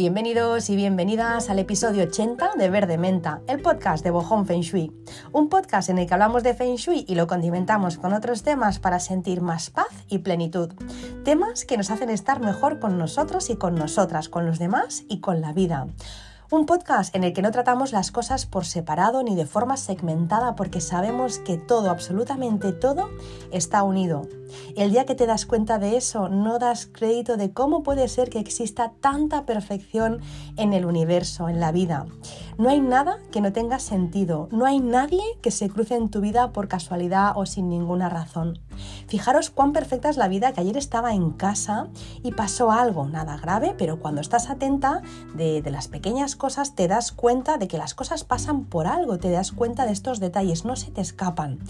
Bienvenidos 0.00 0.70
y 0.70 0.76
bienvenidas 0.76 1.50
al 1.50 1.58
episodio 1.58 2.04
80 2.04 2.52
de 2.56 2.70
Verde 2.70 2.96
Menta, 2.96 3.42
el 3.46 3.60
podcast 3.60 4.02
de 4.02 4.10
Bojón 4.10 4.46
Feng 4.46 4.62
Shui. 4.62 4.90
Un 5.30 5.50
podcast 5.50 5.90
en 5.90 5.98
el 5.98 6.06
que 6.06 6.14
hablamos 6.14 6.42
de 6.42 6.54
Feng 6.54 6.76
Shui 6.76 7.04
y 7.06 7.16
lo 7.16 7.26
condimentamos 7.26 7.98
con 7.98 8.14
otros 8.14 8.42
temas 8.42 8.78
para 8.78 8.98
sentir 8.98 9.42
más 9.42 9.68
paz 9.68 10.06
y 10.08 10.20
plenitud. 10.20 10.70
Temas 11.22 11.66
que 11.66 11.76
nos 11.76 11.90
hacen 11.90 12.08
estar 12.08 12.40
mejor 12.40 12.78
con 12.78 12.96
nosotros 12.96 13.50
y 13.50 13.56
con 13.56 13.74
nosotras, 13.74 14.30
con 14.30 14.46
los 14.46 14.58
demás 14.58 15.04
y 15.06 15.20
con 15.20 15.42
la 15.42 15.52
vida. 15.52 15.86
Un 16.52 16.66
podcast 16.66 17.14
en 17.14 17.22
el 17.22 17.32
que 17.32 17.42
no 17.42 17.52
tratamos 17.52 17.92
las 17.92 18.10
cosas 18.10 18.44
por 18.44 18.66
separado 18.66 19.22
ni 19.22 19.36
de 19.36 19.46
forma 19.46 19.76
segmentada 19.76 20.56
porque 20.56 20.80
sabemos 20.80 21.38
que 21.38 21.56
todo, 21.58 21.90
absolutamente 21.90 22.72
todo, 22.72 23.08
está 23.52 23.84
unido. 23.84 24.22
El 24.76 24.90
día 24.90 25.06
que 25.06 25.14
te 25.14 25.26
das 25.26 25.46
cuenta 25.46 25.78
de 25.78 25.96
eso, 25.96 26.28
no 26.28 26.58
das 26.58 26.88
crédito 26.90 27.36
de 27.36 27.52
cómo 27.52 27.84
puede 27.84 28.08
ser 28.08 28.30
que 28.30 28.40
exista 28.40 28.90
tanta 29.00 29.46
perfección 29.46 30.20
en 30.56 30.72
el 30.72 30.86
universo, 30.86 31.48
en 31.48 31.60
la 31.60 31.70
vida. 31.70 32.06
No 32.58 32.68
hay 32.68 32.80
nada 32.80 33.18
que 33.30 33.40
no 33.40 33.52
tenga 33.52 33.78
sentido, 33.78 34.48
no 34.50 34.66
hay 34.66 34.80
nadie 34.80 35.22
que 35.40 35.50
se 35.50 35.70
cruce 35.70 35.94
en 35.94 36.10
tu 36.10 36.20
vida 36.20 36.52
por 36.52 36.68
casualidad 36.68 37.32
o 37.36 37.46
sin 37.46 37.68
ninguna 37.68 38.08
razón. 38.08 38.58
Fijaros 39.06 39.50
cuán 39.50 39.72
perfecta 39.72 40.10
es 40.10 40.16
la 40.16 40.28
vida 40.28 40.52
que 40.52 40.60
ayer 40.60 40.76
estaba 40.76 41.14
en 41.14 41.30
casa 41.30 41.88
y 42.22 42.32
pasó 42.32 42.70
algo, 42.70 43.06
nada 43.06 43.36
grave, 43.38 43.74
pero 43.78 43.98
cuando 43.98 44.20
estás 44.20 44.50
atenta 44.50 45.00
de, 45.34 45.62
de 45.62 45.70
las 45.70 45.88
pequeñas 45.88 46.36
cosas 46.40 46.74
te 46.74 46.88
das 46.88 47.12
cuenta 47.12 47.56
de 47.56 47.68
que 47.68 47.78
las 47.78 47.94
cosas 47.94 48.24
pasan 48.24 48.64
por 48.64 48.88
algo, 48.88 49.18
te 49.18 49.30
das 49.30 49.52
cuenta 49.52 49.86
de 49.86 49.92
estos 49.92 50.18
detalles, 50.18 50.64
no 50.64 50.74
se 50.74 50.90
te 50.90 51.00
escapan. 51.00 51.60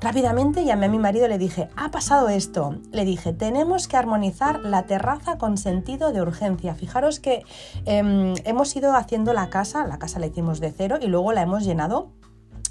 Rápidamente 0.00 0.64
llamé 0.64 0.86
a 0.86 0.88
mi 0.88 0.98
marido 0.98 1.26
y 1.26 1.28
le 1.28 1.38
dije, 1.38 1.68
ha 1.76 1.90
pasado 1.90 2.28
esto. 2.28 2.76
Le 2.92 3.04
dije, 3.04 3.32
tenemos 3.32 3.88
que 3.88 3.96
armonizar 3.96 4.60
la 4.60 4.84
terraza 4.84 5.36
con 5.36 5.58
sentido 5.58 6.12
de 6.12 6.22
urgencia. 6.22 6.74
Fijaros 6.74 7.20
que 7.20 7.44
em, 7.84 8.34
hemos 8.44 8.74
ido 8.76 8.94
haciendo 8.94 9.32
la 9.32 9.50
casa, 9.50 9.86
la 9.86 9.98
casa 9.98 10.18
la 10.18 10.26
hicimos 10.26 10.60
de 10.60 10.72
cero 10.72 10.98
y 11.00 11.06
luego 11.06 11.32
la 11.32 11.42
hemos 11.42 11.64
llenado 11.64 12.08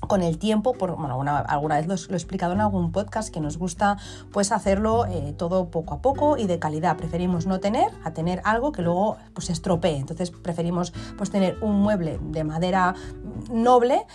con 0.08 0.24
el 0.24 0.38
tiempo, 0.38 0.74
por, 0.74 0.96
bueno, 0.96 1.22
alguna 1.48 1.76
vez 1.76 1.88
lo, 1.88 1.94
he 1.94 2.18
explicado 2.18 2.54
en 2.54 2.62
algún 2.62 2.92
podcast 2.92 3.34
que 3.34 3.40
nos 3.40 3.58
gusta 3.58 3.98
pues 4.32 4.52
hacerlo 4.52 5.06
eh, 5.06 5.34
todo 5.38 5.70
poco 5.70 5.96
a 5.96 6.02
poco 6.02 6.38
y 6.38 6.48
de 6.48 6.60
calidad. 6.60 6.98
Preferimos 6.98 7.46
no 7.46 7.60
tener 7.60 7.92
a 8.04 8.12
tener 8.12 8.42
algo 8.44 8.72
que 8.72 8.82
luego 8.82 9.18
pues 9.34 9.50
estropee. 9.50 9.98
Entonces 9.98 10.32
preferimos 10.32 10.94
pues 11.18 11.30
tener 11.30 11.58
un 11.62 11.82
mueble 11.82 12.20
de 12.22 12.44
madera 12.44 12.96
noble 13.52 14.06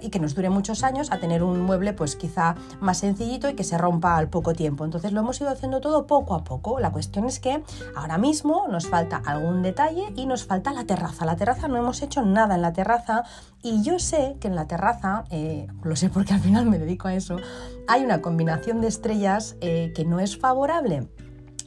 y 0.00 0.10
que 0.10 0.20
nos 0.20 0.34
dure 0.34 0.50
muchos 0.50 0.82
años 0.84 1.10
a 1.12 1.18
tener 1.18 1.42
un 1.42 1.60
mueble 1.62 1.92
pues 1.92 2.16
quizá 2.16 2.54
más 2.80 2.98
sencillito 2.98 3.48
y 3.48 3.54
que 3.54 3.64
se 3.64 3.78
rompa 3.78 4.16
al 4.16 4.28
poco 4.28 4.54
tiempo. 4.54 4.84
Entonces 4.84 5.12
lo 5.12 5.20
hemos 5.20 5.40
ido 5.40 5.50
haciendo 5.50 5.80
todo 5.80 6.06
poco 6.06 6.34
a 6.34 6.44
poco. 6.44 6.80
La 6.80 6.90
cuestión 6.90 7.26
es 7.26 7.40
que 7.40 7.62
ahora 7.96 8.18
mismo 8.18 8.66
nos 8.68 8.88
falta 8.88 9.22
algún 9.24 9.62
detalle 9.62 10.12
y 10.16 10.26
nos 10.26 10.44
falta 10.44 10.72
la 10.72 10.84
terraza. 10.84 11.24
La 11.24 11.36
terraza 11.36 11.68
no 11.68 11.76
hemos 11.76 12.02
hecho 12.02 12.22
nada 12.22 12.54
en 12.54 12.62
la 12.62 12.72
terraza 12.72 13.24
y 13.62 13.82
yo 13.82 13.98
sé 13.98 14.36
que 14.40 14.48
en 14.48 14.54
la 14.54 14.66
terraza, 14.66 14.97
eh, 15.30 15.66
lo 15.82 15.96
sé 15.96 16.08
porque 16.10 16.34
al 16.34 16.40
final 16.40 16.66
me 16.66 16.78
dedico 16.78 17.08
a 17.08 17.14
eso, 17.14 17.36
hay 17.86 18.04
una 18.04 18.20
combinación 18.20 18.80
de 18.80 18.88
estrellas 18.88 19.56
eh, 19.60 19.92
que 19.94 20.04
no 20.04 20.20
es 20.20 20.38
favorable. 20.38 21.08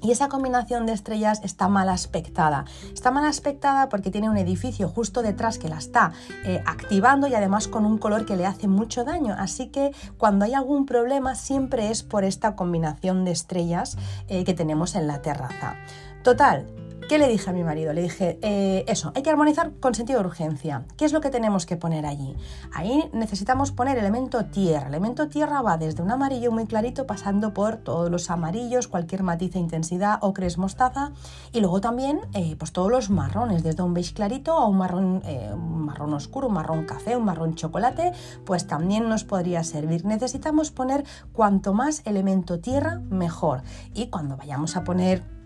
Y 0.03 0.09
esa 0.09 0.29
combinación 0.29 0.87
de 0.87 0.93
estrellas 0.93 1.41
está 1.43 1.67
mal 1.67 1.87
aspectada. 1.87 2.65
Está 2.91 3.11
mal 3.11 3.23
aspectada 3.25 3.87
porque 3.87 4.09
tiene 4.09 4.31
un 4.31 4.37
edificio 4.37 4.89
justo 4.89 5.21
detrás 5.21 5.59
que 5.59 5.69
la 5.69 5.77
está 5.77 6.11
eh, 6.43 6.63
activando 6.65 7.27
y 7.27 7.35
además 7.35 7.67
con 7.67 7.85
un 7.85 7.99
color 7.99 8.25
que 8.25 8.35
le 8.35 8.47
hace 8.47 8.67
mucho 8.67 9.03
daño. 9.03 9.35
Así 9.37 9.67
que 9.67 9.91
cuando 10.17 10.45
hay 10.45 10.55
algún 10.55 10.87
problema 10.87 11.35
siempre 11.35 11.91
es 11.91 12.01
por 12.01 12.23
esta 12.23 12.55
combinación 12.55 13.25
de 13.25 13.31
estrellas 13.31 13.95
que 14.27 14.53
tenemos 14.55 14.95
en 14.95 15.05
la 15.05 15.21
terraza. 15.21 15.75
Total, 16.23 16.65
¿Qué 17.11 17.17
le 17.17 17.27
dije 17.27 17.49
a 17.49 17.51
mi 17.51 17.61
marido? 17.61 17.91
Le 17.91 18.03
dije, 18.03 18.39
eh, 18.41 18.85
eso, 18.87 19.11
hay 19.13 19.21
que 19.21 19.29
armonizar 19.29 19.73
con 19.81 19.93
sentido 19.93 20.21
de 20.21 20.27
urgencia. 20.27 20.85
¿Qué 20.95 21.03
es 21.03 21.11
lo 21.11 21.19
que 21.19 21.29
tenemos 21.29 21.65
que 21.65 21.75
poner 21.75 22.05
allí? 22.05 22.37
Ahí 22.71 23.09
necesitamos 23.11 23.73
poner 23.73 23.97
elemento 23.97 24.45
tierra. 24.45 24.87
elemento 24.87 25.27
tierra 25.27 25.61
va 25.61 25.75
desde 25.75 26.01
un 26.01 26.09
amarillo 26.09 26.53
muy 26.53 26.67
clarito 26.67 27.05
pasando 27.05 27.53
por 27.53 27.75
todos 27.75 28.09
los 28.09 28.29
amarillos, 28.29 28.87
cualquier 28.87 29.23
matiz 29.23 29.57
e 29.57 29.59
intensidad, 29.59 30.19
ocres, 30.21 30.57
mostaza 30.57 31.11
y 31.51 31.59
luego 31.59 31.81
también 31.81 32.21
eh, 32.33 32.55
pues 32.57 32.71
todos 32.71 32.89
los 32.89 33.09
marrones, 33.09 33.61
desde 33.61 33.83
un 33.83 33.93
beige 33.93 34.13
clarito 34.13 34.53
a 34.53 34.65
un 34.65 34.77
marrón, 34.77 35.21
eh, 35.25 35.51
un 35.53 35.81
marrón 35.81 36.13
oscuro, 36.13 36.47
un 36.47 36.53
marrón 36.53 36.85
café, 36.85 37.17
un 37.17 37.25
marrón 37.25 37.55
chocolate, 37.55 38.13
pues 38.45 38.67
también 38.67 39.09
nos 39.09 39.25
podría 39.25 39.65
servir. 39.65 40.05
Necesitamos 40.05 40.71
poner 40.71 41.03
cuanto 41.33 41.73
más 41.73 42.03
elemento 42.05 42.61
tierra, 42.61 43.01
mejor. 43.09 43.63
Y 43.93 44.07
cuando 44.07 44.37
vayamos 44.37 44.77
a 44.77 44.85
poner 44.85 45.40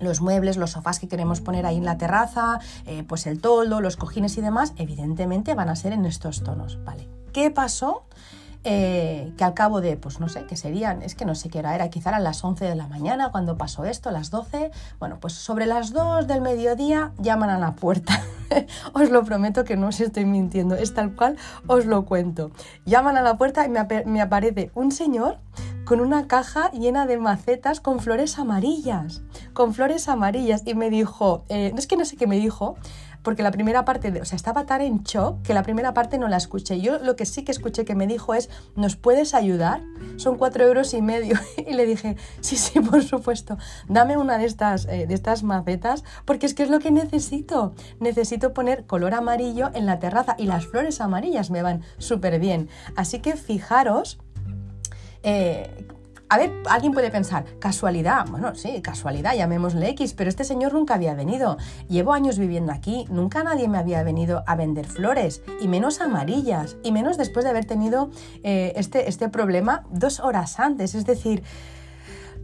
los 0.00 0.20
muebles, 0.20 0.56
los 0.56 0.72
sofás 0.72 0.98
que 0.98 1.08
queremos 1.08 1.40
poner 1.40 1.66
ahí 1.66 1.76
en 1.76 1.84
la 1.84 1.98
terraza, 1.98 2.60
eh, 2.86 3.04
pues 3.06 3.26
el 3.26 3.40
toldo, 3.40 3.80
los 3.80 3.96
cojines 3.96 4.36
y 4.38 4.40
demás, 4.40 4.72
evidentemente 4.76 5.54
van 5.54 5.68
a 5.68 5.76
ser 5.76 5.92
en 5.92 6.06
estos 6.06 6.42
tonos, 6.42 6.82
¿vale? 6.84 7.08
¿Qué 7.32 7.50
pasó? 7.50 8.04
Eh, 8.68 9.32
que 9.36 9.44
al 9.44 9.54
cabo 9.54 9.80
de, 9.80 9.96
pues 9.96 10.18
no 10.18 10.28
sé, 10.28 10.44
que 10.44 10.56
serían, 10.56 11.00
es 11.02 11.14
que 11.14 11.24
no 11.24 11.36
sé 11.36 11.48
qué 11.48 11.60
era, 11.60 11.76
era 11.76 11.88
quizá 11.88 12.10
a 12.10 12.18
las 12.18 12.42
11 12.42 12.64
de 12.64 12.74
la 12.74 12.88
mañana 12.88 13.30
cuando 13.30 13.56
pasó 13.56 13.84
esto, 13.84 14.10
las 14.10 14.30
12, 14.32 14.72
bueno, 14.98 15.18
pues 15.20 15.34
sobre 15.34 15.66
las 15.66 15.92
2 15.92 16.26
del 16.26 16.40
mediodía 16.40 17.12
llaman 17.18 17.50
a 17.50 17.58
la 17.60 17.76
puerta. 17.76 18.24
os 18.92 19.10
lo 19.10 19.22
prometo 19.22 19.62
que 19.62 19.76
no 19.76 19.86
os 19.86 20.00
estoy 20.00 20.24
mintiendo, 20.24 20.74
es 20.74 20.94
tal 20.94 21.14
cual 21.14 21.36
os 21.68 21.86
lo 21.86 22.06
cuento. 22.06 22.50
Llaman 22.86 23.16
a 23.16 23.22
la 23.22 23.36
puerta 23.38 23.64
y 23.64 23.68
me 23.68 24.20
aparece 24.20 24.72
un 24.74 24.90
señor 24.90 25.38
con 25.86 26.00
una 26.00 26.26
caja 26.26 26.70
llena 26.72 27.06
de 27.06 27.16
macetas 27.16 27.80
con 27.80 28.00
flores 28.00 28.40
amarillas, 28.40 29.22
con 29.54 29.72
flores 29.72 30.08
amarillas. 30.08 30.62
Y 30.66 30.74
me 30.74 30.90
dijo, 30.90 31.44
eh, 31.48 31.70
no 31.72 31.78
es 31.78 31.86
que 31.86 31.96
no 31.96 32.04
sé 32.04 32.16
qué 32.16 32.26
me 32.26 32.36
dijo, 32.36 32.76
porque 33.22 33.44
la 33.44 33.52
primera 33.52 33.84
parte, 33.84 34.10
de, 34.10 34.20
o 34.20 34.24
sea, 34.24 34.34
estaba 34.34 34.66
tan 34.66 34.80
en 34.80 35.04
shock 35.04 35.42
que 35.42 35.54
la 35.54 35.62
primera 35.62 35.94
parte 35.94 36.18
no 36.18 36.26
la 36.26 36.36
escuché. 36.36 36.80
Yo 36.80 36.98
lo 36.98 37.14
que 37.14 37.24
sí 37.24 37.44
que 37.44 37.52
escuché 37.52 37.84
que 37.84 37.94
me 37.94 38.08
dijo 38.08 38.34
es, 38.34 38.50
¿nos 38.74 38.96
puedes 38.96 39.32
ayudar? 39.32 39.82
Son 40.16 40.36
cuatro 40.36 40.64
euros 40.64 40.92
y 40.92 41.02
medio. 41.02 41.38
Y 41.66 41.74
le 41.74 41.86
dije, 41.86 42.16
sí, 42.40 42.56
sí, 42.56 42.80
por 42.80 43.02
supuesto, 43.02 43.56
dame 43.88 44.16
una 44.16 44.38
de 44.38 44.44
estas, 44.44 44.86
eh, 44.86 45.06
de 45.06 45.14
estas 45.14 45.42
macetas, 45.42 46.04
porque 46.24 46.46
es 46.46 46.54
que 46.54 46.62
es 46.64 46.70
lo 46.70 46.80
que 46.80 46.90
necesito. 46.90 47.74
Necesito 48.00 48.52
poner 48.52 48.86
color 48.86 49.14
amarillo 49.14 49.70
en 49.74 49.86
la 49.86 49.98
terraza 49.98 50.36
y 50.38 50.46
las 50.46 50.66
flores 50.66 51.00
amarillas 51.00 51.50
me 51.50 51.62
van 51.62 51.82
súper 51.98 52.38
bien. 52.38 52.68
Así 52.96 53.20
que 53.20 53.36
fijaros 53.36 54.18
eh, 55.26 55.68
a 56.28 56.38
ver, 56.38 56.52
alguien 56.68 56.92
puede 56.92 57.10
pensar, 57.10 57.44
casualidad. 57.58 58.26
Bueno, 58.28 58.54
sí, 58.54 58.80
casualidad, 58.80 59.34
llamémosle 59.36 59.88
X, 59.90 60.14
pero 60.14 60.28
este 60.28 60.44
señor 60.44 60.72
nunca 60.72 60.94
había 60.94 61.14
venido. 61.14 61.56
Llevo 61.88 62.12
años 62.12 62.38
viviendo 62.38 62.72
aquí, 62.72 63.06
nunca 63.10 63.44
nadie 63.44 63.68
me 63.68 63.78
había 63.78 64.02
venido 64.02 64.42
a 64.46 64.56
vender 64.56 64.86
flores, 64.86 65.42
y 65.60 65.68
menos 65.68 66.00
amarillas, 66.00 66.76
y 66.82 66.90
menos 66.90 67.16
después 67.16 67.44
de 67.44 67.50
haber 67.50 67.64
tenido 67.64 68.10
eh, 68.42 68.72
este, 68.76 69.08
este 69.08 69.28
problema 69.28 69.84
dos 69.90 70.20
horas 70.20 70.58
antes. 70.58 70.94
Es 70.94 71.06
decir, 71.06 71.42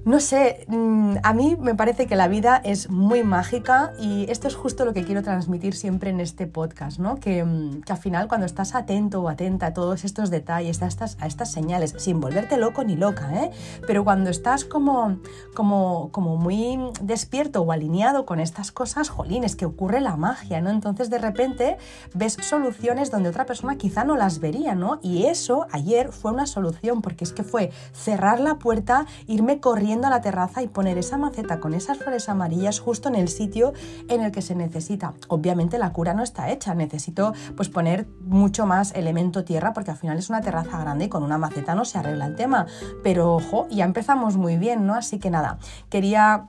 no 0.04 0.18
sé, 0.18 0.64
mm, 0.66 1.18
a 1.22 1.32
mí 1.32 1.56
me 1.60 1.76
parece 1.76 2.06
que 2.06 2.16
la 2.16 2.26
vida 2.26 2.60
es 2.64 2.90
muy 2.90 3.22
mágica 3.22 3.92
y 4.00 4.28
esto 4.30 4.48
es 4.48 4.56
justo 4.56 4.84
lo 4.84 4.92
que 4.92 5.04
quiero 5.04 5.22
transmitir 5.22 5.74
siempre 5.74 6.10
en 6.10 6.18
este 6.18 6.48
podcast, 6.48 6.98
¿no? 6.98 7.20
Que, 7.20 7.44
mm, 7.44 7.82
al 7.88 7.96
final 7.98 8.26
cuando 8.26 8.46
estás 8.46 8.74
atento 8.74 9.22
o 9.22 9.28
atenta 9.28 9.66
a 9.66 9.74
todos 9.74 10.04
estos 10.04 10.30
detalles, 10.30 10.82
a 10.82 10.86
estas, 10.86 11.52
señales, 11.52 11.94
sin 11.98 12.20
volverte 12.20 12.56
loco 12.56 12.82
ni 12.82 12.96
loca, 12.96 13.44
¿eh? 13.44 13.50
Pero 13.86 14.02
cuando 14.02 14.30
estás 14.30 14.64
como, 14.64 15.18
como, 15.54 16.08
como 16.10 16.36
muy 16.36 16.78
despierto 17.00 17.62
o 17.62 17.70
alineado 17.70 18.26
con 18.26 18.40
estas 18.40 18.72
cosas, 18.72 19.08
jolín, 19.08 19.44
es 19.44 19.54
que 19.54 19.66
ocurre 19.66 20.00
la 20.00 20.16
magia, 20.16 20.60
¿no? 20.60 20.70
Entonces 20.70 21.10
de 21.10 21.18
repente 21.18 21.76
ves 22.12 22.38
soluciones 22.40 23.12
donde 23.12 23.28
otra 23.28 23.46
persona 23.46 23.76
quizá 23.76 24.02
no 24.02 24.16
las 24.16 24.40
vería, 24.40 24.74
¿no? 24.74 24.98
Y 25.00 25.26
eso 25.26 25.66
ayer 25.70 26.10
fue 26.10 26.32
una 26.32 26.46
solución 26.46 27.02
porque 27.02 27.22
es 27.22 27.32
que 27.32 27.44
fue 27.44 27.70
cerrar 27.92 28.40
la 28.40 28.56
puerta, 28.56 29.06
irme 29.26 29.60
corriendo 29.60 29.91
a 29.92 30.10
la 30.10 30.20
terraza 30.20 30.62
y 30.62 30.68
poner 30.68 30.98
esa 30.98 31.18
maceta 31.18 31.60
con 31.60 31.74
esas 31.74 31.98
flores 31.98 32.28
amarillas 32.28 32.80
justo 32.80 33.08
en 33.08 33.14
el 33.14 33.28
sitio 33.28 33.72
en 34.08 34.22
el 34.22 34.32
que 34.32 34.42
se 34.42 34.54
necesita. 34.54 35.14
Obviamente 35.28 35.78
la 35.78 35.92
cura 35.92 36.14
no 36.14 36.22
está 36.22 36.50
hecha, 36.50 36.74
necesito 36.74 37.34
pues 37.56 37.68
poner 37.68 38.06
mucho 38.24 38.66
más 38.66 38.92
elemento 38.94 39.44
tierra 39.44 39.72
porque 39.72 39.90
al 39.90 39.96
final 39.96 40.18
es 40.18 40.30
una 40.30 40.40
terraza 40.40 40.78
grande 40.78 41.04
y 41.04 41.08
con 41.08 41.22
una 41.22 41.38
maceta 41.38 41.74
no 41.74 41.84
se 41.84 41.98
arregla 41.98 42.26
el 42.26 42.36
tema. 42.36 42.66
Pero 43.02 43.34
ojo, 43.34 43.66
ya 43.70 43.84
empezamos 43.84 44.36
muy 44.36 44.56
bien, 44.56 44.86
¿no? 44.86 44.94
Así 44.94 45.18
que 45.18 45.30
nada, 45.30 45.58
quería 45.90 46.48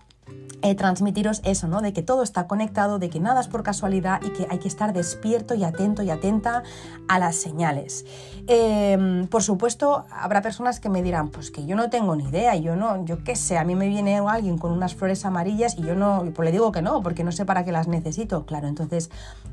eh, 0.63 0.75
transmitiros 0.75 1.41
eso, 1.43 1.67
¿no? 1.67 1.81
De 1.81 1.91
que 1.91 2.01
todo 2.03 2.23
está 2.23 2.47
conectado, 2.47 2.97
de 2.97 3.09
que 3.09 3.19
nada 3.19 3.41
es 3.41 3.49
por 3.49 3.63
casualidad 3.63 4.21
y 4.23 4.29
que 4.29 4.47
hay 4.49 4.59
que 4.59 4.69
estar 4.69 4.93
despierto 4.93 5.55
y 5.55 5.65
atento 5.65 6.03
y 6.03 6.09
atenta 6.09 6.63
a 7.09 7.19
las 7.19 7.35
señales. 7.35 8.05
Em, 8.47 9.27
por 9.27 9.43
supuesto, 9.43 10.05
habrá 10.09 10.41
personas 10.41 10.79
que 10.79 10.87
me 10.87 11.03
dirán, 11.03 11.29
pues 11.29 11.51
que 11.51 11.65
yo 11.65 11.75
no 11.75 11.89
tengo 11.89 12.15
ni 12.15 12.23
idea, 12.23 12.55
yo 12.55 12.77
no, 12.77 13.03
yo 13.03 13.25
qué 13.25 13.35
sé, 13.35 13.57
a 13.57 13.65
mí 13.65 13.75
me 13.75 13.89
viene 13.89 14.19
alguien 14.19 14.57
con 14.57 14.71
unas 14.71 14.95
flores 14.95 15.25
amarillas 15.25 15.77
y 15.77 15.81
yo 15.81 15.95
no, 15.95 16.23
pues 16.33 16.45
le 16.45 16.53
digo 16.53 16.71
que 16.71 16.81
no, 16.81 17.03
porque 17.03 17.25
no 17.25 17.33
sé 17.33 17.45
para 17.45 17.65
qué 17.65 17.73
las 17.73 17.89
necesito. 17.89 18.45
Claro, 18.45 18.69
entonces 18.69 19.09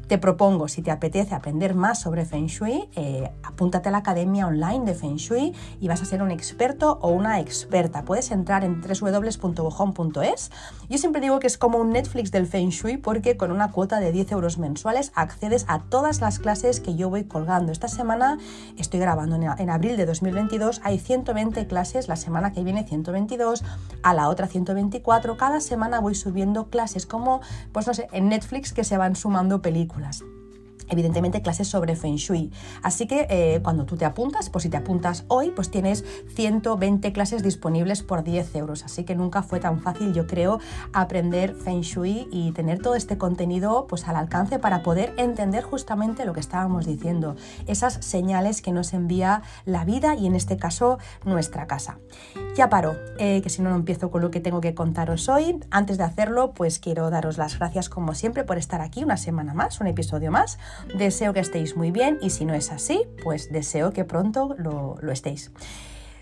te 0.06 0.19
propongo, 0.19 0.69
si 0.69 0.81
te 0.81 0.93
apetece 0.93 1.34
aprender 1.34 1.75
más 1.75 2.00
sobre 2.00 2.25
Feng 2.25 2.46
Shui, 2.46 2.88
eh, 2.94 3.32
apúntate 3.43 3.88
a 3.88 3.93
la 3.93 3.99
academia 3.99 4.46
online 4.46 4.84
de 4.84 4.94
Feng 4.94 5.17
Shui 5.17 5.55
y 5.81 5.88
vas 5.88 6.02
a 6.02 6.05
ser 6.05 6.22
un 6.22 6.31
experto 6.31 6.99
o 7.02 7.11
una 7.11 7.40
experta. 7.40 8.05
Puedes 8.05 8.31
entrar 8.31 8.62
en 8.62 8.81
www.bojón.es 8.81 10.50
Yo 10.88 10.98
siempre 10.98 11.20
digo 11.20 11.38
que 11.38 11.46
es 11.46 11.56
como 11.56 11.78
un 11.78 11.90
Netflix 11.90 12.30
del 12.30 12.46
Feng 12.46 12.70
Shui 12.70 12.96
porque 12.96 13.36
con 13.36 13.52
una 13.52 13.70
cuota 13.70 14.00
de 14.00 14.12
10 14.12 14.32
euros 14.32 14.58
mensuales 14.58 15.12
accedes 15.14 15.64
a 15.68 15.80
todas 15.80 16.20
las 16.20 16.38
clases 16.38 16.80
que 16.80 16.96
yo 16.96 17.10
voy 17.10 17.24
colgando. 17.24 17.72
Esta 17.72 17.88
semana 17.88 18.38
estoy 18.76 19.00
grabando 19.00 19.36
en 19.36 19.70
abril 19.70 19.96
de 19.96 20.06
2022, 20.06 20.80
hay 20.82 20.98
120 20.98 21.66
clases, 21.66 22.08
la 22.08 22.16
semana 22.16 22.52
que 22.52 22.64
viene 22.64 22.84
122, 22.84 23.62
a 24.02 24.14
la 24.14 24.28
otra 24.28 24.46
124, 24.46 25.36
cada 25.36 25.60
semana 25.60 26.00
voy 26.00 26.14
subiendo 26.14 26.68
clases 26.70 27.06
como, 27.06 27.40
pues 27.72 27.86
no 27.86 27.94
sé, 27.94 28.08
en 28.12 28.28
Netflix 28.28 28.72
que 28.72 28.84
se 28.84 28.96
van 28.96 29.16
sumando 29.16 29.62
películas 29.62 30.24
evidentemente 30.90 31.42
clases 31.42 31.69
sobre 31.69 31.96
Feng 31.96 32.16
Shui. 32.16 32.50
Así 32.82 33.06
que 33.06 33.26
eh, 33.31 33.60
cuando 33.62 33.84
tú 33.84 33.96
te 33.96 34.04
apuntas, 34.04 34.50
pues 34.50 34.62
si 34.62 34.69
te 34.69 34.76
apuntas 34.76 35.25
hoy, 35.28 35.50
pues 35.50 35.70
tienes 35.70 36.04
120 36.34 37.12
clases 37.12 37.42
disponibles 37.42 38.02
por 38.02 38.25
10 38.25 38.54
euros. 38.56 38.84
Así 38.84 39.04
que 39.04 39.14
nunca 39.14 39.42
fue 39.42 39.60
tan 39.60 39.81
fácil, 39.81 40.12
yo 40.12 40.26
creo, 40.26 40.60
aprender 40.92 41.54
Feng 41.54 41.82
Shui 41.82 42.28
y 42.31 42.52
tener 42.52 42.81
todo 42.81 42.94
este 42.94 43.19
contenido 43.19 43.87
pues 43.88 44.06
al 44.08 44.16
alcance 44.16 44.58
para 44.58 44.82
poder 44.82 45.14
entender 45.16 45.64
justamente 45.64 46.25
lo 46.25 46.32
que 46.32 46.40
estábamos 46.40 46.87
diciendo, 46.87 47.36
esas 47.66 47.94
señales 48.04 48.62
que 48.62 48.72
nos 48.72 48.93
envía 48.93 49.43
la 49.64 49.84
vida 49.84 50.14
y 50.14 50.26
en 50.26 50.34
este 50.34 50.56
caso 50.56 50.98
nuestra 51.25 51.66
casa. 51.66 51.98
Ya 52.56 52.69
paro, 52.69 52.96
eh, 53.19 53.40
que 53.43 53.50
si 53.50 53.62
no, 53.62 53.70
no 53.70 53.76
empiezo 53.76 54.10
con 54.10 54.22
lo 54.22 54.31
que 54.31 54.40
tengo 54.40 54.60
que 54.60 54.75
contaros 54.75 55.28
hoy. 55.28 55.60
Antes 55.70 55.98
de 55.98 56.04
hacerlo, 56.04 56.52
pues 56.52 56.78
quiero 56.78 57.10
daros 57.10 57.38
las 57.38 57.58
gracias 57.58 57.88
como 57.88 58.14
siempre 58.14 58.44
por 58.44 58.58
estar 58.58 58.81
aquí 58.81 59.04
una 59.04 59.16
semana 59.16 59.54
más, 59.54 59.81
un 59.81 59.86
episodio 59.86 60.31
más. 60.31 60.58
Deseo 60.94 61.32
que 61.32 61.41
estéis 61.41 61.77
muy 61.77 61.91
bien 61.91 62.19
y 62.21 62.31
si 62.31 62.44
no 62.44 62.55
es 62.55 62.71
así, 62.73 63.03
pues 63.23 63.53
deseo 63.53 63.93
que 63.93 64.05
pronto 64.05 64.55
lo, 64.59 64.97
estéis. 65.11 65.53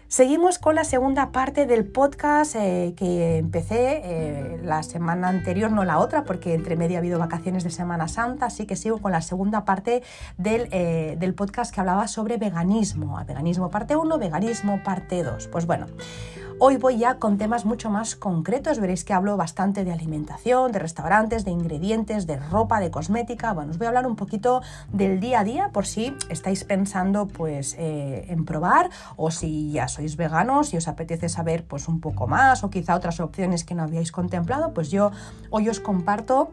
Seguimos 0.09 0.59
con 0.59 0.75
la 0.75 0.85
segunda 0.85 1.33
parte 1.33 1.67
del 1.67 1.85
podcast 1.85 2.57
eh, 2.57 2.95
que 2.97 3.37
empecé 3.37 4.01
eh, 4.03 4.61
la 4.63 4.83
semana 4.83 5.29
anterior, 5.29 5.71
no 5.71 5.85
la 5.85 5.99
otra, 5.99 6.25
porque 6.25 6.55
entre 6.55 6.77
medio 6.77 6.97
ha 6.97 7.01
habido 7.01 7.19
vacaciones 7.19 7.63
de 7.63 7.69
Semana 7.69 8.09
Santa, 8.09 8.47
así 8.47 8.65
que 8.65 8.75
sigo 8.75 9.03
con 9.03 9.13
la 9.13 9.21
segunda 9.21 9.67
parte 9.67 10.03
del, 10.39 10.69
eh, 10.73 11.17
del 11.19 11.35
podcast 11.35 11.75
que 11.75 11.81
hablaba 11.81 12.09
sobre 12.09 12.39
veganismo. 12.39 13.23
Veganismo 13.27 13.69
parte 13.69 13.97
1, 13.97 14.19
veganismo 14.19 14.83
parte 14.83 15.23
2. 15.23 15.49
Pues 15.49 15.67
bueno, 15.67 15.85
Hoy 16.61 16.77
voy 16.77 16.99
ya 16.99 17.21
con 17.21 17.39
temas 17.39 17.65
mucho 17.65 17.89
más 17.89 18.17
concretos, 18.17 18.81
veréis 18.81 19.05
que 19.05 19.13
hablo 19.13 19.37
bastante 19.37 19.85
de 19.85 19.93
alimentación, 19.93 20.73
de 20.73 20.81
restaurantes, 20.81 21.45
de 21.45 21.53
ingredientes, 21.53 22.27
de 22.27 22.37
ropa, 22.37 22.81
de 22.81 22.91
cosmética. 22.91 23.53
Bueno, 23.53 23.71
os 23.71 23.79
voy 23.79 23.85
a 23.85 23.91
hablar 23.91 24.09
un 24.09 24.17
poquito 24.17 24.61
del 24.93 25.21
día 25.21 25.41
a 25.41 25.45
día 25.45 25.71
por 25.73 25.87
si 25.87 26.17
estáis 26.31 26.65
pensando 26.65 27.29
pues 27.29 27.77
eh, 27.79 28.27
en 28.29 28.45
probar 28.45 28.91
o 29.17 29.31
si 29.31 29.71
ya 29.71 29.87
sois 29.87 30.17
veganos 30.17 30.75
y 30.75 30.79
os 30.79 30.89
apetece 30.89 31.29
saber 31.29 31.65
pues 31.65 31.87
un 31.87 32.01
poco 32.01 32.27
más 32.27 32.65
o 32.65 32.71
quizá 32.71 32.97
otras 32.97 33.21
opciones 33.21 33.63
que 33.63 33.77
no 33.77 33.85
habíais 33.85 34.11
contemplado, 34.11 34.75
pues 34.75 34.91
yo 34.91 35.13
hoy 35.51 35.69
os 35.69 35.79
comparto 35.79 36.51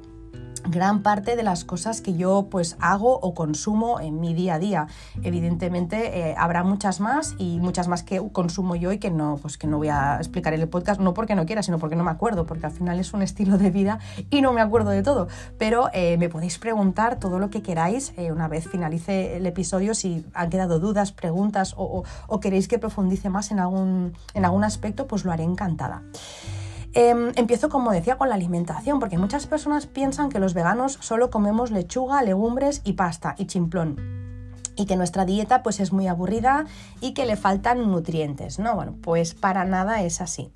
gran 0.67 1.01
parte 1.01 1.35
de 1.35 1.44
las 1.44 1.65
cosas 1.65 2.01
que 2.01 2.15
yo 2.15 2.47
pues 2.50 2.77
hago 2.79 3.19
o 3.19 3.33
consumo 3.33 4.00
en 4.00 4.19
mi 4.19 4.33
día 4.33 4.56
a 4.56 4.59
día. 4.59 4.88
Evidentemente 5.23 6.29
eh, 6.29 6.35
habrá 6.38 6.63
muchas 6.63 7.00
más 7.00 7.35
y 7.38 7.59
muchas 7.59 7.88
más 7.88 8.03
que 8.03 8.21
consumo 8.31 8.75
yo 8.75 8.91
y 8.91 8.97
que 8.97 9.12
no, 9.12 9.38
pues 9.41 9.57
que 9.57 9.67
no 9.67 9.77
voy 9.77 9.89
a 9.89 10.17
explicar 10.17 10.53
en 10.53 10.62
el 10.62 10.69
podcast, 10.69 11.00
no 11.00 11.13
porque 11.13 11.35
no 11.35 11.45
quiera, 11.45 11.63
sino 11.63 11.79
porque 11.79 11.95
no 11.95 12.03
me 12.03 12.12
acuerdo, 12.12 12.45
porque 12.45 12.65
al 12.65 12.71
final 12.71 13.00
es 13.00 13.13
un 13.13 13.21
estilo 13.21 13.57
de 13.57 13.71
vida 13.71 14.00
y 14.29 14.41
no 14.41 14.53
me 14.53 14.62
acuerdo 14.62 14.91
de 14.91 15.03
todo. 15.03 15.27
Pero 15.57 15.89
eh, 15.94 16.17
me 16.17 16.29
podéis 16.29 16.57
preguntar 16.57 17.19
todo 17.19 17.39
lo 17.39 17.50
que 17.50 17.61
queráis 17.61 18.13
eh, 18.18 18.31
una 18.31 18.47
vez 18.47 18.68
finalice 18.68 19.38
el 19.38 19.45
episodio, 19.45 19.94
si 19.94 20.25
han 20.33 20.50
quedado 20.50 20.79
dudas, 20.79 21.11
preguntas 21.11 21.73
o, 21.77 22.03
o 22.27 22.39
queréis 22.39 22.68
que 22.68 22.79
profundice 22.79 23.29
más 23.29 23.51
en 23.51 23.59
algún, 23.59 24.13
en 24.33 24.45
algún 24.45 24.63
aspecto, 24.63 25.07
pues 25.07 25.25
lo 25.25 25.31
haré 25.31 25.44
encantada. 25.44 26.03
Em, 26.97 27.33
empiezo, 27.36 27.68
como 27.68 27.92
decía, 27.92 28.18
con 28.18 28.30
la 28.30 28.36
alimentación, 28.36 29.01
porque 29.01 29.18
muchas 29.18 29.47
personas 29.47 29.86
piensan 29.86 30.30
que 30.30 30.39
los 30.39 30.53
veganos 30.53 30.97
solo 31.01 31.30
comemos 31.30 31.69
lechuga, 31.69 32.21
legumbres 32.21 32.81
y 32.86 32.94
pasta 32.94 33.36
y 33.38 33.47
chimplón 33.47 34.24
y 34.77 34.86
que 34.86 34.95
nuestra 34.95 35.25
dieta 35.25 35.63
pues 35.63 35.80
es 35.80 35.94
muy 35.94 36.07
aburrida 36.07 36.65
y 37.01 37.13
que 37.13 37.25
le 37.25 37.36
faltan 37.36 37.92
nutrientes, 37.92 38.59
¿no? 38.59 38.75
Bueno, 38.75 38.95
pues 39.01 39.33
para 39.33 39.65
nada 39.65 40.03
es 40.03 40.21
así. 40.21 40.51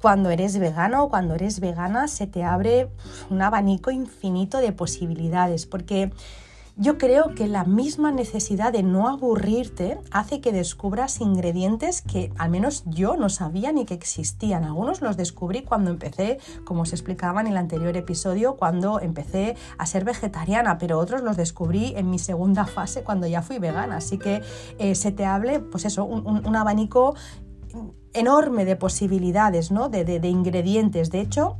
Cuando 0.00 0.30
eres 0.30 0.58
vegano 0.58 1.04
o 1.04 1.08
cuando 1.08 1.34
eres 1.34 1.60
vegana 1.60 2.08
se 2.08 2.26
te 2.26 2.44
abre 2.44 2.88
un 3.30 3.40
abanico 3.40 3.90
infinito 3.90 4.58
de 4.58 4.72
posibilidades, 4.72 5.64
porque 5.66 6.12
yo 6.76 6.98
creo 6.98 7.34
que 7.36 7.46
la 7.46 7.64
misma 7.64 8.10
necesidad 8.10 8.72
de 8.72 8.82
no 8.82 9.08
aburrirte 9.08 10.00
hace 10.10 10.40
que 10.40 10.50
descubras 10.50 11.20
ingredientes 11.20 12.02
que 12.02 12.32
al 12.36 12.50
menos 12.50 12.82
yo 12.86 13.16
no 13.16 13.28
sabía 13.28 13.70
ni 13.70 13.84
que 13.84 13.94
existían. 13.94 14.64
Algunos 14.64 15.00
los 15.00 15.16
descubrí 15.16 15.62
cuando 15.62 15.90
empecé, 15.90 16.38
como 16.64 16.82
os 16.82 16.92
explicaba 16.92 17.40
en 17.40 17.46
el 17.46 17.56
anterior 17.56 17.96
episodio, 17.96 18.56
cuando 18.56 18.98
empecé 18.98 19.56
a 19.78 19.86
ser 19.86 20.04
vegetariana, 20.04 20.78
pero 20.78 20.98
otros 20.98 21.22
los 21.22 21.36
descubrí 21.36 21.94
en 21.96 22.10
mi 22.10 22.18
segunda 22.18 22.66
fase 22.66 23.04
cuando 23.04 23.28
ya 23.28 23.40
fui 23.40 23.60
vegana. 23.60 23.98
Así 23.98 24.18
que 24.18 24.42
eh, 24.78 24.96
se 24.96 25.12
te 25.12 25.24
hable, 25.24 25.60
pues 25.60 25.84
eso, 25.84 26.04
un, 26.04 26.56
abanico 26.56 27.14
enorme 28.12 28.64
de 28.64 28.74
posibilidades, 28.74 29.70
¿no? 29.70 29.88
de, 29.88 30.04
de 30.04 30.28
ingredientes. 30.28 31.10
De 31.10 31.20
hecho, 31.20 31.56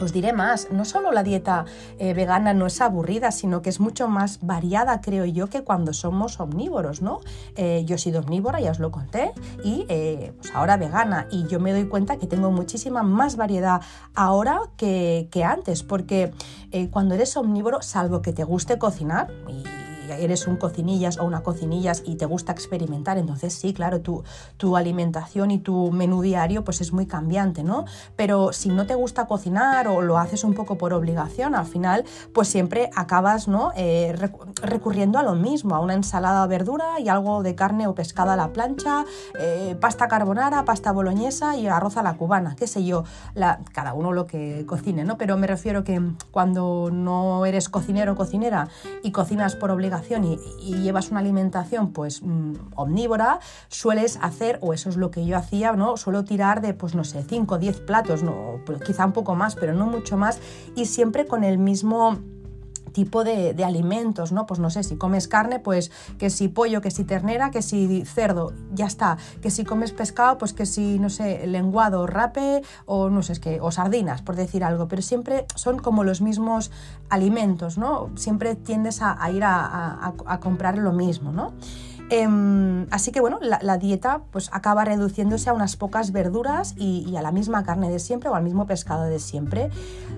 os 0.00 0.12
diré 0.12 0.32
más, 0.32 0.68
no 0.70 0.84
solo 0.84 1.12
la 1.12 1.22
dieta 1.22 1.64
eh, 1.98 2.14
vegana 2.14 2.54
no 2.54 2.66
es 2.66 2.80
aburrida, 2.80 3.32
sino 3.32 3.62
que 3.62 3.70
es 3.70 3.80
mucho 3.80 4.08
más 4.08 4.40
variada, 4.42 5.00
creo 5.00 5.24
yo, 5.24 5.48
que 5.48 5.62
cuando 5.62 5.92
somos 5.92 6.40
omnívoros, 6.40 7.02
¿no? 7.02 7.20
Eh, 7.56 7.84
yo 7.86 7.96
he 7.96 7.98
sido 7.98 8.20
omnívora, 8.20 8.60
ya 8.60 8.70
os 8.70 8.78
lo 8.78 8.90
conté, 8.90 9.32
y 9.64 9.86
eh, 9.88 10.32
pues 10.36 10.54
ahora 10.54 10.76
vegana, 10.76 11.26
y 11.30 11.46
yo 11.46 11.60
me 11.60 11.72
doy 11.72 11.88
cuenta 11.88 12.16
que 12.16 12.26
tengo 12.26 12.50
muchísima 12.50 13.02
más 13.02 13.36
variedad 13.36 13.80
ahora 14.14 14.60
que, 14.76 15.28
que 15.30 15.44
antes, 15.44 15.82
porque 15.82 16.32
cuando 16.90 17.14
eres 17.14 17.36
omnívoro, 17.38 17.80
salvo 17.80 18.20
que 18.20 18.34
te 18.34 18.44
guste 18.44 18.78
cocinar, 18.78 19.32
y 19.48 19.85
eres 20.10 20.46
un 20.46 20.56
cocinillas 20.56 21.18
o 21.18 21.24
una 21.24 21.42
cocinillas 21.42 22.02
y 22.06 22.16
te 22.16 22.26
gusta 22.26 22.52
experimentar, 22.52 23.18
entonces 23.18 23.54
sí, 23.54 23.72
claro, 23.72 24.00
tu, 24.00 24.24
tu 24.56 24.76
alimentación 24.76 25.50
y 25.50 25.58
tu 25.58 25.90
menú 25.92 26.22
diario 26.22 26.64
pues 26.64 26.80
es 26.80 26.92
muy 26.92 27.06
cambiante, 27.06 27.62
¿no? 27.62 27.84
Pero 28.16 28.52
si 28.52 28.68
no 28.68 28.86
te 28.86 28.94
gusta 28.94 29.26
cocinar 29.26 29.88
o 29.88 30.00
lo 30.02 30.18
haces 30.18 30.44
un 30.44 30.54
poco 30.54 30.78
por 30.78 30.92
obligación, 30.92 31.54
al 31.54 31.66
final 31.66 32.04
pues 32.32 32.48
siempre 32.48 32.90
acabas, 32.94 33.48
¿no? 33.48 33.72
Eh, 33.76 34.14
recurriendo 34.62 35.18
a 35.18 35.22
lo 35.22 35.34
mismo, 35.34 35.74
a 35.74 35.80
una 35.80 35.94
ensalada 35.94 36.42
de 36.42 36.48
verdura 36.48 37.00
y 37.00 37.08
algo 37.08 37.42
de 37.42 37.54
carne 37.54 37.86
o 37.86 37.94
pescado 37.94 38.30
a 38.30 38.36
la 38.36 38.52
plancha, 38.52 39.04
eh, 39.38 39.76
pasta 39.80 40.08
carbonara, 40.08 40.64
pasta 40.64 40.92
boloñesa 40.92 41.56
y 41.56 41.66
arroz 41.66 41.96
a 41.96 42.02
la 42.02 42.14
cubana, 42.14 42.56
qué 42.56 42.66
sé 42.66 42.84
yo, 42.84 43.04
cada 43.72 43.94
uno 43.94 44.12
lo 44.12 44.26
que 44.26 44.64
cocine, 44.66 45.04
¿no? 45.04 45.18
Pero 45.18 45.36
me 45.36 45.46
refiero 45.46 45.84
que 45.84 46.00
cuando 46.30 46.90
no 46.92 47.44
eres 47.46 47.68
cocinero 47.68 48.12
o 48.12 48.16
cocinera 48.16 48.68
y 49.02 49.12
cocinas 49.12 49.56
por 49.56 49.70
obligación, 49.70 49.95
y, 50.24 50.76
llevas 50.76 51.10
una 51.10 51.20
alimentación 51.20 51.92
pues 51.92 52.22
mm, 52.22 52.54
omnívora, 52.74 53.40
sueles 53.68 54.18
hacer, 54.22 54.58
o 54.62 54.72
eso 54.72 54.88
es 54.88 54.96
lo 54.96 55.10
que 55.10 55.24
yo 55.26 55.36
hacía, 55.36 55.72
¿no? 55.72 55.96
Suelo 55.96 56.24
tirar 56.24 56.60
de, 56.60 56.74
pues 56.74 56.94
no 56.94 57.04
sé, 57.04 57.24
5 57.28 57.54
o 57.54 57.58
10 57.58 57.80
platos, 57.80 58.22
no, 58.22 58.60
quizá 58.84 59.06
un 59.06 59.12
poco 59.12 59.34
más, 59.34 59.56
pero 59.56 59.74
no 59.74 59.86
mucho 59.86 60.16
más, 60.16 60.40
y 60.74 60.86
siempre 60.86 61.26
con 61.26 61.44
el 61.44 61.58
mismo 61.58 62.18
tipo 62.96 63.24
de, 63.24 63.62
alimentos, 63.62 64.32
¿no? 64.32 64.46
Pues 64.46 64.58
no 64.58 64.70
sé, 64.70 64.82
si 64.82 64.96
comes 64.96 65.28
carne, 65.28 65.58
pues 65.58 65.92
que 66.16 66.30
si 66.30 66.48
pollo, 66.48 66.80
que 66.80 66.90
si 66.90 67.04
ternera, 67.04 67.50
que 67.50 67.60
si 67.60 68.06
cerdo, 68.06 68.54
ya 68.72 68.86
está. 68.86 69.18
Que 69.42 69.50
si 69.50 69.64
comes 69.64 69.92
pescado, 69.92 70.38
pues 70.38 70.54
que 70.54 70.64
si, 70.64 70.98
no 70.98 71.10
sé, 71.10 71.46
lenguado, 71.46 72.06
rape 72.06 72.62
o 72.86 73.10
no 73.10 73.22
sé, 73.22 73.34
es 73.34 73.40
que, 73.40 73.60
o 73.60 73.70
sardinas, 73.70 74.22
por 74.22 74.34
decir 74.34 74.64
algo, 74.64 74.88
pero 74.88 75.02
siempre 75.02 75.44
son 75.56 75.78
como 75.78 76.04
los 76.04 76.22
mismos 76.22 76.70
alimentos, 77.10 77.76
¿no? 77.76 78.08
Siempre 78.14 78.54
tiendes 78.54 79.02
a, 79.02 79.30
ir 79.30 79.42
a, 79.44 80.14
comprar 80.40 80.78
lo 80.78 80.92
mismo, 80.92 81.32
¿no? 81.32 81.52
Em, 82.08 82.86
así 82.92 83.10
que 83.10 83.20
bueno, 83.20 83.38
la, 83.40 83.78
dieta 83.78 84.22
pues 84.30 84.48
acaba 84.52 84.84
reduciéndose 84.84 85.50
a 85.50 85.52
unas 85.52 85.76
pocas 85.76 86.12
verduras 86.12 86.74
y, 86.76 87.16
a 87.16 87.22
la 87.22 87.32
misma 87.32 87.64
carne 87.64 87.90
de 87.90 87.98
siempre 87.98 88.28
o 88.28 88.34
al 88.34 88.44
mismo 88.44 88.66
pescado 88.66 89.04
de 89.04 89.18
siempre. 89.18 89.70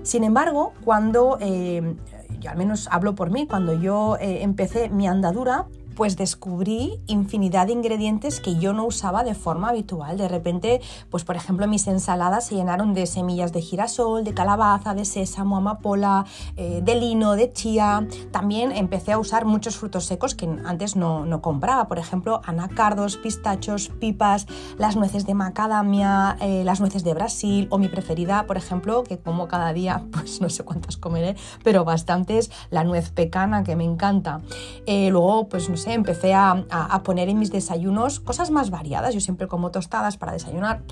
Sin 0.03 0.23
embargo, 0.23 0.75
cuando 0.85 1.39
em, 1.41 1.97
yo 2.41 2.51
al 2.51 2.57
menos 2.57 2.89
hablo 2.91 3.15
por 3.15 3.31
mí, 3.31 3.47
cuando 3.47 3.73
yo 3.73 4.17
eh, 4.21 4.43
empecé 4.43 4.91
mi 4.91 5.07
andadura, 5.07 5.67
pues 5.99 6.17
descubrí 6.17 7.01
infinidad 7.09 7.67
de 7.67 7.73
ingredientes 7.73 8.39
que 8.39 8.55
yo 8.55 8.73
no 8.73 8.85
usaba 8.85 9.25
de 9.25 9.35
forma 9.35 9.71
habitual. 9.71 10.17
De 10.17 10.29
repente, 10.29 10.81
pues 11.11 11.25
por 11.25 11.35
ejemplo, 11.35 11.67
mis 11.67 11.89
ensaladas 11.89 12.47
se 12.47 12.55
llenaron 12.55 12.95
de 12.95 13.05
semillas 13.07 13.53
de 13.53 13.63
girasol, 13.63 14.23
de 14.23 14.33
calabaza, 14.33 14.95
de 14.95 15.05
sésamo, 15.05 15.57
amapola, 15.57 16.25
eh, 16.57 16.83
de 16.85 16.95
lino, 16.95 17.33
de 17.33 17.53
chía. 17.53 18.07
También 18.31 18.71
empecé 18.71 19.11
a 19.11 19.19
usar 19.19 19.45
muchos 19.45 19.77
frutos 19.77 20.05
secos 20.05 20.37
que 20.37 20.49
antes 20.65 20.95
no, 20.95 21.27
compraba. 21.43 21.89
Por 21.89 21.99
ejemplo, 21.99 22.43
anacardos, 22.45 23.17
pistachos, 23.17 23.89
pipas, 23.89 24.47
las 24.77 24.95
nueces 24.95 25.27
de 25.27 25.35
macadamia, 25.35 26.37
eh, 26.41 26.63
las 26.63 26.79
nueces 26.79 27.03
de 27.03 27.13
Brasil 27.13 27.67
o 27.73 27.79
mi 27.79 27.89
preferida, 27.89 28.47
por 28.47 28.57
ejemplo, 28.57 29.03
que 29.03 29.19
como 29.19 29.49
cada 29.49 29.73
día, 29.73 30.05
pues 30.13 30.41
no 30.41 30.49
sé 30.49 30.63
cuántas 30.63 30.97
comeré, 30.97 31.35
pero 31.65 31.85
bastantes, 31.85 32.53
la 32.71 32.85
nuez 32.85 33.11
pecana 33.11 33.65
que 33.65 33.75
me 33.75 33.83
encanta. 33.83 34.43
Eh, 34.87 35.11
luego, 35.11 35.49
pues 35.49 35.69
no 35.69 35.77
sé, 35.77 35.88
empecé 35.95 36.35
a, 36.35 36.65
a, 36.71 37.03
poner 37.03 37.29
en 37.29 37.39
mis 37.39 37.51
desayunos 37.51 38.21
cosas 38.21 38.51
más 38.51 38.71
variadas. 38.71 39.15
Yo 39.15 39.21
siempre 39.21 39.49
como 39.49 39.71
tostadas 39.71 40.17
para 40.17 40.33
desayunar. 40.33 40.83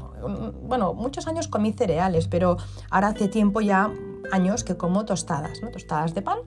Bueno, 0.62 0.94
muchos 0.94 1.26
años 1.26 1.48
comí 1.48 1.72
cereales, 1.72 2.28
pero 2.28 2.56
ahora 2.90 3.08
hace 3.08 3.28
tiempo 3.28 3.60
ya, 3.60 3.90
años 4.32 4.64
que 4.64 4.76
como 4.76 5.04
tostadas, 5.04 5.62
¿no? 5.62 5.70
Tostadas 5.70 6.14
de 6.14 6.22
pan 6.22 6.38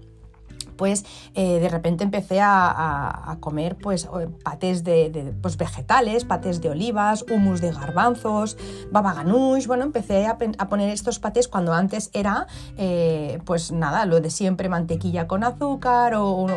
pues 0.79 1.03
de 1.36 1.69
repente 1.69 2.03
empecé 2.03 2.39
a, 2.41 3.38
comer 3.41 3.75
pues 3.75 4.07
patés 4.43 4.83
de, 4.83 5.33
pues, 5.41 5.57
vegetales, 5.57 6.24
patés 6.24 6.62
de 6.62 6.69
olivas, 6.69 7.25
humus 7.29 7.59
de 7.62 7.71
garbanzos, 7.71 8.57
baba 8.91 9.13
ganoush, 9.13 9.67
bueno, 9.67 9.83
empecé 9.83 10.25
a, 10.25 10.38
poner 10.38 10.89
estos 10.89 11.19
patés 11.19 11.48
cuando 11.48 11.74
antes 11.74 12.09
era 12.13 12.48
eh, 12.77 13.39
pues 13.45 13.71
nada, 13.71 14.05
lo 14.05 14.21
de 14.21 14.29
siempre, 14.29 14.69
mantequilla 14.69 15.27
con 15.27 15.43
azúcar 15.43 16.13
o, 16.15 16.48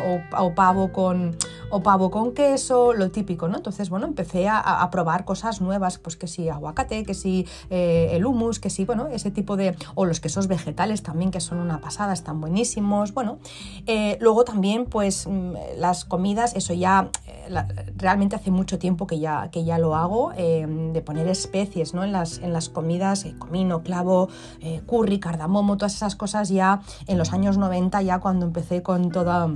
pavo 0.55 0.91
con 0.91 1.35
o 1.69 1.81
pavo 1.81 2.11
con 2.11 2.33
queso, 2.33 2.93
lo 2.93 3.09
típico, 3.11 3.47
¿no? 3.47 3.57
Entonces, 3.57 3.89
bueno, 3.89 4.05
empecé 4.05 4.47
a, 4.47 4.87
probar 4.91 5.25
cosas 5.25 5.59
nuevas, 5.59 5.97
pues 5.97 6.15
que 6.15 6.27
sí, 6.27 6.47
aguacate, 6.49 7.03
que 7.03 7.15
sí, 7.15 7.47
eh, 7.71 8.09
el 8.11 8.25
humus, 8.25 8.59
que 8.59 8.69
sí, 8.69 8.85
bueno, 8.85 9.07
ese 9.07 9.31
tipo 9.31 9.57
de, 9.57 9.75
o 9.95 10.05
los 10.05 10.19
quesos 10.19 10.47
vegetales 10.47 11.01
también, 11.01 11.31
que 11.31 11.39
son 11.39 11.57
una 11.57 11.79
pasada, 11.79 12.13
están 12.13 12.39
buenísimos, 12.39 13.13
bueno, 13.13 13.39
eh, 13.87 14.12
luego 14.21 14.43
también, 14.43 14.85
pues 14.85 15.27
mm, 15.27 15.53
las 15.77 16.05
comidas, 16.05 16.55
eso 16.55 16.73
ya 16.73 17.09
eh, 17.27 17.49
realmente 17.95 18.35
hace 18.35 18.51
mucho 18.51 18.79
tiempo 18.79 19.07
que 19.07 19.19
ya, 19.19 19.49
que 19.51 19.63
ya 19.63 19.77
lo 19.77 19.95
hago, 19.95 20.31
em, 20.35 20.93
de 20.93 21.01
poner 21.01 21.27
especies 21.27 21.93
¿no? 21.93 22.03
en, 22.03 22.11
las, 22.11 22.39
en 22.39 22.53
las 22.53 22.69
comidas, 22.69 23.25
eh, 23.25 23.35
comino, 23.37 23.83
clavo, 23.83 24.29
eh, 24.61 24.81
curry, 24.85 25.19
cardamomo, 25.19 25.77
todas 25.77 25.95
esas 25.95 26.15
cosas 26.15 26.49
ya 26.49 26.81
en 27.07 27.17
los 27.17 27.33
años 27.33 27.57
90, 27.57 28.01
ya 28.01 28.19
cuando 28.19 28.45
empecé 28.45 28.83
con 28.83 29.09
toda 29.09 29.49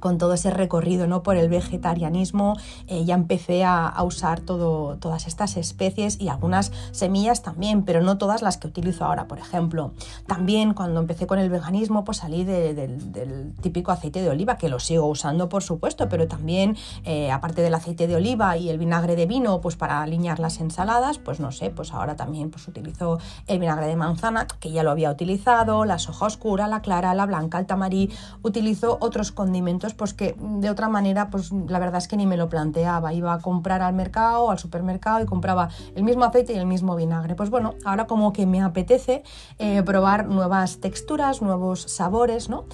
con 0.00 0.18
todo 0.18 0.34
ese 0.34 0.50
recorrido 0.50 1.06
¿no? 1.06 1.22
por 1.22 1.36
el 1.36 1.48
vegetarianismo, 1.48 2.56
eh, 2.86 3.04
ya 3.04 3.14
empecé 3.14 3.64
a, 3.64 3.94
usar 4.02 4.40
todo, 4.40 4.96
todas 4.96 5.26
estas 5.26 5.56
especies 5.56 6.20
y 6.20 6.28
algunas 6.28 6.72
semillas 6.92 7.42
también, 7.42 7.82
pero 7.82 8.00
no 8.00 8.16
todas 8.16 8.42
las 8.42 8.56
que 8.56 8.68
utilizo 8.68 9.04
ahora, 9.04 9.26
por 9.26 9.38
ejemplo. 9.38 9.92
También 10.26 10.72
cuando 10.72 11.00
empecé 11.00 11.26
con 11.26 11.38
el 11.38 11.50
veganismo, 11.50 12.04
pues 12.04 12.18
salí 12.18 12.44
del 12.44 13.52
típico 13.60 13.92
aceite 13.92 14.22
de 14.22 14.30
oliva, 14.30 14.56
que 14.56 14.68
lo 14.68 14.78
sigo 14.78 15.06
usando, 15.06 15.48
por 15.48 15.62
supuesto, 15.62 16.08
pero 16.08 16.28
también, 16.28 16.76
eh, 17.04 17.30
aparte 17.30 17.62
del 17.62 17.74
aceite 17.74 18.06
de 18.06 18.16
oliva 18.16 18.56
y 18.56 18.70
el 18.70 18.78
vinagre 18.78 19.16
de 19.16 19.26
vino, 19.26 19.60
pues 19.60 19.76
para 19.76 20.02
alinear 20.02 20.38
las 20.38 20.60
ensaladas, 20.60 21.18
pues 21.18 21.40
no 21.40 21.52
sé, 21.52 21.70
pues 21.70 21.92
ahora 21.92 22.16
también 22.16 22.50
pues 22.50 22.66
utilizo 22.68 23.18
el 23.46 23.58
vinagre 23.58 23.86
de 23.86 23.96
manzana, 23.96 24.46
que 24.60 24.70
ya 24.70 24.82
lo 24.82 24.90
había 24.90 25.10
utilizado, 25.10 25.84
la 25.84 25.98
soja 25.98 26.26
oscura, 26.26 26.68
la 26.68 26.80
clara, 26.82 27.14
la 27.14 27.26
blanca, 27.26 27.58
el 27.58 27.66
tamarí, 27.66 28.10
utilizo 28.42 28.98
otros 29.00 29.32
condimentos 29.32 29.87
pues 29.94 30.14
que 30.14 30.34
de 30.38 30.70
otra 30.70 30.88
manera, 30.88 31.30
pues 31.30 31.52
la 31.52 31.78
verdad 31.78 31.98
es 31.98 32.08
que 32.08 32.16
ni 32.16 32.26
me 32.26 32.36
lo 32.36 32.48
planteaba. 32.48 33.12
Iba 33.12 33.34
a 33.34 33.38
comprar 33.40 33.82
al 33.82 33.94
mercado, 33.94 34.50
al 34.50 34.58
supermercado 34.58 35.22
y 35.22 35.26
compraba 35.26 35.68
el 35.94 36.04
mismo 36.04 36.24
aceite 36.24 36.52
y 36.52 36.56
el 36.56 36.66
mismo 36.66 36.96
vinagre. 36.96 37.34
Pues 37.34 37.50
bueno, 37.50 37.74
ahora 37.84 38.06
como 38.06 38.32
que 38.32 38.46
me 38.46 38.62
apetece 38.62 39.22
eh, 39.58 39.82
probar 39.82 40.26
nuevas 40.26 40.80
texturas, 40.80 41.42
nuevos 41.42 41.82
sabores, 41.82 42.48
¿no? 42.48 42.64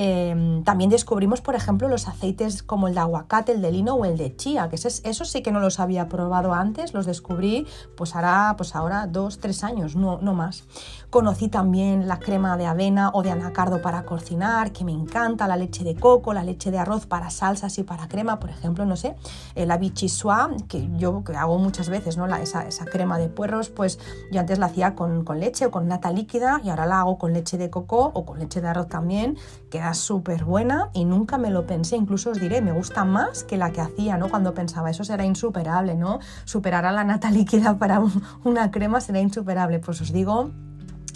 Em, 0.00 0.62
también 0.62 0.90
descubrimos, 0.90 1.40
por 1.40 1.56
ejemplo, 1.56 1.88
los 1.88 2.06
aceites 2.06 2.62
como 2.62 2.86
el 2.86 2.94
de 2.94 3.00
aguacate, 3.00 3.50
el 3.50 3.60
de 3.60 3.72
lino 3.72 3.94
o 3.94 4.04
el 4.04 4.16
de 4.16 4.36
chía, 4.36 4.68
que 4.68 4.76
eso 4.76 5.24
sí 5.24 5.42
que 5.42 5.50
no 5.50 5.58
los 5.58 5.80
había 5.80 6.08
probado 6.08 6.54
antes, 6.54 6.94
los 6.94 7.04
descubrí 7.04 7.66
pues 7.96 8.14
hará 8.14 8.54
pues 8.56 8.76
ahora 8.76 9.08
dos, 9.08 9.40
tres 9.40 9.64
años, 9.64 9.96
no, 9.96 10.20
no 10.20 10.34
más. 10.34 10.62
Conocí 11.10 11.48
también 11.48 12.06
la 12.06 12.20
crema 12.20 12.56
de 12.56 12.66
avena 12.66 13.10
o 13.12 13.24
de 13.24 13.32
anacardo 13.32 13.82
para 13.82 14.04
cocinar, 14.04 14.70
que 14.70 14.84
me 14.84 14.92
encanta, 14.92 15.48
la 15.48 15.56
leche 15.56 15.82
de 15.82 15.96
coco, 15.96 16.32
la 16.32 16.44
leche 16.44 16.70
de 16.70 16.78
arroz 16.78 17.06
para 17.06 17.30
salsas 17.30 17.76
y 17.78 17.82
para 17.82 18.06
crema, 18.06 18.38
por 18.38 18.50
ejemplo, 18.50 18.84
no 18.86 18.94
sé, 18.94 19.16
la 19.56 19.78
bichisua, 19.78 20.50
que 20.68 20.88
yo 20.96 21.24
que 21.24 21.34
hago 21.34 21.58
muchas 21.58 21.88
veces, 21.88 22.16
¿no? 22.16 22.32
Esa, 22.36 22.84
crema 22.84 23.18
de 23.18 23.28
puerros, 23.30 23.68
pues 23.68 23.98
yo 24.30 24.38
antes 24.38 24.60
la 24.60 24.66
hacía 24.66 24.94
con 24.94 25.24
leche 25.40 25.66
o 25.66 25.72
con 25.72 25.88
nata 25.88 26.12
líquida 26.12 26.60
y 26.62 26.68
ahora 26.68 26.86
la 26.86 27.00
hago 27.00 27.18
con 27.18 27.32
leche 27.32 27.58
de 27.58 27.68
coco 27.68 28.12
o 28.14 28.24
con 28.24 28.38
leche 28.38 28.60
de 28.60 28.68
arroz 28.68 28.86
también, 28.86 29.36
queda 29.70 29.94
súper 29.94 30.44
buena 30.44 30.90
y 30.94 31.04
nunca 31.04 31.38
me 31.38 31.50
lo 31.50 31.66
pensé, 31.66 31.96
incluso 31.96 32.30
os 32.30 32.40
diré, 32.40 32.60
me 32.60 32.72
gusta 32.72 33.04
más 33.04 33.44
que 33.44 33.56
la 33.56 33.70
que 33.70 33.80
hacía, 33.80 34.16
¿no? 34.16 34.28
Cuando 34.28 34.54
pensaba, 34.54 34.90
eso 34.90 35.04
será 35.04 35.24
insuperable, 35.24 35.94
¿no? 35.94 36.18
Superar 36.44 36.86
a 36.86 36.92
la 36.92 37.04
nata 37.04 37.30
líquida 37.30 37.76
para 37.78 38.00
una 38.44 38.70
crema 38.70 39.00
será 39.00 39.20
insuperable, 39.20 39.78
pues 39.78 40.00
os 40.00 40.12
digo 40.12 40.50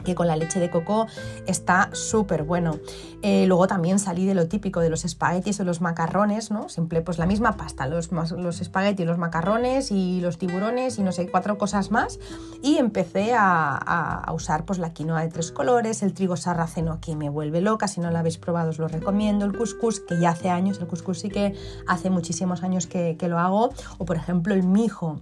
que 0.02 0.14
con 0.14 0.26
la 0.26 0.37
leche 0.37 0.61
de 0.61 0.71
coco 0.71 1.06
está 1.47 1.90
súper 1.92 2.42
bueno. 2.42 2.78
Eh, 3.23 3.47
luego 3.47 3.66
también 3.66 3.99
salí 3.99 4.26
de 4.26 4.35
lo 4.35 4.49
típico 4.49 4.80
de 4.80 4.90
los 4.90 5.04
espaguetis 5.04 5.61
o 5.61 5.64
los 5.64 5.80
macarrones, 5.80 6.50
¿no? 6.50 6.68
Siempre 6.68 7.02
pues 7.02 7.18
la 7.18 7.26
misma 7.26 7.56
pasta, 7.56 7.87
los, 7.87 8.11
los 8.11 8.61
espaguetis, 8.61 9.06
los 9.06 9.18
macarrones 9.18 9.90
y 9.90 10.21
los 10.21 10.38
tiburones 10.38 10.99
y 10.99 11.02
no 11.02 11.12
sé, 11.12 11.28
cuatro 11.28 11.59
cosas 11.59 11.90
más. 11.90 12.18
Y 12.62 12.78
empecé 12.78 13.35
a, 13.35 13.76
a, 13.76 14.32
usar 14.32 14.64
pues 14.64 14.78
la 14.78 14.92
quinoa 14.92 15.23
de 15.23 15.28
tres 15.28 15.52
colores, 15.52 16.02
el 16.02 16.14
trigo 16.14 16.37
sarraceno 16.37 17.00
que 17.00 17.16
me 17.16 17.28
vuelve 17.28 17.61
loca, 17.61 17.88
si 17.88 18.00
no 18.00 18.11
lo 18.11 18.18
habéis 18.18 18.38
probado 18.38 18.71
os 18.71 18.78
lo 18.78 18.88
recomiendo, 18.88 19.44
el 19.44 19.56
couscous 19.56 20.00
que 20.00 20.18
ya 20.18 20.30
hace 20.30 20.50
años, 20.50 20.78
el 20.80 20.87
couscous 20.87 21.21
sí 21.21 21.28
que 21.28 21.54
hace 21.87 22.11
muchísimos 22.11 22.62
años 22.62 22.87
que, 22.87 23.16
que 23.18 23.28
lo 23.28 23.38
hago, 23.38 23.71
o 23.99 24.04
por 24.04 24.16
ejemplo 24.16 24.54
el 24.54 24.62
mijo 24.62 25.21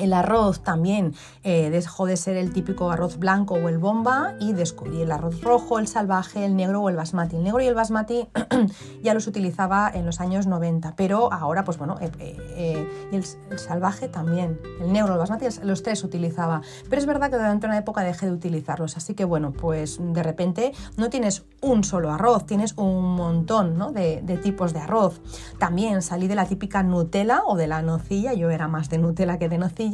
el 0.00 0.12
arroz 0.12 0.60
también 0.60 1.14
eh, 1.42 1.70
dejó 1.70 2.06
de 2.06 2.16
ser 2.16 2.36
el 2.36 2.52
típico 2.52 2.90
arroz 2.90 3.18
blanco 3.18 3.54
o 3.54 3.68
el 3.68 3.78
bomba 3.78 4.34
y 4.40 4.52
descubrí 4.52 5.02
el 5.02 5.10
arroz 5.10 5.40
rojo, 5.40 5.78
el 5.78 5.86
salvaje, 5.86 6.44
el 6.44 6.56
negro 6.56 6.82
o 6.82 6.88
el 6.88 6.96
basmati. 6.96 7.36
El 7.36 7.44
negro 7.44 7.60
y 7.60 7.66
el 7.66 7.74
basmati 7.74 8.28
ya 9.02 9.14
los 9.14 9.26
utilizaba 9.26 9.90
en 9.92 10.06
los 10.06 10.20
años 10.20 10.46
90, 10.46 10.94
pero 10.96 11.32
ahora 11.32 11.64
pues 11.64 11.78
bueno, 11.78 11.96
eh, 12.00 12.10
eh, 12.20 13.08
el, 13.12 13.24
salvaje 13.58 14.08
también, 14.08 14.60
el 14.80 14.92
negro, 14.92 15.14
el 15.14 15.18
basmati, 15.18 15.46
los 15.62 15.82
tres 15.82 16.04
utilizaba. 16.04 16.62
Pero 16.88 17.00
es 17.00 17.06
verdad 17.06 17.30
que 17.30 17.36
durante 17.36 17.66
una 17.66 17.78
época 17.78 18.02
dejé 18.02 18.26
de 18.26 18.32
utilizarlos, 18.32 18.96
así 18.96 19.14
que 19.14 19.24
bueno, 19.24 19.52
pues 19.52 19.98
de 20.00 20.22
repente 20.22 20.72
no 20.96 21.10
tienes 21.10 21.44
un 21.60 21.84
solo 21.84 22.12
arroz, 22.12 22.46
tienes 22.46 22.74
un 22.76 23.14
montón 23.14 23.78
¿no? 23.78 23.92
de, 23.92 24.20
de 24.22 24.36
tipos 24.36 24.72
de 24.72 24.80
arroz. 24.80 25.20
También 25.58 26.02
salí 26.02 26.28
de 26.28 26.34
la 26.34 26.46
típica 26.46 26.82
Nutella 26.82 27.42
o 27.46 27.56
de 27.56 27.66
la 27.66 27.82
nocilla, 27.82 28.34
yo 28.34 28.50
era 28.50 28.68
más 28.68 28.90
de 28.90 28.98
Nutella 28.98 29.38
que 29.38 29.48
de 29.48 29.58
nocilla 29.58 29.85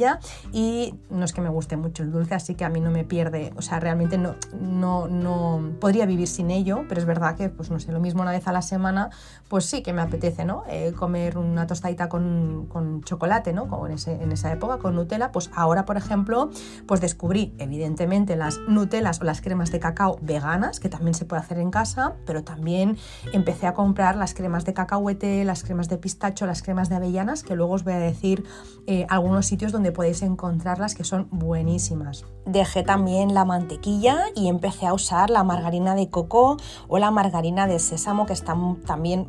y 0.51 0.95
no 1.09 1.25
es 1.25 1.33
que 1.33 1.41
me 1.41 1.49
guste 1.49 1.77
mucho 1.77 2.03
el 2.03 2.11
dulce, 2.11 2.35
así 2.35 2.55
que 2.55 2.65
a 2.65 2.69
mí 2.69 2.79
no 2.79 2.91
me 2.91 3.03
pierde, 3.03 3.53
o 3.55 3.61
sea, 3.61 3.79
realmente 3.79 4.17
no, 4.17 4.35
no, 4.59 5.07
no 5.07 5.71
podría 5.79 6.05
vivir 6.05 6.27
sin 6.27 6.51
ello, 6.51 6.85
pero 6.87 6.99
es 6.99 7.05
verdad 7.05 7.35
que, 7.35 7.49
pues 7.49 7.69
no 7.69 7.79
sé, 7.79 7.91
lo 7.91 7.99
mismo 7.99 8.21
una 8.21 8.31
vez 8.31 8.47
a 8.47 8.51
la 8.51 8.61
semana, 8.61 9.09
pues 9.47 9.65
sí 9.65 9.83
que 9.83 9.93
me 9.93 10.01
apetece, 10.01 10.45
¿no? 10.45 10.63
Eh, 10.67 10.93
comer 10.97 11.37
una 11.37 11.67
tostadita 11.67 12.09
con, 12.09 12.67
con 12.69 13.03
chocolate, 13.03 13.53
¿no? 13.53 13.67
Como 13.67 13.87
en, 13.87 13.93
ese, 13.93 14.21
en 14.21 14.31
esa 14.31 14.51
época, 14.51 14.77
con 14.77 14.95
Nutella, 14.95 15.31
pues 15.31 15.49
ahora, 15.55 15.85
por 15.85 15.97
ejemplo, 15.97 16.49
pues 16.87 17.01
descubrí 17.01 17.53
evidentemente 17.57 18.35
las 18.35 18.59
Nutellas 18.67 19.21
o 19.21 19.23
las 19.23 19.41
cremas 19.41 19.71
de 19.71 19.79
cacao 19.79 20.17
veganas, 20.21 20.79
que 20.79 20.89
también 20.89 21.13
se 21.13 21.25
puede 21.25 21.41
hacer 21.41 21.59
en 21.59 21.71
casa, 21.71 22.15
pero 22.25 22.43
también 22.43 22.97
empecé 23.33 23.67
a 23.67 23.73
comprar 23.73 24.15
las 24.15 24.33
cremas 24.33 24.65
de 24.65 24.73
cacahuete, 24.73 25.43
las 25.43 25.63
cremas 25.63 25.89
de 25.89 25.97
pistacho, 25.97 26.45
las 26.45 26.61
cremas 26.61 26.89
de 26.89 26.95
avellanas, 26.95 27.43
que 27.43 27.55
luego 27.55 27.73
os 27.73 27.83
voy 27.83 27.93
a 27.93 27.99
decir 27.99 28.43
eh, 28.87 29.05
algunos 29.09 29.45
sitios 29.45 29.71
donde 29.71 29.82
podéis 29.91 30.21
encontrarlas 30.21 30.95
que 30.95 31.03
son 31.03 31.27
buenísimas. 31.31 32.25
Dejé 32.45 32.83
también 32.83 33.33
la 33.33 33.45
mantequilla 33.45 34.25
y 34.35 34.47
empecé 34.47 34.85
a 34.85 34.93
usar 34.93 35.29
la 35.29 35.43
margarina 35.43 35.95
de 35.95 36.09
coco 36.09 36.57
o 36.87 36.97
la 36.99 37.09
margarina 37.09 37.67
de 37.67 37.79
sésamo 37.79 38.25
que 38.25 38.33
están 38.33 38.81
también 38.81 39.27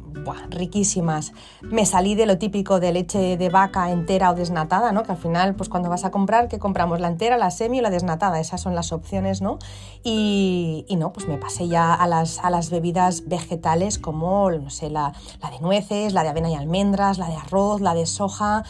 riquísimas. 0.51 1.33
Me 1.63 1.87
salí 1.87 2.15
de 2.15 2.27
lo 2.27 2.39
típico 2.39 2.81
de 2.81 2.93
leche 2.93 3.37
de 3.37 3.49
vaca 3.51 3.91
entera 3.91 4.31
o 4.31 4.35
desnatada, 4.35 4.93
¿no? 4.93 5.03
que 5.03 5.13
al 5.13 5.19
final 5.19 5.55
pues 5.55 5.69
cuando 5.69 5.89
vas 5.89 6.05
a 6.05 6.11
comprar, 6.11 6.49
que 6.49 6.59
compramos? 6.59 7.01
La 7.01 7.09
entera, 7.09 7.37
la 7.37 7.51
semi 7.51 7.79
o 7.79 7.83
la 7.83 7.91
desnatada, 7.91 8.41
esas 8.41 8.61
son 8.61 8.75
las 8.75 8.93
opciones, 8.93 9.43
¿no? 9.43 9.59
Y, 10.03 10.87
no, 10.99 11.13
pues 11.13 11.27
me 11.27 11.39
pasé 11.39 11.67
ya 11.69 11.93
a 11.93 12.07
las, 12.07 12.39
a 12.39 12.51
las 12.51 12.71
bebidas 12.71 13.27
vegetales 13.27 13.99
como, 13.99 14.51
no 14.51 14.71
sé, 14.71 14.91
la, 14.91 15.13
la 15.43 15.51
de 15.51 15.61
nueces, 15.61 16.13
la 16.13 16.23
de 16.23 16.29
avena 16.29 16.51
y 16.51 16.55
almendras, 16.55 17.19
la 17.19 17.29
de 17.29 17.37
arroz, 17.37 17.81
la 17.81 17.95
de 17.95 18.07
soja 18.07 18.65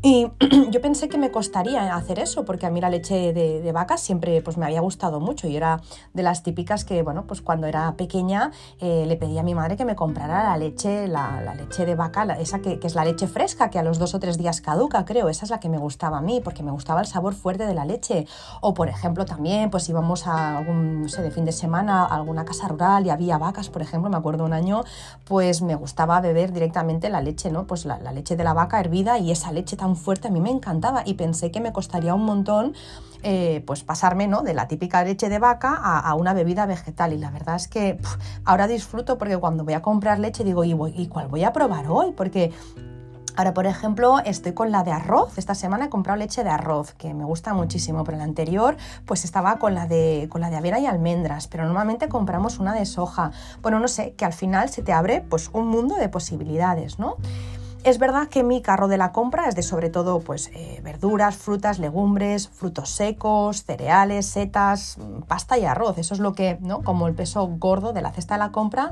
y 0.00 0.30
yo 0.70 0.80
pensé 0.80 1.08
que 1.08 1.18
me 1.18 1.32
costaría 1.32 1.94
hacer 1.96 2.20
eso, 2.20 2.44
porque 2.44 2.66
a 2.66 2.70
mí 2.70 2.80
la 2.80 2.88
leche 2.88 3.32
de, 3.32 3.72
vaca 3.72 3.98
siempre 3.98 4.40
pues, 4.42 4.56
me 4.56 4.64
había 4.64 4.80
gustado 4.80 5.18
mucho 5.18 5.48
y 5.48 5.56
era 5.56 5.80
de 6.14 6.22
las 6.22 6.44
típicas 6.44 6.84
que, 6.84 7.02
bueno, 7.02 7.24
pues 7.26 7.42
cuando 7.42 7.66
era 7.66 7.92
pequeña 7.96 8.52
eh, 8.80 9.04
le 9.06 9.16
pedí 9.16 9.38
a 9.38 9.42
mi 9.42 9.54
madre 9.54 9.76
que 9.76 9.84
me 9.84 9.96
comprara 9.96 10.44
la 10.44 10.56
leche, 10.56 11.08
la, 11.08 11.54
leche 11.54 11.84
de 11.84 11.96
vaca, 11.96 12.24
esa 12.38 12.60
que, 12.60 12.78
es 12.80 12.94
la 12.94 13.04
leche 13.04 13.26
fresca, 13.26 13.70
que 13.70 13.78
a 13.78 13.82
los 13.82 13.98
dos 13.98 14.14
o 14.14 14.20
tres 14.20 14.38
días 14.38 14.60
caduca, 14.60 15.04
creo, 15.04 15.28
esa 15.28 15.44
es 15.44 15.50
la 15.50 15.58
que 15.58 15.68
me 15.68 15.78
gustaba 15.78 16.18
a 16.18 16.22
mí, 16.22 16.40
porque 16.42 16.62
me 16.62 16.70
gustaba 16.70 17.00
el 17.00 17.06
sabor 17.06 17.34
fuerte 17.34 17.66
de 17.66 17.74
la 17.74 17.84
leche. 17.84 18.26
O, 18.60 18.74
por 18.74 18.88
ejemplo, 18.88 19.24
también, 19.24 19.70
pues 19.70 19.88
íbamos 19.88 20.26
a 20.28 20.58
algún, 20.58 21.02
no 21.02 21.08
sé, 21.08 21.22
de 21.22 21.30
fin 21.32 21.44
de 21.44 21.52
semana 21.52 22.04
a 22.04 22.14
alguna 22.14 22.44
casa 22.44 22.68
rural 22.68 23.04
y 23.04 23.10
había 23.10 23.36
vacas, 23.36 23.68
por 23.68 23.82
ejemplo, 23.82 24.08
me 24.10 24.16
acuerdo 24.16 24.44
un 24.44 24.52
año, 24.52 24.84
pues 25.24 25.60
me 25.60 25.74
gustaba 25.74 26.20
beber 26.20 26.52
directamente 26.52 27.10
la 27.10 27.20
leche, 27.20 27.50
¿no? 27.50 27.66
Pues 27.66 27.84
la, 27.84 27.98
la 27.98 28.12
leche 28.12 28.36
de 28.36 28.44
la 28.44 28.54
vaca 28.54 28.78
hervida 28.78 29.18
y 29.18 29.32
esa 29.32 29.50
leche 29.50 29.76
tan 29.76 29.87
fuerte, 29.96 30.28
a 30.28 30.30
mí 30.30 30.40
me 30.40 30.50
encantaba 30.50 31.02
y 31.04 31.14
pensé 31.14 31.50
que 31.50 31.60
me 31.60 31.72
costaría 31.72 32.14
un 32.14 32.24
montón 32.24 32.74
eh, 33.22 33.64
pues 33.66 33.82
pasarme 33.82 34.28
¿no? 34.28 34.42
de 34.42 34.54
la 34.54 34.68
típica 34.68 35.02
leche 35.02 35.28
de 35.28 35.38
vaca 35.38 35.74
a, 35.74 36.14
una 36.14 36.34
bebida 36.34 36.66
vegetal. 36.66 37.12
Y 37.12 37.18
la 37.18 37.30
verdad 37.30 37.56
es 37.56 37.68
que 37.68 37.98
ahora 38.44 38.66
disfruto 38.66 39.18
porque 39.18 39.36
cuando 39.36 39.64
voy 39.64 39.74
a 39.74 39.82
comprar 39.82 40.18
leche 40.18 40.44
digo, 40.44 40.64
¿y, 40.64 40.76
¿y 40.94 41.08
cuál 41.08 41.28
voy 41.28 41.44
a 41.44 41.52
probar 41.52 41.86
hoy? 41.88 42.12
Porque 42.12 42.52
Ahora, 43.38 43.54
por 43.54 43.66
ejemplo, 43.66 44.18
estoy 44.24 44.52
con 44.52 44.72
la 44.72 44.82
de 44.82 44.90
arroz. 44.90 45.38
Esta 45.38 45.54
semana 45.54 45.84
he 45.84 45.88
comprado 45.88 46.18
leche 46.18 46.42
de 46.42 46.50
arroz, 46.50 46.94
que 46.94 47.14
me 47.14 47.24
gusta 47.24 47.54
muchísimo, 47.54 48.02
pero 48.02 48.18
la 48.18 48.24
anterior 48.24 48.76
pues 49.06 49.24
estaba 49.24 49.60
con 49.60 49.76
la 49.76 49.86
de, 49.86 50.26
con 50.28 50.40
la 50.40 50.50
de 50.50 50.56
avena 50.56 50.80
y 50.80 50.86
almendras, 50.86 51.46
pero 51.46 51.64
normalmente 51.64 52.08
compramos 52.08 52.58
una 52.58 52.74
de 52.74 52.84
soja. 52.84 53.30
Bueno, 53.62 53.78
no 53.78 53.86
sé, 53.86 54.14
que 54.14 54.24
al 54.24 54.32
final 54.32 54.70
se 54.70 54.82
te 54.82 54.92
abre 54.92 55.20
pues 55.20 55.50
un 55.52 55.68
mundo 55.68 55.94
de 55.94 56.08
posibilidades, 56.08 56.98
¿no? 56.98 57.14
Es 57.84 57.98
verdad 57.98 58.28
que 58.28 58.42
mi 58.42 58.60
carro 58.60 58.88
de 58.88 58.98
la 58.98 59.12
compra 59.12 59.48
es 59.48 59.54
de 59.54 59.62
sobre 59.62 59.88
todo 59.88 60.20
pues, 60.20 60.50
eh, 60.52 60.80
verduras, 60.82 61.36
frutas, 61.36 61.78
legumbres, 61.78 62.48
frutos 62.48 62.90
secos, 62.90 63.64
cereales, 63.64 64.26
setas, 64.26 64.98
pasta 65.28 65.56
y 65.58 65.64
arroz. 65.64 65.96
Eso 65.96 66.14
es 66.14 66.20
lo 66.20 66.32
que, 66.34 66.58
¿no? 66.60 66.82
Como 66.82 67.06
el 67.06 67.14
peso 67.14 67.46
gordo 67.46 67.92
de 67.92 68.02
la 68.02 68.12
cesta 68.12 68.34
de 68.34 68.40
la 68.40 68.52
compra 68.52 68.90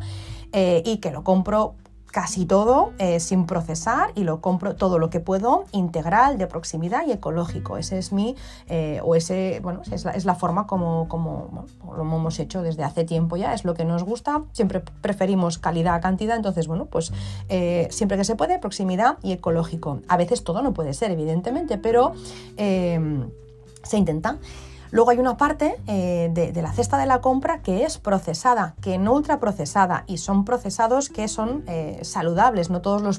eh, 0.53 0.83
y 0.87 0.99
que 0.99 1.11
lo 1.11 1.25
compro 1.25 1.75
casi 2.17 2.47
todo 2.47 2.95
eh, 2.99 3.21
sin 3.21 3.45
procesar 3.45 4.11
y 4.15 4.25
lo 4.25 4.41
compro 4.41 4.75
todo 4.75 4.99
lo 4.99 5.11
que 5.11 5.21
puedo 5.21 5.67
integral, 5.73 6.39
de 6.39 6.47
proximidad 6.47 7.07
y 7.07 7.13
ecológico. 7.13 7.77
Ese 7.77 7.99
es 7.99 8.11
mi, 8.11 8.37
eh, 8.71 9.03
o 9.05 9.17
ese, 9.17 9.61
bueno, 9.63 9.83
es 9.93 10.25
la, 10.25 10.35
forma 10.35 10.67
como, 10.67 11.09
como 11.11 11.67
lo 11.95 12.01
hemos 12.01 12.39
hecho 12.39 12.63
desde 12.63 12.85
hace 12.85 13.05
tiempo 13.05 13.37
ya, 13.37 13.53
es 13.53 13.67
lo 13.67 13.75
que 13.75 13.85
nos 13.85 14.03
gusta, 14.03 14.45
siempre 14.53 14.81
preferimos 15.03 15.59
calidad 15.59 15.95
a 15.95 16.01
cantidad, 16.01 16.37
entonces, 16.37 16.69
bueno, 16.69 16.87
pues 16.87 17.13
eh, 17.51 17.87
siempre 17.91 18.17
que 18.17 18.25
se 18.25 18.35
puede, 18.35 18.59
proximidad 18.59 19.19
y 19.23 19.33
ecológico. 19.33 20.01
A 20.09 20.17
veces 20.17 20.43
todo 20.43 20.63
no 20.63 20.73
puede 20.73 20.95
ser, 20.95 21.11
evidentemente, 21.11 21.77
pero 21.77 22.15
se 22.57 23.99
intenta. 23.99 24.39
Luego 24.91 25.11
hay 25.11 25.19
una 25.19 25.37
parte 25.37 25.77
eh, 25.87 26.31
de, 26.33 26.63
la 26.63 26.73
cesta 26.73 26.99
de 26.99 27.07
la 27.07 27.21
compra 27.21 27.61
que 27.61 27.85
es 27.85 27.99
procesada, 27.99 28.75
que 28.81 28.99
no 28.99 29.15
ultraprocesada, 29.15 30.05
y 30.07 30.19
son 30.19 30.45
procesados 30.45 31.09
que 31.09 31.29
son 31.29 31.65
eh, 31.67 32.01
saludables. 32.03 32.71
No 32.71 32.81
todos 32.81 33.03
los, 33.03 33.19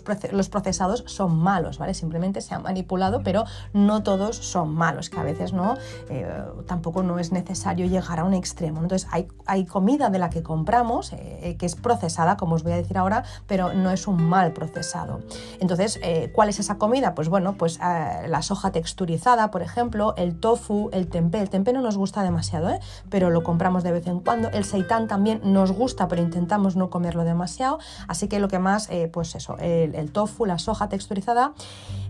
procesados 0.49 1.03
son 1.07 1.37
malos, 1.37 1.77
¿vale? 1.77 1.93
Simplemente 1.93 2.41
se 2.41 2.55
han 2.55 2.63
manipulado, 2.63 3.21
pero 3.23 3.45
no 3.73 4.03
todos 4.03 4.37
son 4.37 4.73
malos, 4.73 5.09
que 5.09 5.19
a 5.19 5.23
veces 5.23 5.53
no, 5.53 5.77
eh, 6.09 6.27
tampoco 6.65 7.03
no 7.03 7.19
es 7.19 7.31
necesario 7.31 7.85
llegar 7.87 8.19
a 8.19 8.23
un 8.23 8.33
extremo. 8.33 8.81
Entonces 8.81 9.07
hay, 9.11 9.27
hay 9.45 9.65
comida 9.65 10.09
de 10.09 10.19
la 10.19 10.29
que 10.29 10.43
compramos 10.43 11.11
que 11.11 11.65
es 11.65 11.75
procesada, 11.75 12.37
como 12.37 12.55
os 12.55 12.63
voy 12.63 12.73
a 12.73 12.77
decir 12.77 12.97
ahora, 12.97 13.23
pero 13.45 13.73
no 13.73 13.91
es 13.91 14.07
un 14.07 14.23
mal 14.23 14.53
procesado. 14.53 15.19
Entonces, 15.59 15.99
¿cuál 16.33 16.49
es 16.49 16.59
esa 16.59 16.77
comida? 16.77 17.15
Pues 17.15 17.29
bueno, 17.29 17.55
pues 17.57 17.79
la 17.79 18.41
soja 18.41 18.71
texturizada, 18.71 19.51
por 19.51 19.61
ejemplo, 19.61 20.15
el 20.17 20.39
tofu, 20.39 20.89
el 20.91 21.07
tempeh, 21.07 21.41
el 21.41 21.49
tempeh 21.49 21.56
no 21.65 21.81
nos 21.81 21.97
gusta 21.97 22.23
demasiado, 22.23 22.69
¿eh? 22.69 22.79
pero 23.09 23.29
lo 23.29 23.43
compramos 23.43 23.83
de 23.83 23.91
vez 23.91 24.07
en 24.07 24.19
cuando. 24.19 24.49
El 24.49 24.63
seitán 24.63 25.07
también 25.07 25.41
nos 25.43 25.71
gusta, 25.71 26.07
pero 26.07 26.21
intentamos 26.21 26.75
no 26.75 26.89
comerlo 26.89 27.23
demasiado. 27.23 27.79
Así 28.07 28.27
que 28.27 28.39
lo 28.39 28.47
que 28.47 28.59
más, 28.59 28.89
eh, 28.89 29.09
pues 29.11 29.35
eso, 29.35 29.57
el, 29.59 30.11
tofu, 30.11 30.45
la 30.45 30.59
soja 30.59 30.89
texturizada. 30.89 31.53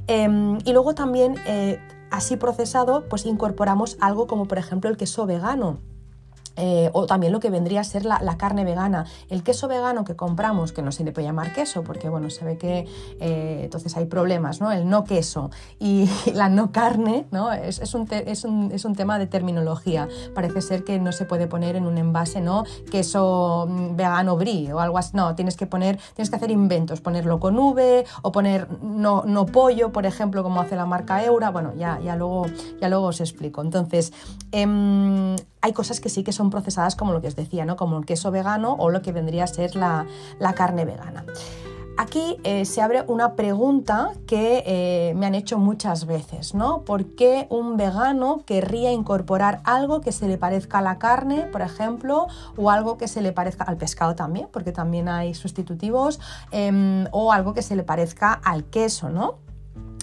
Em, 0.07 0.57
y 0.63 0.73
luego 0.73 0.95
también, 0.95 1.35
eh, 1.47 1.79
así 2.11 2.37
procesado, 2.37 3.07
pues 3.09 3.25
incorporamos 3.25 3.97
algo 3.99 4.27
como 4.27 4.45
por 4.45 4.57
ejemplo 4.57 4.89
el 4.89 4.97
queso 4.97 5.25
vegano 5.25 5.79
eh, 6.57 6.89
o 6.93 7.05
también 7.05 7.31
lo 7.31 7.39
que 7.39 7.49
vendría 7.49 7.81
a 7.81 7.83
ser 7.83 8.05
la, 8.05 8.19
carne 8.37 8.63
vegana. 8.63 9.05
El 9.29 9.43
queso 9.43 9.67
vegano 9.67 10.03
que 10.03 10.15
compramos, 10.15 10.73
que 10.73 10.81
no 10.81 10.91
se 10.91 11.03
le 11.03 11.11
puede 11.11 11.27
llamar 11.27 11.53
queso, 11.53 11.83
porque 11.83 12.09
bueno, 12.09 12.29
se 12.29 12.43
ve 12.45 12.57
que 12.57 12.87
eh, 13.19 13.61
entonces 13.63 13.95
hay 13.95 14.05
problemas, 14.05 14.59
¿no? 14.59 14.71
El 14.71 14.89
no 14.89 15.03
queso 15.03 15.49
y 15.79 16.09
la 16.33 16.49
no 16.49 16.71
carne, 16.71 17.25
¿no? 17.31 17.51
Es, 17.51 17.79
es, 17.79 17.93
un 17.93 18.07
es, 18.11 18.43
un, 18.43 18.71
es, 18.71 18.85
un 18.85 18.95
tema 18.95 19.19
de 19.19 19.27
terminología. 19.27 20.07
Parece 20.33 20.61
ser 20.61 20.83
que 20.83 20.99
no 20.99 21.11
se 21.11 21.25
puede 21.25 21.47
poner 21.47 21.75
en 21.75 21.85
un 21.85 21.97
envase, 21.97 22.41
¿no? 22.41 22.63
Queso 22.91 23.67
mm, 23.69 23.95
vegano 23.95 24.35
brie 24.35 24.73
o 24.73 24.79
algo 24.79 24.97
así. 24.97 25.15
No, 25.15 25.35
tienes 25.35 25.55
que 25.55 25.67
poner, 25.67 25.97
tienes 26.15 26.29
que 26.29 26.35
hacer 26.35 26.51
inventos, 26.51 27.01
ponerlo 27.01 27.39
con 27.39 27.57
V 27.57 28.05
o 28.21 28.31
poner 28.31 28.67
no, 28.81 29.23
no 29.25 29.45
pollo, 29.45 29.91
por 29.91 30.05
ejemplo, 30.05 30.43
como 30.43 30.61
hace 30.61 30.75
la 30.75 30.85
marca 30.85 31.23
Eura. 31.23 31.51
Bueno, 31.51 31.73
ya, 31.75 31.99
ya, 31.99 32.15
luego, 32.15 32.45
ya 32.81 32.89
luego 32.89 33.07
os 33.07 33.21
explico. 33.21 33.61
Entonces, 33.61 34.13
em, 34.51 35.35
hay 35.61 35.73
cosas 35.73 35.99
que 35.99 36.09
sí 36.09 36.23
que 36.23 36.31
son 36.31 36.49
procesadas 36.49 36.95
como 36.95 37.13
lo 37.13 37.21
que 37.21 37.27
os 37.27 37.35
decía, 37.35 37.65
¿no? 37.65 37.75
como 37.75 37.97
el 37.97 38.05
queso 38.05 38.31
vegano 38.31 38.75
o 38.79 38.89
lo 38.89 39.01
que 39.01 39.11
vendría 39.11 39.43
a 39.43 39.47
ser 39.47 39.75
la, 39.75 40.05
carne 40.55 40.85
vegana. 40.85 41.25
Aquí 41.99 42.37
eh, 42.43 42.65
se 42.65 42.81
abre 42.81 43.03
una 43.07 43.33
pregunta 43.33 44.11
que 44.27 44.63
eh, 44.67 45.13
me 45.15 45.25
han 45.25 45.33
hecho 45.33 45.57
muchas 45.57 46.05
veces, 46.05 46.53
¿no? 46.53 46.83
¿Por 46.83 47.15
qué 47.15 47.47
un 47.49 47.75
vegano 47.75 48.43
querría 48.45 48.91
incorporar 48.91 49.61
algo 49.63 49.99
que 49.99 50.11
se 50.11 50.27
le 50.27 50.37
parezca 50.37 50.77
a 50.77 50.81
la 50.83 50.99
carne, 50.99 51.47
por 51.51 51.61
ejemplo, 51.61 52.27
o 52.55 52.69
algo 52.69 52.99
que 52.99 53.07
se 53.07 53.21
le 53.21 53.31
parezca 53.31 53.63
al 53.63 53.77
pescado 53.77 54.13
también, 54.13 54.47
porque 54.53 54.71
también 54.71 55.09
hay 55.09 55.33
sustitutivos, 55.33 56.19
em, 56.51 57.07
o 57.11 57.31
algo 57.31 57.55
que 57.55 57.63
se 57.63 57.75
le 57.75 57.81
parezca 57.81 58.31
al 58.31 58.65
queso, 58.65 59.09
¿no? 59.09 59.46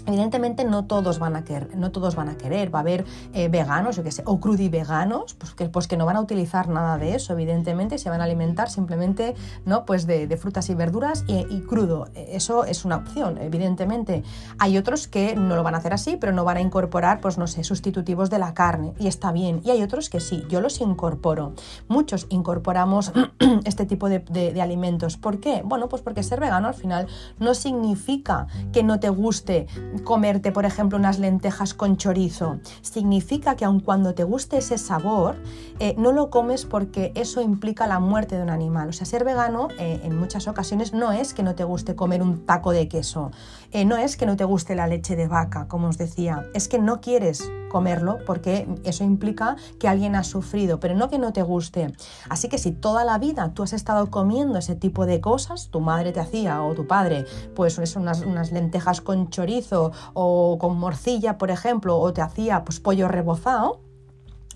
Evidentemente 0.06 0.64
no 0.64 0.84
todos 0.84 1.18
van 1.18 1.36
a 1.36 1.44
querer, 1.44 1.76
no 1.76 1.90
todos 1.90 2.14
van 2.14 2.28
a 2.28 2.36
querer, 2.36 2.74
va 2.74 2.80
a 2.80 2.82
haber 2.82 3.04
eh, 3.32 3.48
veganos, 3.48 3.96
yo 3.96 4.02
que 4.02 4.12
sé, 4.12 4.22
o 4.26 4.38
crudiveganos, 4.38 5.34
pues 5.34 5.54
que, 5.54 5.68
pues 5.68 5.88
que 5.88 5.96
no 5.96 6.04
van 6.04 6.16
a 6.16 6.20
utilizar 6.20 6.68
nada 6.68 6.98
de 6.98 7.14
eso, 7.14 7.32
evidentemente, 7.32 7.98
se 7.98 8.10
van 8.10 8.20
a 8.20 8.24
alimentar 8.24 8.70
simplemente 8.70 9.34
¿no? 9.64 9.84
pues 9.84 10.06
de, 10.06 10.34
frutas 10.36 10.68
y 10.68 10.74
verduras 10.74 11.24
y, 11.26 11.60
crudo. 11.62 12.08
Eso 12.14 12.64
es 12.64 12.84
una 12.84 12.96
opción, 12.96 13.38
evidentemente. 13.38 14.22
Hay 14.58 14.76
otros 14.76 15.08
que 15.08 15.36
no 15.36 15.56
lo 15.56 15.62
van 15.62 15.74
a 15.74 15.78
hacer 15.78 15.92
así, 15.92 16.16
pero 16.16 16.32
no 16.32 16.44
van 16.44 16.58
a 16.58 16.60
incorporar, 16.60 17.20
pues 17.20 17.38
no 17.38 17.46
sé, 17.46 17.64
sustitutivos 17.64 18.30
de 18.30 18.38
la 18.38 18.52
carne, 18.52 18.92
y 18.98 19.06
está 19.06 19.32
bien. 19.32 19.60
Y 19.64 19.70
hay 19.70 19.82
otros 19.82 20.10
que 20.10 20.20
sí, 20.20 20.44
yo 20.48 20.60
los 20.60 20.80
incorporo. 20.80 21.52
Muchos 21.88 22.26
incorporamos 22.28 23.12
este 23.64 23.86
tipo 23.86 24.08
de 24.08 24.60
alimentos. 24.60 25.16
¿Por 25.16 25.40
qué? 25.40 25.62
Bueno, 25.64 25.88
pues 25.88 26.02
porque 26.02 26.22
ser 26.22 26.40
vegano 26.40 26.68
al 26.68 26.74
final 26.74 27.06
no 27.38 27.54
significa 27.54 28.46
que 28.72 28.82
no 28.82 29.00
te 29.00 29.08
guste 29.08 29.66
comerte, 30.02 30.52
por 30.52 30.64
ejemplo, 30.64 30.98
unas 30.98 31.18
lentejas 31.18 31.74
con 31.74 31.96
chorizo, 31.96 32.58
significa 32.82 33.56
que 33.56 33.64
aun 33.64 33.80
cuando 33.80 34.14
te 34.14 34.24
guste 34.24 34.58
ese 34.58 34.78
sabor, 34.78 35.36
eh, 35.78 35.94
no 35.98 36.12
lo 36.12 36.30
comes 36.30 36.64
porque 36.64 37.12
eso 37.14 37.40
implica 37.40 37.86
la 37.86 38.00
muerte 38.00 38.36
de 38.36 38.42
un 38.42 38.50
animal. 38.50 38.88
O 38.88 38.92
sea, 38.92 39.06
ser 39.06 39.24
vegano 39.24 39.68
eh, 39.78 40.00
en 40.02 40.18
muchas 40.18 40.48
ocasiones 40.48 40.92
no 40.92 41.12
es 41.12 41.34
que 41.34 41.42
no 41.42 41.54
te 41.54 41.64
guste 41.64 41.94
comer 41.94 42.22
un 42.22 42.46
taco 42.46 42.72
de 42.72 42.88
queso, 42.88 43.30
eh, 43.74 43.84
no 43.84 43.96
es 43.96 44.16
que 44.16 44.24
no 44.24 44.36
te 44.36 44.44
guste 44.44 44.76
la 44.76 44.86
leche 44.86 45.16
de 45.16 45.26
vaca, 45.26 45.66
como 45.66 45.88
os 45.88 45.98
decía, 45.98 46.46
es 46.54 46.68
que 46.68 46.78
no 46.78 47.00
quieres 47.00 47.50
comerlo 47.68 48.18
porque 48.24 48.68
eso 48.84 49.02
implica 49.02 49.56
que 49.80 49.88
alguien 49.88 50.14
ha 50.14 50.22
sufrido, 50.22 50.78
pero 50.78 50.94
no 50.94 51.10
que 51.10 51.18
no 51.18 51.32
te 51.32 51.42
guste. 51.42 51.92
Así 52.28 52.48
que 52.48 52.56
si 52.56 52.70
toda 52.70 53.04
la 53.04 53.18
vida 53.18 53.52
tú 53.52 53.64
has 53.64 53.72
estado 53.72 54.12
comiendo 54.12 54.60
ese 54.60 54.76
tipo 54.76 55.06
de 55.06 55.20
cosas, 55.20 55.70
tu 55.70 55.80
madre 55.80 56.12
te 56.12 56.20
hacía 56.20 56.62
o 56.62 56.72
tu 56.74 56.86
padre, 56.86 57.26
pues 57.56 57.76
unas, 57.96 58.20
unas 58.20 58.52
lentejas 58.52 59.00
con 59.00 59.28
chorizo 59.28 59.90
o 60.12 60.56
con 60.60 60.78
morcilla, 60.78 61.36
por 61.36 61.50
ejemplo, 61.50 61.98
o 61.98 62.12
te 62.12 62.22
hacía 62.22 62.62
pues 62.62 62.78
pollo 62.78 63.08
rebozado, 63.08 63.80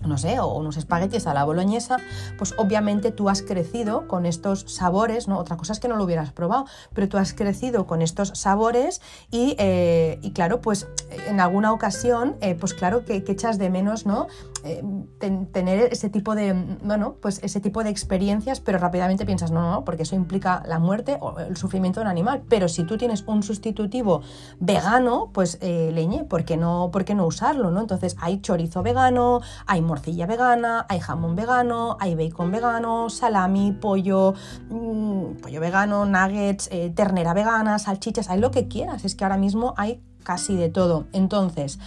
no 0.05 0.17
sé, 0.17 0.39
o 0.39 0.47
unos 0.53 0.77
espaguetis 0.77 1.27
a 1.27 1.33
la 1.33 1.43
boloñesa, 1.43 1.97
pues 2.37 2.53
obviamente 2.57 3.11
tú 3.11 3.29
has 3.29 3.41
crecido 3.41 4.07
con 4.07 4.25
estos 4.25 4.65
sabores, 4.67 5.27
¿no? 5.27 5.37
Otra 5.37 5.57
cosa 5.57 5.73
es 5.73 5.79
que 5.79 5.87
no 5.87 5.95
lo 5.95 6.03
hubieras 6.05 6.31
probado, 6.31 6.65
pero 6.93 7.09
tú 7.09 7.17
has 7.17 7.33
crecido 7.33 7.85
con 7.85 8.01
estos 8.01 8.29
sabores 8.35 9.01
y, 9.31 9.55
eh, 9.59 10.19
claro, 10.33 10.61
pues 10.61 10.87
en 11.27 11.39
alguna 11.39 11.73
ocasión, 11.73 12.35
eh, 12.41 12.55
pues 12.55 12.73
claro 12.73 13.05
que, 13.05 13.23
echas 13.29 13.59
de 13.59 13.69
menos, 13.69 14.07
¿no? 14.07 14.25
Eh, 14.63 14.83
tener 15.51 15.91
ese 15.91 16.09
tipo 16.09 16.35
de, 16.35 16.53
bueno, 16.83 17.15
pues 17.21 17.39
ese 17.43 17.59
tipo 17.59 17.83
de 17.83 17.89
experiencias, 17.89 18.59
pero 18.59 18.77
rápidamente 18.77 19.25
piensas, 19.25 19.51
no, 19.51 19.71
no, 19.71 19.85
porque 19.85 20.03
eso 20.03 20.15
implica 20.15 20.63
la 20.65 20.79
muerte 20.79 21.17
o 21.21 21.39
el 21.39 21.57
sufrimiento 21.57 21.99
de 21.99 22.05
un 22.05 22.11
animal. 22.11 22.43
Pero 22.49 22.67
si 22.67 22.83
tú 22.83 22.97
tienes 22.97 23.23
un 23.27 23.43
sustitutivo 23.43 24.21
vegano, 24.59 25.29
pues 25.33 25.59
leñe, 25.61 26.23
¿por 26.23 26.45
qué 26.45 26.57
no, 26.57 26.89
por 26.91 27.05
qué 27.05 27.15
no 27.15 27.25
usarlo, 27.25 27.71
¿no? 27.71 27.81
Entonces 27.81 28.15
hay 28.19 28.41
chorizo 28.41 28.83
vegano, 28.83 29.41
hay 29.65 29.81
morcilla 29.81 30.25
vegana, 30.25 30.85
hay 30.89 30.99
jamón 30.99 31.35
vegano, 31.35 31.97
hay 31.99 32.15
bacon 32.15 32.51
vegano, 32.51 33.09
salami, 33.09 33.71
pollo, 33.71 34.33
mm, 34.69 35.41
pollo 35.41 35.61
vegano, 35.61 36.05
nuggets, 36.05 36.69
eh, 36.71 36.91
ternera 36.95 37.33
vegana, 37.33 37.79
salchichas, 37.79 38.29
hay 38.29 38.39
lo 38.39 38.51
que 38.51 38.67
quieras, 38.67 39.05
es 39.05 39.15
que 39.15 39.23
ahora 39.23 39.37
mismo 39.37 39.73
hay 39.77 40.01
casi 40.23 40.55
de 40.55 40.69
todo. 40.69 41.05
Entonces, 41.13 41.79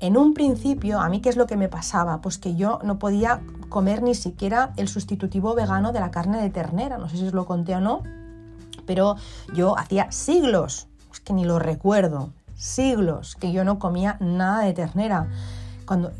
en 0.00 0.16
un 0.16 0.34
principio, 0.34 1.00
¿a 1.00 1.08
mí 1.08 1.20
qué 1.20 1.28
es 1.28 1.36
lo 1.36 1.46
que 1.46 1.56
me 1.56 1.68
pasaba? 1.68 2.20
Pues 2.20 2.38
que 2.38 2.54
yo 2.54 2.78
no 2.84 2.98
podía 2.98 3.40
comer 3.68 4.02
ni 4.02 4.14
siquiera 4.14 4.72
el 4.76 4.88
sustitutivo 4.88 5.54
vegano 5.54 5.92
de 5.92 6.00
la 6.00 6.10
carne 6.10 6.40
de 6.40 6.50
ternera, 6.50 6.98
no 6.98 7.08
sé 7.08 7.16
si 7.16 7.26
os 7.26 7.34
lo 7.34 7.46
conté 7.46 7.74
o 7.74 7.80
no, 7.80 8.02
pero 8.86 9.16
yo 9.54 9.76
hacía 9.78 10.10
siglos, 10.12 10.88
es 11.12 11.20
que 11.20 11.32
ni 11.32 11.44
lo 11.44 11.58
recuerdo, 11.58 12.30
siglos 12.54 13.36
que 13.36 13.52
yo 13.52 13.64
no 13.64 13.78
comía 13.78 14.16
nada 14.20 14.60
de 14.60 14.72
ternera 14.72 15.28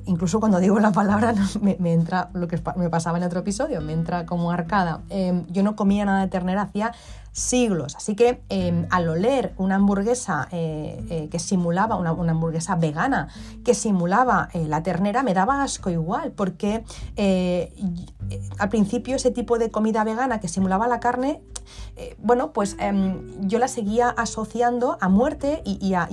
incluso 0.07 0.41
cuando 0.41 0.61
digo 0.61 0.79
la 0.79 0.93
palabra 0.93 1.35
me, 1.61 1.93
entra 1.93 2.31
lo 2.33 2.49
que 2.49 2.61
me 2.77 2.89
pasaba 2.89 3.19
en 3.19 3.25
otro 3.25 3.41
episodio, 3.41 3.81
me 3.81 3.93
entra 3.93 4.27
como 4.27 4.51
arcada. 4.51 5.01
Em, 5.11 5.47
yo 5.49 5.63
no 5.63 5.77
comía 5.77 6.05
nada 6.05 6.21
de 6.21 6.29
ternera 6.29 6.63
hacía 6.63 6.93
siglos. 7.39 7.97
Así 7.97 8.15
que 8.15 8.43
em, 8.49 8.87
al 8.91 9.09
oler 9.09 9.55
una 9.57 9.77
hamburguesa 9.77 10.49
eh, 10.51 11.05
eh, 11.11 11.29
que 11.31 11.39
simulaba, 11.39 11.97
una, 11.97 12.11
hamburguesa 12.11 12.77
vegana, 12.77 13.29
que 13.65 13.75
simulaba 13.75 14.49
eh, 14.53 14.67
la 14.67 14.83
ternera, 14.83 15.23
me 15.23 15.35
daba 15.35 15.63
asco 15.63 15.91
igual, 15.91 16.33
porque 16.33 16.85
al 18.59 18.69
principio 18.69 19.17
ese 19.17 19.31
tipo 19.31 19.59
de 19.59 19.71
comida 19.71 20.05
vegana 20.05 20.41
que 20.41 20.49
simulaba 20.49 20.87
la 20.89 21.01
carne 21.01 21.41
bueno, 22.19 22.53
pues 22.53 22.77
em, 22.79 23.47
yo 23.47 23.59
la 23.59 23.69
seguía 23.69 24.09
asociando 24.09 24.97
a 25.01 25.09
muerte 25.09 25.63
y, 25.65 25.93
a, 25.93 26.09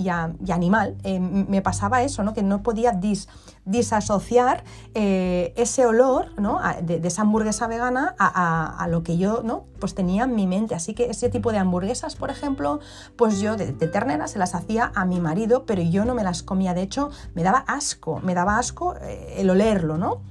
animal. 0.49 0.97
me 1.03 1.61
pasaba 1.61 2.01
eso, 2.03 2.23
¿no? 2.23 2.33
Que 2.33 2.43
no 2.43 2.61
podía 2.61 2.91
dis, 2.91 3.29
disasociar 3.65 4.63
eh, 4.93 5.54
ese 5.58 5.86
olor 5.86 6.34
de, 6.84 7.01
esa 7.04 7.23
hamburguesa 7.23 7.67
vegana 7.67 8.15
a, 8.17 8.88
lo 8.89 9.04
que 9.04 9.17
yo 9.17 9.41
¿no? 9.43 9.65
pues 9.80 9.95
tenía 9.95 10.23
en 10.23 10.36
mi 10.36 10.47
mente. 10.47 10.75
Así 10.75 10.93
que 10.93 11.10
ese 11.10 11.30
tipo 11.30 11.51
de 11.51 11.58
hamburguesas, 11.58 12.15
por 12.15 12.30
ejemplo, 12.30 12.80
pues 13.15 13.39
yo 13.39 13.58
de, 13.58 13.73
ternera 13.73 14.28
se 14.28 14.39
las 14.39 14.56
hacía 14.56 14.91
a 14.95 15.06
mi 15.06 15.19
marido, 15.19 15.65
pero 15.65 15.82
yo 15.82 16.06
no 16.06 16.13
me 16.13 16.23
las 16.23 16.43
comía. 16.43 16.73
De 16.73 16.84
hecho, 16.84 17.10
me 17.34 17.43
daba 17.43 17.60
asco, 17.67 18.19
me 18.21 18.34
daba 18.34 18.58
asco 18.58 18.95
eh, 19.01 19.36
el 19.38 19.49
olerlo, 19.49 19.97
¿no? 19.97 20.21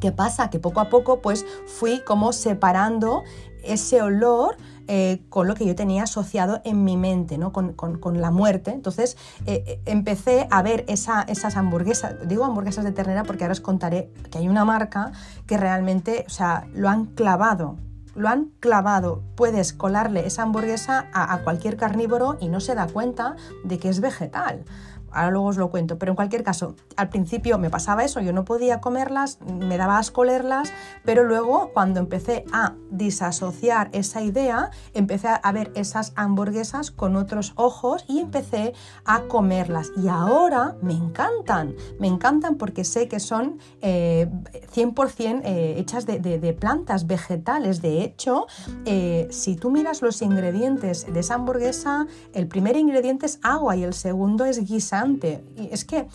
¿Qué 0.00 0.12
pasa? 0.12 0.50
Que 0.50 0.58
poco 0.58 0.80
a 0.80 0.88
poco 0.88 1.20
pues 1.20 1.44
fui 1.66 2.00
como 2.04 2.32
separando 2.32 3.24
ese 3.64 4.00
olor 4.02 4.56
eh, 4.90 5.22
con 5.28 5.46
lo 5.46 5.54
que 5.54 5.66
yo 5.66 5.74
tenía 5.74 6.04
asociado 6.04 6.62
en 6.64 6.82
mi 6.82 6.96
mente, 6.96 7.36
¿no? 7.36 7.52
con, 7.52 8.20
la 8.20 8.30
muerte. 8.30 8.70
Entonces 8.70 9.18
eh, 9.44 9.62
eh, 9.66 9.80
empecé 9.84 10.48
a 10.50 10.62
ver 10.62 10.86
esas 10.88 11.56
hamburguesas, 11.56 12.26
digo 12.26 12.44
hamburguesas 12.44 12.84
de 12.84 12.92
ternera 12.92 13.24
porque 13.24 13.44
ahora 13.44 13.52
os 13.52 13.60
contaré 13.60 14.10
que 14.30 14.38
hay 14.38 14.48
una 14.48 14.64
marca 14.64 15.12
que 15.46 15.58
realmente, 15.58 16.24
o 16.26 16.30
sea, 16.30 16.66
lo 16.72 16.88
han 16.88 17.04
clavado 17.04 17.76
lo 18.14 18.28
han 18.28 18.46
clavado. 18.58 19.22
Puedes 19.36 19.72
colarle 19.72 20.26
esa 20.26 20.42
hamburguesa 20.42 21.06
a, 21.12 21.38
cualquier 21.42 21.76
carnívoro 21.76 22.36
y 22.40 22.48
no 22.48 22.58
se 22.58 22.74
da 22.74 22.88
cuenta 22.88 23.36
de 23.62 23.78
que 23.78 23.88
es 23.88 24.00
vegetal 24.00 24.64
ahora 25.12 25.30
luego 25.30 25.46
os 25.48 25.56
lo 25.56 25.70
cuento, 25.70 25.98
pero 25.98 26.12
en 26.12 26.16
cualquier 26.16 26.42
caso, 26.42 26.74
al 26.96 27.08
principio 27.08 27.58
me 27.58 27.70
pasaba 27.70 28.04
eso, 28.04 28.20
yo 28.20 28.32
no 28.32 28.44
podía 28.44 28.80
comerlas, 28.80 29.38
me 29.40 29.76
daba 29.76 29.98
asco 29.98 30.24
leerlas, 30.24 30.72
pero 31.04 31.24
luego 31.24 31.70
cuando 31.72 32.00
empecé 32.00 32.44
a 32.52 32.74
disasociar 32.90 33.90
esa 33.92 34.22
idea, 34.22 34.70
empecé 34.94 35.28
a 35.42 35.52
ver 35.52 35.72
esas 35.74 36.12
hamburguesas 36.16 36.90
con 36.90 37.16
otros 37.16 37.52
ojos 37.56 38.04
y 38.08 38.20
empecé 38.20 38.74
a 39.04 39.22
comerlas. 39.22 39.92
Y 39.96 40.08
ahora 40.08 40.76
me 40.82 40.94
encantan, 40.94 41.74
me 41.98 42.06
encantan 42.06 42.56
porque 42.56 42.84
sé 42.84 43.08
que 43.08 43.20
son 43.20 43.58
100% 43.80 43.80
eh, 43.82 45.40
eh, 45.44 45.74
hechas 45.78 46.06
de, 46.06 46.56
plantas 46.58 47.06
vegetales. 47.06 47.82
De 47.82 48.02
hecho, 48.02 48.46
eh, 48.84 49.28
si 49.30 49.56
tú 49.56 49.70
miras 49.70 50.02
los 50.02 50.22
ingredientes 50.22 51.12
de 51.12 51.20
esa 51.20 51.34
hamburguesa, 51.34 52.06
el 52.32 52.48
primer 52.48 52.76
ingrediente 52.76 53.26
es 53.26 53.38
agua 53.42 53.76
y 53.76 53.84
el 53.84 53.94
segundo 53.94 54.44
es 54.44 54.58
y 55.56 55.68
es 55.72 55.84
que 55.84 56.06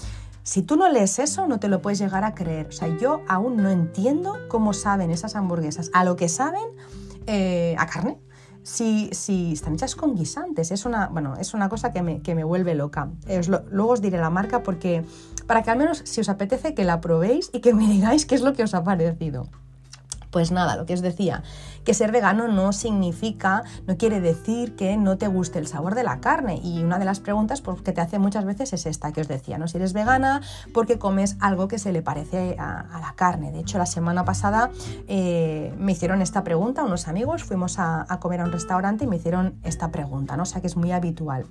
si 0.43 0.61
tú 0.61 0.75
no 0.75 0.89
lees 0.89 1.19
eso, 1.19 1.47
no 1.47 1.59
te 1.59 1.69
lo 1.69 1.81
puedes 1.81 1.99
llegar 1.99 2.25
a 2.25 2.35
creer. 2.35 2.67
O 2.67 2.71
sea, 2.71 2.89
yo 2.97 3.21
aún 3.27 3.57
no 3.57 3.69
entiendo 3.69 4.37
cómo 4.49 4.73
saben 4.73 5.09
esas 5.09 5.35
hamburguesas, 5.35 5.89
a 5.93 6.03
lo 6.03 6.17
que 6.17 6.27
saben 6.27 6.65
eh, 7.27 7.75
a 7.79 7.87
carne. 7.87 8.19
Si, 8.61 9.09
si, 9.11 9.53
están 9.53 9.73
hechas 9.73 9.95
con 9.95 10.15
guisantes, 10.15 10.71
es 10.71 10.85
una, 10.85 11.07
bueno, 11.07 11.35
es 11.37 11.53
una 11.53 11.67
cosa 11.67 11.91
que 11.91 12.01
me, 12.01 12.21
que 12.21 12.33
me 12.33 12.45
vuelve 12.45 12.75
loca. 12.75 13.09
luego 13.47 13.91
os 13.91 14.01
diré 14.01 14.17
la 14.17 14.29
marca 14.29 14.63
porque 14.63 15.03
para 15.47 15.63
que 15.63 15.71
al 15.71 15.77
menos 15.77 16.01
si 16.05 16.21
os 16.21 16.29
apetece 16.29 16.73
que 16.73 16.85
la 16.85 17.01
probéis 17.01 17.49
y 17.51 17.59
que 17.59 17.73
me 17.73 17.87
digáis 17.87 18.25
qué 18.25 18.35
es 18.35 18.41
lo 18.41 18.53
que 18.53 18.63
os 18.63 18.73
ha 18.73 18.83
parecido. 18.83 19.47
Pues 20.31 20.51
nada, 20.51 20.75
lo 20.77 20.85
que 20.85 20.93
os 20.93 21.01
decía, 21.01 21.43
que 21.83 21.93
ser 21.93 22.11
vegano 22.11 22.47
no 22.47 22.73
significa, 22.73 23.63
no 23.87 23.97
quiere 23.97 24.21
decir 24.21 24.75
que 24.75 24.97
no 24.97 25.17
te 25.17 25.27
guste 25.27 25.59
el 25.59 25.67
sabor 25.67 25.95
de 25.95 26.03
la 26.03 26.19
carne. 26.19 26.59
Y 26.63 26.83
una 26.83 26.99
de 26.99 27.05
las 27.05 27.19
preguntas 27.19 27.61
pues, 27.61 27.81
que 27.81 27.91
te 27.91 28.01
hace 28.01 28.19
muchas 28.19 28.45
veces 28.45 28.73
es 28.73 28.85
esta 28.85 29.11
que 29.11 29.21
os 29.21 29.27
decía, 29.27 29.57
¿no? 29.57 29.67
Si 29.67 29.77
eres 29.77 29.93
vegana, 29.93 30.41
porque 30.73 30.97
comes 30.97 31.37
algo 31.39 31.67
que 31.67 31.79
se 31.79 31.91
le 31.91 32.01
parece 32.01 32.55
a, 32.59 32.99
la 33.01 33.13
carne. 33.15 33.51
De 33.51 33.59
hecho, 33.59 33.77
la 33.77 33.85
semana 33.85 34.23
pasada 34.23 34.71
eh, 35.07 35.73
me 35.77 35.91
hicieron 35.91 36.21
esta 36.21 36.43
pregunta, 36.43 36.83
unos 36.83 37.07
amigos, 37.07 37.43
fuimos 37.43 37.79
a, 37.79 38.05
comer 38.19 38.41
a 38.41 38.45
un 38.45 38.51
restaurante 38.51 39.03
y 39.05 39.07
me 39.07 39.17
hicieron 39.17 39.59
esta 39.63 39.91
pregunta, 39.91 40.37
¿no? 40.37 40.43
O 40.43 40.45
sea 40.45 40.61
que 40.61 40.67
es 40.67 40.77
muy 40.77 40.91
habitual. 40.91 41.45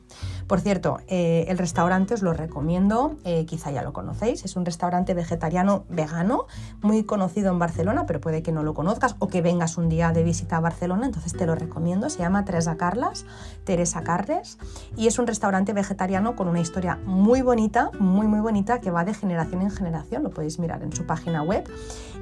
Por 0.47 0.61
cierto, 0.61 0.99
eh, 1.09 1.45
el 1.49 1.59
restaurante 1.59 2.15
os 2.15 2.23
lo 2.23 2.33
recomiendo, 2.33 3.17
eh, 3.25 3.45
quizá 3.47 3.71
ya 3.71 3.83
lo 3.83 3.93
conocéis, 3.93 4.45
es 4.45 4.57
un 4.57 4.65
restaurante 4.65 5.15
vegetariano 5.15 5.85
vegano, 5.89 6.47
muy 6.81 7.05
conocido 7.05 7.51
en 7.51 7.59
Barcelona, 7.59 8.07
pero 8.07 8.21
puede 8.21 8.43
que 8.43 8.53
no 8.53 8.63
lo 8.63 8.75
conozcas 8.75 9.17
o 9.19 9.29
que 9.29 9.43
vengas 9.43 9.77
un 9.77 9.89
día 9.89 10.13
de 10.13 10.22
visita 10.23 10.57
a 10.57 10.61
Barcelona, 10.61 11.07
entonces 11.07 11.33
te 11.33 11.47
lo 11.47 11.55
recomiendo. 11.55 12.11
Se 12.11 12.19
llama 12.19 12.45
Teresa 12.45 12.77
Carlas, 12.77 13.25
Teresa 13.65 14.03
Carles, 14.03 14.59
y 14.97 15.07
es 15.07 15.19
un 15.19 15.27
restaurante 15.27 15.73
vegetariano 15.73 16.37
con 16.37 16.49
una 16.49 16.61
historia 16.61 16.99
muy 17.05 17.43
bonita, 17.43 17.91
muy 17.99 18.27
muy 18.27 18.41
bonita, 18.41 18.81
que 18.81 18.91
va 18.91 19.05
de 19.05 19.15
generación 19.15 19.63
en 19.63 19.71
generación, 19.71 20.23
lo 20.23 20.31
podéis 20.31 20.59
mirar 20.59 20.83
en 20.83 20.93
su 20.93 21.07
página 21.07 21.43
web. 21.43 21.69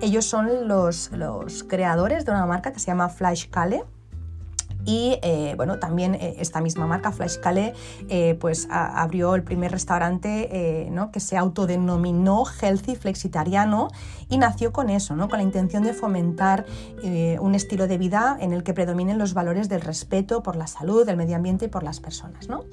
Ellos 0.01 0.25
son 0.25 0.69
los, 0.69 1.11
los 1.13 1.65
creadores 1.65 2.25
de 2.25 2.33
una 2.33 2.47
marca 2.47 2.73
que 2.73 2.81
se 2.81 2.87
llama 2.87 3.09
Flash 3.09 3.49
Cale 3.51 3.85
y 4.85 5.19
eh, 5.23 5.55
bueno, 5.57 5.79
también 5.79 6.15
eh, 6.15 6.37
esta 6.39 6.61
misma 6.61 6.87
marca, 6.87 7.13
Flash 7.13 7.37
Calais, 7.39 7.75
eh, 8.09 8.37
pues 8.41 8.69
abrió 8.71 9.35
el 9.35 9.43
primer 9.43 9.73
restaurante 9.73 10.89
¿no? 10.91 11.11
que 11.11 11.21
se 11.21 11.37
autodenominó 11.37 12.45
Healthy 12.45 12.97
Flexitariano 12.97 13.89
y 14.29 14.39
nació 14.39 14.73
con 14.73 14.91
eso, 14.91 15.17
¿no? 15.17 15.29
con 15.29 15.39
la 15.39 15.43
intención 15.43 15.83
de 15.83 15.93
fomentar 15.93 16.65
un 17.41 17.55
estilo 17.55 17.87
de 17.87 17.99
vida 17.99 18.37
en 18.41 18.53
el 18.53 18.63
que 18.63 18.73
predominen 18.75 19.19
los 19.19 19.35
valores 19.35 19.69
del 19.69 19.81
respeto 19.81 20.43
por 20.43 20.57
la 20.57 20.67
salud, 20.67 21.09
el 21.09 21.17
medio 21.17 21.37
ambiente 21.37 21.67
y 21.67 21.69
por 21.69 21.83
las 21.83 22.01
personas. 22.01 22.49
¿no? 22.49 22.65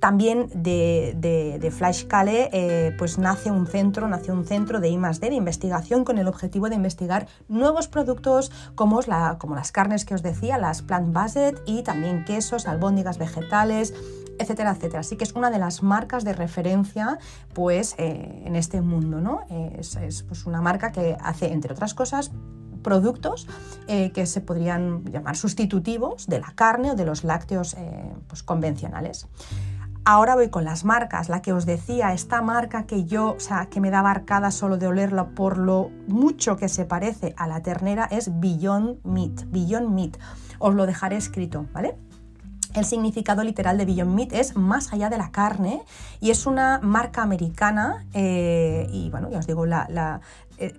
También 0.00 0.48
de, 0.54 1.14
de, 1.60 1.70
Flash 1.70 2.06
eh, 2.26 2.94
pues 2.96 3.18
nace 3.18 3.50
un 3.50 3.66
centro, 3.66 4.08
nació 4.08 4.32
un 4.32 4.46
centro 4.46 4.80
de 4.80 4.88
I+D 4.88 5.28
de 5.28 5.34
investigación 5.34 6.04
con 6.04 6.16
el 6.16 6.26
objetivo 6.26 6.70
de 6.70 6.76
investigar 6.76 7.28
nuevos 7.48 7.86
productos 7.86 8.50
como 8.74 9.00
las 9.02 9.72
carnes 9.72 10.06
que 10.06 10.14
os 10.14 10.22
decía, 10.22 10.56
las 10.56 10.82
plant-based 10.82 11.60
y 11.66 11.82
también 11.82 12.24
quesos, 12.24 12.66
albóndigas 12.66 13.18
vegetales, 13.18 13.92
etcétera, 14.38 14.70
etcétera. 14.70 15.00
Así 15.00 15.16
que 15.16 15.24
es 15.24 15.32
una 15.32 15.50
de 15.50 15.58
las 15.58 15.82
marcas 15.82 16.24
de 16.24 16.32
referencia 16.32 17.18
pues, 17.52 17.94
eh, 17.98 18.42
en 18.46 18.56
este 18.56 18.80
mundo. 18.80 19.20
¿no? 19.20 19.42
Es, 19.50 20.22
pues, 20.22 20.46
una 20.46 20.62
marca 20.62 20.92
que 20.92 21.18
hace, 21.20 21.52
entre 21.52 21.74
otras 21.74 21.92
cosas, 21.92 22.30
productos 22.82 23.46
eh, 23.86 24.12
que 24.12 24.24
se 24.24 24.40
podrían 24.40 25.04
llamar 25.04 25.36
sustitutivos 25.36 26.26
de 26.26 26.40
la 26.40 26.52
carne 26.54 26.92
o 26.92 26.94
de 26.94 27.04
los 27.04 27.22
lácteos 27.22 27.76
pues, 28.28 28.42
convencionales. 28.42 29.28
Ahora 30.04 30.34
voy 30.34 30.48
con 30.48 30.64
las 30.64 30.84
marcas, 30.84 31.28
la 31.28 31.42
que 31.42 31.52
os 31.52 31.66
decía, 31.66 32.14
esta 32.14 32.40
marca 32.40 32.86
que 32.86 33.04
yo, 33.04 33.34
o 33.34 33.40
sea, 33.40 33.66
que 33.66 33.80
me 33.80 33.90
da 33.90 34.00
arcada 34.00 34.50
solo 34.50 34.78
de 34.78 34.86
olerla 34.86 35.28
por 35.28 35.58
lo 35.58 35.90
mucho 36.08 36.56
que 36.56 36.68
se 36.68 36.86
parece 36.86 37.34
a 37.36 37.46
la 37.46 37.62
ternera 37.62 38.06
es 38.10 38.40
Beyond 38.40 39.04
Meat, 39.04 39.44
Beyond 39.50 39.90
Meat. 39.90 40.16
Os 40.58 40.74
lo 40.74 40.86
dejaré 40.86 41.16
escrito, 41.16 41.66
¿vale? 41.74 41.96
El 42.74 42.86
significado 42.86 43.44
literal 43.44 43.76
de 43.76 43.84
Beyond 43.84 44.14
Meat 44.14 44.32
es 44.32 44.56
más 44.56 44.92
allá 44.92 45.10
de 45.10 45.18
la 45.18 45.32
carne 45.32 45.82
y 46.20 46.30
es 46.30 46.46
una 46.46 46.80
marca 46.82 47.22
americana 47.22 48.06
eh, 48.14 48.88
y 48.92 49.10
bueno, 49.10 49.28
ya 49.30 49.38
os 49.38 49.46
digo, 49.46 49.66
la, 49.66 50.20
eh, 50.56 50.78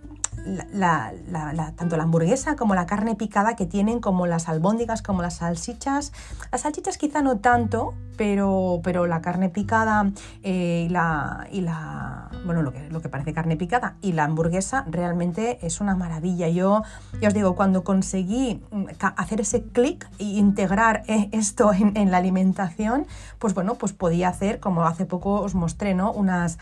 tanto 1.76 1.98
la 1.98 2.04
hamburguesa 2.04 2.56
como 2.56 2.76
la 2.76 2.86
carne 2.86 3.16
picada 3.16 3.56
que 3.56 3.66
tienen, 3.66 4.00
como 4.00 4.28
las 4.28 4.50
albóndigas, 4.50 5.02
como 5.02 5.22
las 5.22 5.38
salchichas. 5.38 6.12
Las 6.52 6.62
salchichas 6.62 6.98
quizá 6.98 7.22
no 7.22 7.40
tanto, 7.40 7.94
pero, 8.18 8.82
pero 8.84 9.08
la 9.08 9.22
carne 9.22 9.50
picada 9.50 10.12
eh, 10.44 10.86
y, 10.88 10.90
la, 10.90 11.48
y 11.52 11.62
la, 11.62 12.30
bueno, 12.46 12.62
lo 12.62 12.72
que, 12.72 12.90
lo 12.90 13.02
que 13.02 13.10
parece 13.10 13.34
carne 13.34 13.58
picada 13.58 13.96
y 14.02 14.12
la 14.14 14.26
hamburguesa 14.26 14.86
realmente 14.90 15.60
es 15.66 15.82
una 15.82 15.96
maravilla. 15.96 16.48
Yo, 16.50 16.84
ya 17.20 17.30
os 17.30 17.34
digo, 17.34 17.56
cuando 17.56 17.84
conseguí 17.84 18.62
mm, 18.72 18.86
hacer 19.16 19.42
ese 19.42 19.64
clic 19.64 20.08
e 20.20 20.24
integrar 20.24 21.04
eh, 21.08 21.30
esto 21.32 21.72
en, 21.74 22.12
la 22.12 22.18
alimentación, 22.18 23.08
pues 23.40 23.54
bueno, 23.54 23.76
pues 23.76 23.94
podía 23.94 24.30
hacer, 24.30 24.60
como 24.60 24.84
hace 24.86 25.06
poco 25.06 25.42
os 25.42 25.56
mostré, 25.56 25.94
¿no? 25.94 26.12
Unas, 26.12 26.58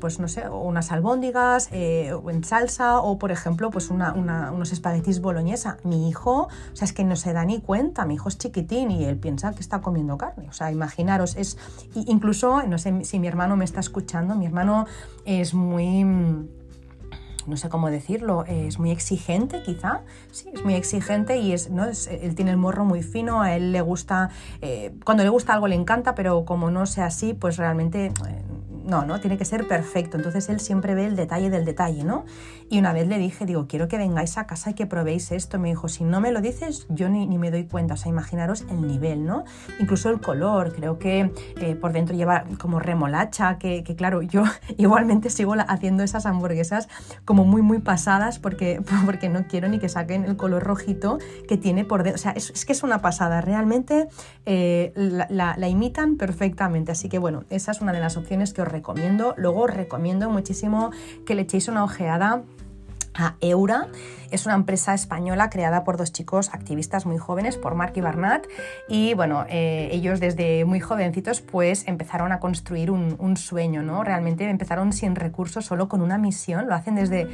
pues 0.00 0.18
no 0.18 0.28
sé, 0.28 0.48
unas 0.48 0.92
albóndigas 0.92 1.68
en 1.72 2.44
salsa 2.44 2.89
o, 2.98 3.18
por 3.18 3.30
ejemplo, 3.30 3.70
pues 3.70 3.90
unos 3.90 4.72
espaguetis 4.72 5.20
boloñesa. 5.20 5.78
Mi 5.84 6.08
hijo, 6.08 6.48
o 6.72 6.76
sea, 6.76 6.84
es 6.86 6.92
que 6.92 7.04
no 7.04 7.16
se 7.16 7.32
da 7.32 7.44
ni 7.44 7.60
cuenta, 7.60 8.04
mi 8.04 8.14
hijo 8.14 8.28
es 8.28 8.38
chiquitín 8.38 8.90
y 8.90 9.04
él 9.04 9.16
piensa 9.16 9.52
que 9.52 9.60
está 9.60 9.80
comiendo 9.80 10.18
carne. 10.18 10.48
O 10.48 10.52
sea, 10.52 10.70
imaginaros, 10.70 11.36
es 11.36 11.56
incluso, 11.94 12.62
no 12.64 12.78
sé 12.78 13.04
si 13.04 13.18
mi 13.18 13.28
hermano 13.28 13.56
me 13.56 13.64
está 13.64 13.80
escuchando, 13.80 14.34
mi 14.34 14.46
hermano 14.46 14.86
es 15.24 15.54
muy 15.54 16.04
no 17.46 17.56
sé 17.56 17.68
cómo 17.68 17.90
decirlo, 17.90 18.44
es 18.46 18.78
muy 18.78 18.90
exigente 18.90 19.62
quizá, 19.62 20.02
sí, 20.30 20.50
es 20.52 20.64
muy 20.64 20.74
exigente 20.74 21.38
y 21.38 21.52
es, 21.52 21.70
¿no? 21.70 21.84
él 21.84 22.34
tiene 22.34 22.50
el 22.50 22.56
morro 22.56 22.84
muy 22.84 23.02
fino, 23.02 23.42
a 23.42 23.54
él 23.54 23.72
le 23.72 23.80
gusta, 23.80 24.30
eh, 24.60 24.94
cuando 25.04 25.24
le 25.24 25.30
gusta 25.30 25.54
algo 25.54 25.66
le 25.66 25.74
encanta, 25.74 26.14
pero 26.14 26.44
como 26.44 26.70
no 26.70 26.86
sea 26.86 27.06
así, 27.06 27.34
pues 27.34 27.56
realmente 27.56 28.06
eh, 28.06 28.12
no, 28.90 29.06
no, 29.06 29.20
tiene 29.20 29.38
que 29.38 29.44
ser 29.44 29.68
perfecto. 29.68 30.16
Entonces 30.16 30.48
él 30.48 30.58
siempre 30.58 30.94
ve 30.94 31.06
el 31.06 31.14
detalle 31.14 31.48
del 31.48 31.64
detalle, 31.64 32.02
¿no? 32.02 32.24
Y 32.68 32.78
una 32.78 32.92
vez 32.92 33.06
le 33.06 33.18
dije, 33.18 33.46
digo, 33.46 33.66
quiero 33.68 33.86
que 33.88 33.96
vengáis 33.96 34.36
a 34.36 34.46
casa 34.46 34.70
y 34.70 34.74
que 34.74 34.86
probéis 34.86 35.30
esto. 35.30 35.58
Me 35.58 35.68
dijo, 35.68 35.88
si 35.88 36.04
no 36.04 36.20
me 36.20 36.32
lo 36.32 36.40
dices, 36.40 36.86
yo 36.88 37.08
ni, 37.08 37.26
me 37.38 37.50
doy 37.50 37.64
cuenta. 37.64 37.94
O 37.94 37.96
sea, 37.96 38.10
imaginaros 38.10 38.64
el 38.68 38.86
nivel, 38.86 39.24
¿no? 39.24 39.44
Incluso 39.78 40.10
el 40.10 40.20
color, 40.20 40.74
creo 40.74 40.98
que 40.98 41.32
eh, 41.60 41.76
por 41.76 41.92
dentro 41.92 42.16
lleva 42.16 42.44
como 42.58 42.80
remolacha, 42.80 43.58
que, 43.58 43.84
claro, 43.96 44.22
yo 44.22 44.42
igualmente 44.76 45.30
sigo 45.30 45.54
haciendo 45.68 46.02
esas 46.02 46.26
hamburguesas 46.26 46.88
como 47.24 47.44
muy, 47.44 47.62
muy 47.62 47.78
pasadas 47.78 48.38
porque, 48.40 48.82
porque 49.06 49.28
no 49.28 49.46
quiero 49.46 49.68
ni 49.68 49.78
que 49.78 49.88
saquen 49.88 50.24
el 50.24 50.36
color 50.36 50.64
rojito 50.64 51.18
que 51.48 51.56
tiene 51.56 51.84
por 51.84 52.02
dentro. 52.02 52.16
O 52.16 52.22
sea, 52.22 52.32
es, 52.32 52.64
que 52.64 52.72
es 52.72 52.82
una 52.82 53.00
pasada, 53.00 53.40
realmente 53.40 54.08
eh, 54.46 54.92
la, 54.96 55.54
la 55.56 55.68
imitan 55.68 56.16
perfectamente. 56.16 56.90
Así 56.92 57.08
que 57.08 57.18
bueno, 57.18 57.44
esa 57.50 57.70
es 57.70 57.80
una 57.80 57.92
de 57.92 58.00
las 58.00 58.16
opciones 58.16 58.52
que 58.52 58.62
os 58.62 58.68
recomiendo. 58.68 58.79
Luego 59.36 59.62
os 59.62 59.70
recomiendo 59.70 60.30
muchísimo 60.30 60.90
que 61.26 61.34
le 61.34 61.42
echéis 61.42 61.68
una 61.68 61.84
ojeada 61.84 62.42
a 63.14 63.34
Eura. 63.40 63.88
Es 64.30 64.46
una 64.46 64.54
empresa 64.54 64.94
española 64.94 65.50
creada 65.50 65.82
por 65.84 65.96
dos 65.96 66.12
chicos 66.12 66.50
activistas 66.52 67.06
muy 67.06 67.18
jóvenes, 67.18 67.56
por 67.56 67.74
Mark 67.74 67.92
y 67.96 68.00
Barnat. 68.00 68.46
Y 68.88 69.14
bueno, 69.14 69.44
eh, 69.48 69.88
ellos 69.92 70.20
desde 70.20 70.64
muy 70.64 70.80
jovencitos 70.80 71.40
pues 71.40 71.86
empezaron 71.88 72.32
a 72.32 72.38
construir 72.38 72.90
un, 72.90 73.16
un 73.18 73.36
sueño, 73.36 73.82
¿no? 73.82 74.04
Realmente 74.04 74.48
empezaron 74.48 74.92
sin 74.92 75.16
recursos, 75.16 75.64
solo 75.64 75.88
con 75.88 76.00
una 76.00 76.18
misión. 76.18 76.68
Lo 76.68 76.74
hacen 76.74 76.94
desde 76.94 77.26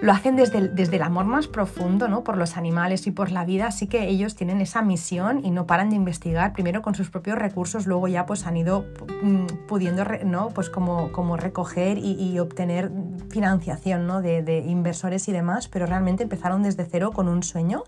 lo 0.00 0.12
hacen 0.12 0.36
desde 0.36 0.58
el, 0.58 0.74
desde 0.74 0.96
el 0.96 1.02
amor 1.02 1.26
más 1.26 1.46
profundo, 1.46 2.08
¿no? 2.08 2.24
Por 2.24 2.36
los 2.36 2.56
animales 2.56 3.06
y 3.06 3.10
por 3.10 3.30
la 3.30 3.44
vida, 3.44 3.66
así 3.66 3.86
que 3.86 4.08
ellos 4.08 4.34
tienen 4.34 4.60
esa 4.60 4.82
misión 4.82 5.44
y 5.44 5.50
no 5.50 5.66
paran 5.66 5.90
de 5.90 5.96
investigar, 5.96 6.52
primero 6.52 6.82
con 6.82 6.94
sus 6.94 7.10
propios 7.10 7.38
recursos, 7.38 7.86
luego 7.86 8.08
ya 8.08 8.26
pues 8.26 8.46
han 8.46 8.56
ido 8.56 8.86
mm, 9.22 9.66
pudiendo, 9.68 10.04
¿no? 10.24 10.48
Pues 10.48 10.70
como, 10.70 11.12
como 11.12 11.36
recoger 11.36 11.98
y, 11.98 12.38
obtener 12.40 12.90
financiación, 13.28 14.06
¿no? 14.06 14.22
De, 14.22 14.42
de 14.42 14.60
inversores 14.60 15.28
y 15.28 15.32
demás, 15.32 15.68
pero 15.68 15.84
realmente 15.84 16.22
empezaron 16.22 16.62
desde 16.62 16.84
cero 16.84 17.10
con 17.12 17.28
un 17.28 17.42
sueño 17.42 17.84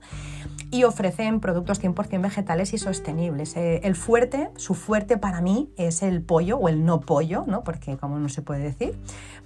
y 0.72 0.84
ofrecen 0.84 1.40
productos 1.40 1.82
100% 1.82 2.20
vegetales 2.20 2.72
y 2.72 2.78
sostenibles. 2.78 3.56
Eh, 3.56 3.80
el 3.84 3.94
fuerte, 3.94 4.50
su 4.56 4.74
fuerte 4.74 5.18
para 5.18 5.42
mí 5.42 5.70
es 5.76 6.02
el 6.02 6.22
pollo 6.22 6.56
o 6.56 6.68
el 6.68 6.84
no 6.84 7.00
pollo, 7.00 7.44
¿no? 7.46 7.62
Porque 7.62 7.98
como 7.98 8.18
no 8.18 8.30
se 8.30 8.40
puede 8.40 8.62
decir, 8.62 8.98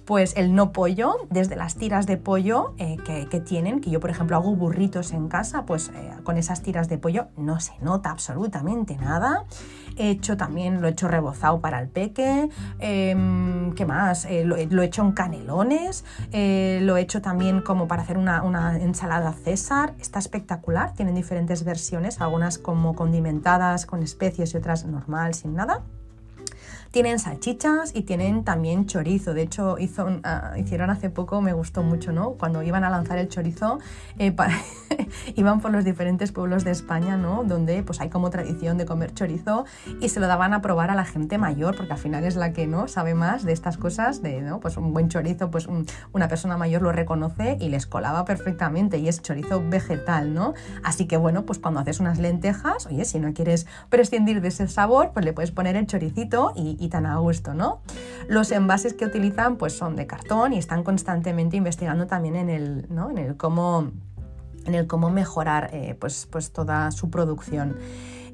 pues 0.05 0.37
el 0.37 0.55
no 0.55 0.71
pollo, 0.71 1.27
desde 1.29 1.57
las 1.57 1.75
tiras 1.75 2.07
de 2.07 2.15
pollo 2.15 2.56
eh, 2.77 2.97
que, 3.29 3.39
tienen, 3.39 3.81
que 3.81 3.89
yo 3.89 3.99
por 3.99 4.09
ejemplo 4.09 4.35
hago 4.35 4.55
burritos 4.55 5.11
en 5.13 5.27
casa, 5.27 5.65
pues 5.65 5.89
eh, 5.95 6.11
con 6.23 6.37
esas 6.37 6.61
tiras 6.61 6.87
de 6.89 6.97
pollo 6.97 7.27
no 7.37 7.59
se 7.59 7.73
nota 7.81 8.09
absolutamente 8.09 8.97
nada. 8.97 9.45
He 9.97 10.09
hecho 10.09 10.37
también, 10.37 10.81
lo 10.81 10.87
he 10.87 10.91
hecho 10.91 11.07
rebozado 11.07 11.59
para 11.59 11.79
el 11.79 11.89
peque, 11.89 12.49
em, 12.79 13.73
¿qué 13.73 13.85
más? 13.85 14.25
Eh, 14.25 14.43
lo, 14.45 14.55
he 14.55 14.85
hecho 14.85 15.01
en 15.01 15.11
canelones, 15.11 16.05
lo 16.31 16.97
he 16.97 17.01
hecho 17.01 17.21
también 17.21 17.61
como 17.61 17.87
para 17.87 18.03
hacer 18.03 18.17
una, 18.17 18.43
una 18.43 18.77
ensalada 18.77 19.33
César, 19.33 19.95
está 19.99 20.19
espectacular, 20.19 20.93
tienen 20.93 21.15
diferentes 21.15 21.63
versiones, 21.63 22.21
algunas 22.21 22.57
como 22.59 22.95
condimentadas 22.95 23.85
con 23.85 24.03
especies 24.03 24.53
y 24.53 24.57
otras 24.57 24.85
normal, 24.85 25.33
sin 25.33 25.55
nada. 25.55 25.83
Tienen 26.97 27.19
salchichas 27.19 27.91
y 27.93 28.01
tienen 28.01 28.43
también 28.43 28.87
chorizo. 28.87 29.35
De 29.35 29.43
hecho, 29.43 29.77
hizo, 29.77 30.19
ah, 30.23 30.53
hicieron 30.57 30.89
hace 30.89 31.11
poco, 31.11 31.43
me 31.43 31.53
gustó 31.53 31.83
mucho, 31.83 32.11
¿no? 32.11 32.31
Cuando 32.31 32.63
iban 32.63 32.83
a 32.83 32.89
lanzar 32.89 33.19
el 33.19 33.29
chorizo, 33.29 33.77
eh, 34.17 34.35
iban 35.35 35.61
por 35.61 35.71
los 35.71 35.85
diferentes 35.85 36.31
pueblos 36.31 36.63
de 36.63 36.71
España, 36.71 37.15
¿no? 37.15 37.43
Donde 37.43 37.83
pues 37.83 38.01
hay 38.01 38.09
como 38.09 38.31
tradición 38.31 38.79
de 38.79 38.85
comer 38.85 39.13
chorizo 39.13 39.65
y 40.01 40.09
se 40.09 40.19
lo 40.19 40.25
daban 40.25 40.55
a 40.55 40.61
probar 40.63 40.89
a 40.89 40.95
la 40.95 41.05
gente 41.05 41.37
mayor, 41.37 41.75
porque 41.77 41.93
al 41.93 41.99
final 41.99 42.23
es 42.23 42.35
la 42.35 42.51
que 42.51 42.65
no 42.65 42.87
sabe 42.87 43.13
más 43.13 43.45
de 43.45 43.53
estas 43.53 43.77
cosas, 43.77 44.23
de 44.23 44.41
¿no? 44.41 44.59
pues 44.59 44.75
un 44.77 44.91
buen 44.91 45.07
chorizo, 45.07 45.51
pues 45.51 45.67
una 46.13 46.27
persona 46.27 46.57
mayor 46.57 46.81
lo 46.81 46.91
reconoce 46.91 47.57
y 47.59 47.69
les 47.69 47.85
colaba 47.85 48.25
perfectamente 48.25 48.97
y 48.97 49.07
es 49.07 49.21
chorizo 49.21 49.61
vegetal, 49.69 50.33
¿no? 50.33 50.55
Así 50.83 51.05
que 51.05 51.17
bueno, 51.17 51.45
pues 51.45 51.59
cuando 51.59 51.79
haces 51.79 51.99
unas 51.99 52.17
lentejas, 52.17 52.87
oye, 52.87 53.05
si 53.05 53.19
no 53.19 53.33
quieres 53.35 53.67
prescindir 53.89 54.41
de 54.41 54.47
ese 54.47 54.67
sabor, 54.67 55.11
pues 55.13 55.25
le 55.25 55.33
puedes 55.33 55.51
poner 55.51 55.75
el 55.75 55.85
choricito 55.85 56.53
y, 56.55 56.75
y, 56.79 56.86
tan 56.89 57.05
a 57.05 57.17
gusto, 57.17 57.53
¿no? 57.53 57.81
Los 58.27 58.51
envases 58.51 58.93
que 58.93 59.05
utilizan 59.05 59.57
pues 59.57 59.73
son 59.73 59.95
de 59.95 60.07
cartón 60.07 60.53
y 60.53 60.57
están 60.57 60.83
constantemente 60.83 61.57
investigando 61.57 62.07
también 62.07 62.35
en 62.35 62.49
el, 62.49 62.85
¿no? 62.89 63.09
en 63.09 63.17
el 63.17 63.37
cómo 63.37 63.91
en 64.67 64.75
el 64.75 64.85
cómo 64.85 65.09
mejorar 65.09 65.69
eh, 65.73 65.95
pues, 65.99 66.27
pues 66.29 66.51
toda 66.51 66.91
su 66.91 67.09
producción. 67.09 67.77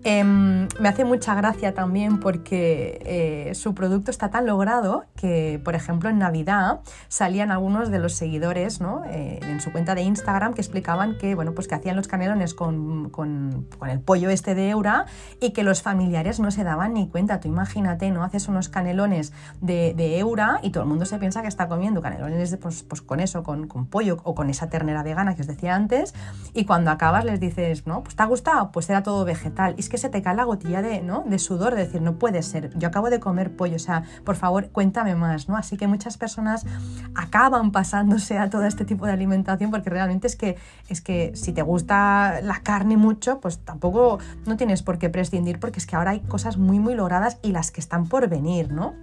Em, 0.06 0.68
me 0.82 0.90
hace 0.90 1.06
mucha 1.06 1.34
gracia 1.34 1.74
también 1.74 2.20
porque 2.20 3.00
eh, 3.06 3.56
su 3.56 3.74
producto 3.74 4.12
está 4.12 4.30
tan 4.30 4.46
logrado 4.46 5.06
que, 5.16 5.62
por 5.64 5.76
ejemplo, 5.76 6.10
en 6.10 6.20
Navidad 6.20 6.82
salían 7.08 7.52
algunos 7.52 7.90
de 7.90 8.00
los 8.00 8.14
seguidores 8.14 8.82
¿no? 8.82 9.04
Eh, 9.06 9.40
en 9.44 9.62
su 9.62 9.72
cuenta 9.72 9.96
de 9.96 10.02
Instagram 10.02 10.54
que 10.54 10.62
explicaban 10.62 11.18
que, 11.18 11.36
bueno, 11.36 11.54
pues 11.54 11.70
que 11.70 11.76
hacían 11.76 11.96
los 11.96 12.10
canelones 12.10 12.54
con, 12.54 13.10
con, 13.12 13.68
el 13.90 14.02
pollo 14.02 14.30
este 14.30 14.56
de 14.56 14.70
Eura 14.72 15.06
y 15.40 15.52
que 15.52 15.64
los 15.64 15.82
familiares 15.82 16.40
no 16.40 16.52
se 16.52 16.66
daban 16.66 16.96
ni 16.96 17.08
cuenta. 17.08 17.40
Tú 17.40 17.48
imagínate, 17.48 18.12
¿no? 18.12 18.24
Haces 18.24 18.50
unos 18.50 18.68
canelones 18.68 19.32
de, 19.62 19.94
Eura 20.20 20.60
y 20.62 20.72
todo 20.72 20.84
el 20.84 20.90
mundo 20.90 21.06
se 21.06 21.18
piensa 21.18 21.42
que 21.42 21.48
está 21.48 21.70
comiendo 21.70 22.02
canelones 22.02 22.58
pues, 22.58 22.84
pues 22.84 23.02
con 23.02 23.20
eso, 23.22 23.44
con, 23.44 23.68
pollo 23.88 24.20
o 24.24 24.36
con 24.36 24.50
esa 24.50 24.70
ternera 24.70 25.02
vegana 25.02 25.36
que 25.36 25.42
os 25.42 25.48
decía 25.48 25.76
antes 25.76 26.14
y 26.54 26.66
cuando 26.66 26.92
acabas 26.92 27.24
les 27.24 27.40
dices, 27.40 27.88
¿no? 27.88 28.04
Pues 28.04 28.16
te 28.16 28.24
ha 28.24 28.26
gustado, 28.26 28.72
pues 28.72 28.90
era 28.90 29.02
todo 29.02 29.24
vegetal. 29.24 29.76
Que 29.94 30.00
se 30.00 30.10
te 30.10 30.24
cae 30.24 30.36
la 30.36 30.44
gotilla 30.44 30.82
de, 30.82 31.04
¿no? 31.04 31.24
de 31.28 31.38
sudor, 31.38 31.76
de 31.76 31.86
decir, 31.86 32.02
no 32.02 32.18
puede 32.18 32.42
ser, 32.42 32.76
yo 32.80 32.88
acabo 32.88 33.12
de 33.12 33.20
comer 33.20 33.56
pollo, 33.56 33.76
o 33.76 33.80
sea, 33.80 34.02
por 34.26 34.36
favor, 34.36 34.72
cuéntame 34.72 35.14
más, 35.14 35.48
¿no? 35.48 35.56
Así 35.56 35.78
que 35.78 35.86
muchas 35.86 36.18
personas 36.18 36.66
acaban 37.14 37.72
pasándose 37.72 38.40
a 38.40 38.50
todo 38.50 38.66
este 38.66 38.86
tipo 38.86 39.06
de 39.06 39.12
alimentación 39.12 39.70
porque 39.70 39.92
realmente 39.92 40.26
es 40.26 40.36
que, 40.36 40.58
es 40.90 41.02
que 41.02 41.34
si 41.36 41.54
te 41.54 41.62
gusta 41.62 42.42
la 42.42 42.62
carne 42.64 42.98
mucho, 42.98 43.40
pues 43.40 43.60
tampoco 43.60 44.18
no 44.48 44.58
tienes 44.58 44.82
por 44.82 44.98
qué 44.98 45.12
prescindir 45.12 45.60
porque 45.60 45.78
es 45.78 45.86
que 45.86 45.96
ahora 45.96 46.10
hay 46.10 46.22
cosas 46.22 46.58
muy, 46.58 46.80
muy 46.80 46.96
logradas 46.96 47.38
y 47.44 47.52
las 47.52 47.70
que 47.70 47.80
están 47.80 48.08
por 48.08 48.28
venir, 48.28 48.74
¿no? 48.74 48.96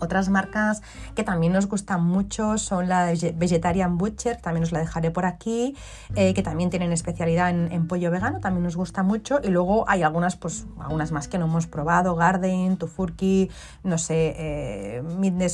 Otras 0.00 0.28
marcas 0.28 0.82
que 1.14 1.24
también 1.24 1.52
nos 1.52 1.66
gustan 1.66 2.04
mucho 2.04 2.58
son 2.58 2.88
la 2.88 3.12
Vegetarian 3.34 3.98
Butcher, 3.98 4.36
también 4.40 4.64
os 4.64 4.72
la 4.72 4.78
dejaré 4.80 5.10
por 5.10 5.26
aquí, 5.26 5.76
eh, 6.14 6.34
que 6.34 6.42
también 6.42 6.70
tienen 6.70 6.92
especialidad 6.92 7.50
en, 7.50 7.88
pollo 7.88 8.10
vegano, 8.10 8.40
también 8.40 8.64
nos 8.64 8.76
gusta 8.76 9.02
mucho. 9.02 9.40
Y 9.42 9.48
luego 9.48 9.88
hay 9.88 10.02
algunas, 10.02 10.36
pues, 10.36 10.66
algunas 10.78 11.12
más 11.12 11.28
que 11.28 11.38
no 11.38 11.46
hemos 11.46 11.66
probado, 11.66 12.14
Garden, 12.14 12.76
Tufurki, 12.76 13.50
no 13.82 13.98
sé, 13.98 14.34
eh, 14.36 15.02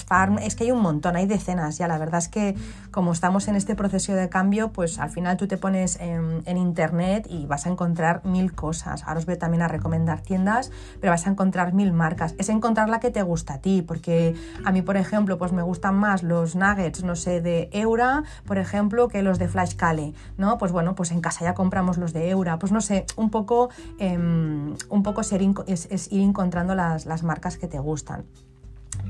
Farm, 0.07 0.39
es 0.39 0.57
que 0.57 0.65
hay 0.65 0.71
un 0.71 0.81
montón, 0.81 1.17
hay 1.17 1.27
decenas 1.27 1.79
ya. 1.79 1.89
La 1.89 1.99
verdad 1.99 2.19
es 2.19 2.29
que 2.29 2.57
como 2.91 3.13
estamos 3.13 3.49
en 3.49 3.57
este 3.57 3.75
proceso 3.75 4.13
de 4.13 4.29
cambio, 4.29 4.73
pues 4.73 4.99
al 4.99 5.11
final 5.11 5.37
tú 5.37 5.47
te 5.47 5.57
pones 5.57 6.01
en, 6.01 6.43
en 6.47 6.57
internet 6.57 7.27
y 7.31 7.47
vas 7.47 7.67
a 7.67 7.71
encontrar 7.71 8.25
mil 8.25 8.55
cosas. 8.55 9.05
Ahora 9.05 9.19
os 9.19 9.27
voy 9.27 9.37
también 9.37 9.63
a 9.63 9.69
recomendar 9.69 10.21
tiendas, 10.21 10.71
pero 11.01 11.13
vas 11.13 11.27
a 11.27 11.31
encontrar 11.31 11.73
mil 11.73 11.93
marcas. 11.93 12.35
Es 12.39 12.49
encontrar 12.49 12.89
la 12.89 13.01
que 13.01 13.11
te 13.11 13.23
gusta 13.23 13.55
a 13.55 13.59
ti, 13.59 13.83
porque 13.83 14.34
a 14.65 14.73
mí, 14.73 14.83
por 14.83 14.97
ejemplo, 14.97 15.39
pues 15.39 15.53
me 15.53 15.63
gustan 15.63 15.97
más 15.97 16.23
los 16.23 16.57
nuggets, 16.57 17.05
no 17.05 17.17
sé, 17.17 17.41
de 17.41 17.69
Eura, 17.73 18.25
por 18.47 18.59
ejemplo, 18.59 19.09
que 19.09 19.23
los 19.23 19.39
de 19.39 19.49
Flash 19.49 19.75
Cale, 19.77 20.15
¿no? 20.37 20.59
Pues 20.59 20.73
bueno, 20.73 20.95
pues 20.95 21.11
en 21.11 21.21
casa 21.21 21.45
ya 21.45 21.55
compramos 21.55 21.99
los 21.99 22.13
de 22.13 22.31
Eura, 22.31 22.59
pues 22.59 22.73
no 22.73 22.81
sé, 22.81 23.07
un 23.17 23.31
poco, 23.31 23.71
em, 23.99 24.75
un 24.89 25.03
poco 25.03 25.21
es, 25.21 26.13
ir 26.13 26.23
encontrando 26.23 26.75
las 26.75 27.23
marcas 27.23 27.59
que 27.59 27.69
te 27.69 27.79
gustan. 27.79 28.25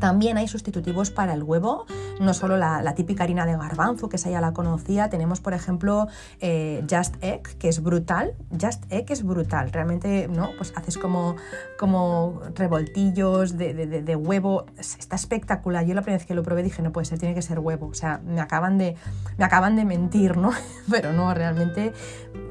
También 0.00 0.36
hay 0.36 0.48
sustitutivos 0.48 1.10
para 1.10 1.34
el 1.34 1.42
huevo, 1.42 1.86
no 2.20 2.34
solo 2.34 2.56
la, 2.56 2.94
típica 2.94 3.24
harina 3.24 3.46
de 3.46 3.56
garbanzo, 3.56 4.08
que 4.08 4.16
esa 4.16 4.30
ya 4.30 4.40
la 4.40 4.52
conocía, 4.52 5.08
tenemos 5.08 5.40
por 5.40 5.54
ejemplo 5.54 6.06
eh, 6.40 6.84
Just 6.88 7.16
Egg, 7.22 7.56
que 7.58 7.68
es 7.68 7.82
brutal, 7.82 8.34
Just 8.60 8.84
Egg 8.90 9.10
es 9.10 9.24
brutal, 9.24 9.72
realmente 9.72 10.28
no, 10.28 10.50
pues 10.56 10.72
haces 10.76 10.96
como, 10.98 11.36
como 11.78 12.40
revoltillos 12.54 13.56
de, 13.56 14.16
huevo, 14.16 14.66
está 14.78 15.16
espectacular, 15.16 15.84
yo 15.84 15.94
la 15.94 16.02
primera 16.02 16.18
vez 16.18 16.26
que 16.26 16.34
lo 16.34 16.42
probé 16.42 16.62
dije, 16.62 16.82
no 16.82 16.92
puede 16.92 17.04
ser, 17.04 17.18
tiene 17.18 17.34
que 17.34 17.42
ser 17.42 17.58
huevo, 17.58 17.88
o 17.88 17.94
sea, 17.94 18.20
me 18.24 18.40
acaban 18.40 18.78
de, 18.78 18.96
me 19.38 19.44
acaban 19.44 19.76
de 19.76 19.84
mentir, 19.84 20.36
¿no? 20.36 20.50
Pero 20.90 21.12
no, 21.12 21.32
realmente 21.34 21.92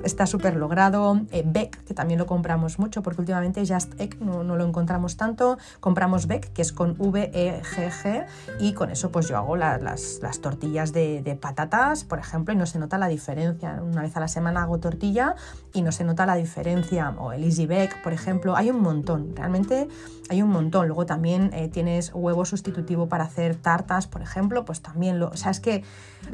está 0.03 0.25
súper 0.25 0.55
logrado, 0.55 1.21
eh, 1.31 1.43
Beck, 1.45 1.83
que 1.85 1.93
también 1.93 2.19
lo 2.19 2.25
compramos 2.25 2.79
mucho, 2.79 3.01
porque 3.01 3.21
últimamente 3.21 3.65
Just 3.65 3.99
Egg 3.99 4.21
no, 4.21 4.43
no 4.43 4.57
lo 4.57 4.65
encontramos 4.65 5.17
tanto, 5.17 5.57
compramos 5.79 6.27
Beck, 6.27 6.51
que 6.51 6.61
es 6.61 6.73
con 6.73 6.95
V 6.97 7.31
EGG 7.33 8.25
y 8.59 8.73
con 8.73 8.89
eso 8.89 9.11
pues 9.11 9.27
yo 9.27 9.37
hago 9.37 9.55
las, 9.55 10.19
tortillas 10.41 10.93
de, 10.93 11.37
patatas, 11.39 12.03
por 12.03 12.19
ejemplo, 12.19 12.53
y 12.53 12.57
no 12.57 12.65
se 12.65 12.79
nota 12.79 12.97
la 12.97 13.07
diferencia. 13.07 13.81
Una 13.81 14.03
vez 14.03 14.15
a 14.15 14.19
la 14.19 14.27
semana 14.27 14.63
hago 14.63 14.79
tortilla 14.79 15.35
y 15.73 15.81
no 15.81 15.91
se 15.91 16.03
nota 16.03 16.25
la 16.25 16.35
diferencia. 16.35 17.09
O 17.17 17.31
el 17.31 17.43
Easy 17.43 17.65
Bake, 17.65 17.95
por 18.03 18.13
ejemplo, 18.13 18.55
hay 18.55 18.69
un 18.69 18.81
montón, 18.81 19.35
realmente 19.35 19.87
hay 20.29 20.41
un 20.41 20.49
montón. 20.49 20.87
Luego 20.87 21.05
también 21.05 21.51
eh, 21.53 21.69
tienes 21.69 22.11
huevo 22.13 22.45
sustitutivo 22.45 23.07
para 23.07 23.25
hacer 23.25 23.55
tartas, 23.55 24.07
por 24.07 24.21
ejemplo, 24.21 24.65
pues 24.65 24.81
también 24.81 25.19
lo... 25.19 25.29
O 25.29 25.37
sea, 25.37 25.51
es 25.51 25.59
que 25.59 25.83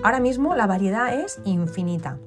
ahora 0.04 0.20
mismo 0.20 0.56
la 0.56 0.68
variedad 0.68 1.14
es 1.14 1.40
infinita. 1.46 2.18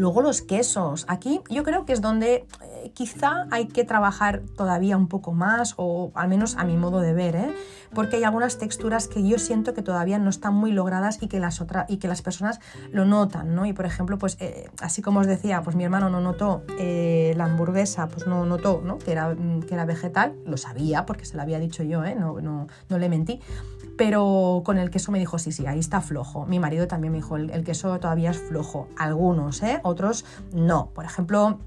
Luego 0.00 0.22
los 0.22 0.40
quesos. 0.40 1.04
Aquí 1.08 1.42
yo 1.50 1.62
creo 1.62 1.84
que 1.84 1.92
es 1.92 2.00
donde 2.00 2.46
eh, 2.62 2.90
quizá 2.94 3.46
hay 3.50 3.66
que 3.66 3.84
trabajar 3.84 4.40
todavía 4.56 4.96
un 4.96 5.08
poco 5.08 5.32
más, 5.32 5.74
o 5.76 6.10
al 6.14 6.26
menos 6.26 6.56
a 6.56 6.64
mi 6.64 6.78
modo 6.78 7.00
de 7.00 7.12
ver, 7.12 7.36
¿eh? 7.36 7.54
porque 7.92 8.16
hay 8.16 8.24
algunas 8.24 8.56
texturas 8.56 9.08
que 9.08 9.28
yo 9.28 9.38
siento 9.38 9.74
que 9.74 9.82
todavía 9.82 10.18
no 10.18 10.30
están 10.30 10.54
muy 10.54 10.72
logradas 10.72 11.18
y 11.20 11.28
que 11.28 11.38
las, 11.38 11.60
otras 11.60 11.84
y 11.90 11.98
que 11.98 12.08
las 12.08 12.22
personas 12.22 12.60
lo 12.90 13.04
notan. 13.04 13.54
¿no? 13.54 13.66
Y 13.66 13.74
por 13.74 13.84
ejemplo, 13.84 14.16
pues 14.16 14.38
eh, 14.40 14.70
así 14.80 15.02
como 15.02 15.20
os 15.20 15.26
decía, 15.26 15.60
pues 15.60 15.76
mi 15.76 15.84
hermano 15.84 16.08
no 16.08 16.22
notó 16.22 16.62
la 16.78 17.44
hamburguesa, 17.44 18.08
pues 18.08 18.26
no 18.26 18.46
notó 18.46 18.80
¿no? 18.82 18.96
Que, 18.96 19.12
era, 19.12 19.36
que 19.68 19.74
era 19.74 19.84
vegetal, 19.84 20.34
lo 20.46 20.56
sabía 20.56 21.04
porque 21.04 21.26
se 21.26 21.36
lo 21.36 21.42
había 21.42 21.58
dicho 21.58 21.82
yo, 21.82 22.02
no, 22.14 22.40
no, 22.40 22.68
no 22.88 22.98
le 22.98 23.10
mentí 23.10 23.38
pero 24.00 24.62
con 24.64 24.78
el 24.78 24.88
queso 24.88 25.12
me 25.12 25.18
dijo, 25.18 25.38
sí, 25.38 25.52
sí, 25.52 25.66
ahí 25.66 25.78
está 25.78 26.00
flojo. 26.00 26.46
Mi 26.46 26.58
marido 26.58 26.88
también 26.88 27.12
me 27.12 27.18
dijo, 27.18 27.36
el, 27.36 27.62
queso 27.64 28.00
todavía 28.00 28.30
es 28.30 28.38
flojo. 28.38 28.88
Algunos, 28.96 29.62
¿eh? 29.62 29.78
otros 29.82 30.24
no. 30.54 30.88
Por 30.94 31.04
ejemplo, 31.04 31.58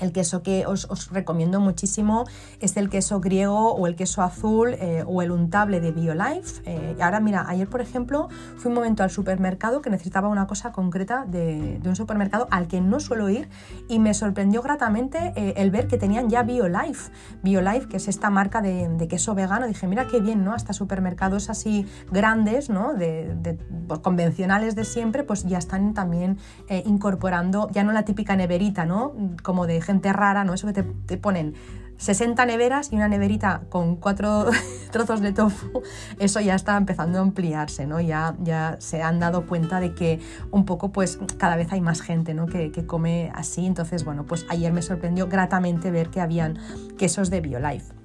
el 0.00 0.12
queso 0.12 0.42
que 0.42 0.66
os, 0.66 0.88
recomiendo 1.10 1.60
muchísimo 1.60 2.26
es 2.60 2.76
el 2.76 2.90
queso 2.90 3.20
griego 3.20 3.74
o 3.74 3.86
el 3.86 3.96
queso 3.96 4.22
azul 4.22 4.74
eh, 4.74 5.04
o 5.06 5.22
el 5.22 5.30
untable 5.30 5.80
de 5.80 5.92
BioLife. 5.92 6.62
Eh, 6.66 6.96
ahora 7.00 7.20
mira, 7.20 7.44
ayer 7.48 7.68
por 7.68 7.80
ejemplo 7.80 8.28
fui 8.56 8.68
un 8.68 8.74
momento 8.74 9.02
al 9.02 9.10
supermercado 9.10 9.82
que 9.82 9.90
necesitaba 9.90 10.28
una 10.28 10.46
cosa 10.46 10.72
concreta 10.72 11.24
de, 11.26 11.80
un 11.84 11.96
supermercado 11.96 12.48
al 12.50 12.68
que 12.68 12.80
no 12.80 13.00
suelo 13.00 13.28
ir 13.30 13.48
y 13.88 13.98
me 13.98 14.12
sorprendió 14.14 14.62
gratamente 14.62 15.32
eh, 15.36 15.54
el 15.56 15.70
ver 15.70 15.86
que 15.86 15.96
tenían 15.96 16.28
ya 16.28 16.42
BioLife. 16.42 17.10
BioLife, 17.42 17.88
que 17.88 17.96
es 17.96 18.08
esta 18.08 18.30
marca 18.30 18.60
de, 18.60 19.06
queso 19.08 19.34
vegano. 19.34 19.66
Dije, 19.66 19.86
mira 19.86 20.06
qué 20.06 20.20
bien, 20.20 20.44
¿no? 20.44 20.52
Hasta 20.52 20.74
supermercados 20.74 21.48
así 21.48 21.86
grandes, 22.10 22.68
¿no? 22.68 22.92
De, 22.92 23.58
convencionales 24.02 24.76
de 24.76 24.84
siempre, 24.84 25.22
pues 25.24 25.44
ya 25.44 25.56
están 25.56 25.94
también 25.94 26.36
incorporando, 26.84 27.70
ya 27.70 27.84
no 27.84 27.92
la 27.92 28.04
típica 28.04 28.36
neverita, 28.36 28.84
¿no? 28.84 29.14
Como 29.42 29.66
de 29.66 29.80
gente 29.88 30.12
rara, 30.12 30.44
¿no? 30.44 30.52
Eso 30.52 30.70
que 30.72 30.82
te, 30.82 31.16
ponen 31.16 31.54
60 31.96 32.44
neveras 32.44 32.92
y 32.92 32.96
una 32.96 33.08
neverita 33.08 33.62
con 33.70 33.96
cuatro 33.96 34.46
trozos 34.92 35.22
de 35.22 35.32
tofu, 35.32 35.82
eso 36.18 36.40
ya 36.40 36.54
está 36.54 36.76
empezando 36.76 37.18
a 37.18 37.22
ampliarse, 37.22 37.86
¿no? 37.86 37.98
Ya, 38.00 38.36
ya 38.40 38.76
se 38.80 39.02
han 39.02 39.18
dado 39.18 39.46
cuenta 39.46 39.80
de 39.80 39.94
que 39.94 40.20
un 40.50 40.66
poco, 40.66 40.92
pues, 40.92 41.18
cada 41.38 41.56
vez 41.56 41.72
hay 41.72 41.80
más 41.80 42.02
gente, 42.02 42.34
¿no? 42.34 42.46
Que, 42.46 42.70
que 42.70 42.86
come 42.86 43.32
así. 43.34 43.66
Entonces, 43.66 44.04
bueno, 44.04 44.26
pues 44.26 44.44
ayer 44.50 44.72
me 44.72 44.82
sorprendió 44.82 45.26
gratamente 45.26 45.90
ver 45.90 46.10
que 46.10 46.20
habían 46.20 46.58
quesos 46.98 47.30
de 47.30 47.40
BioLife. 47.40 47.97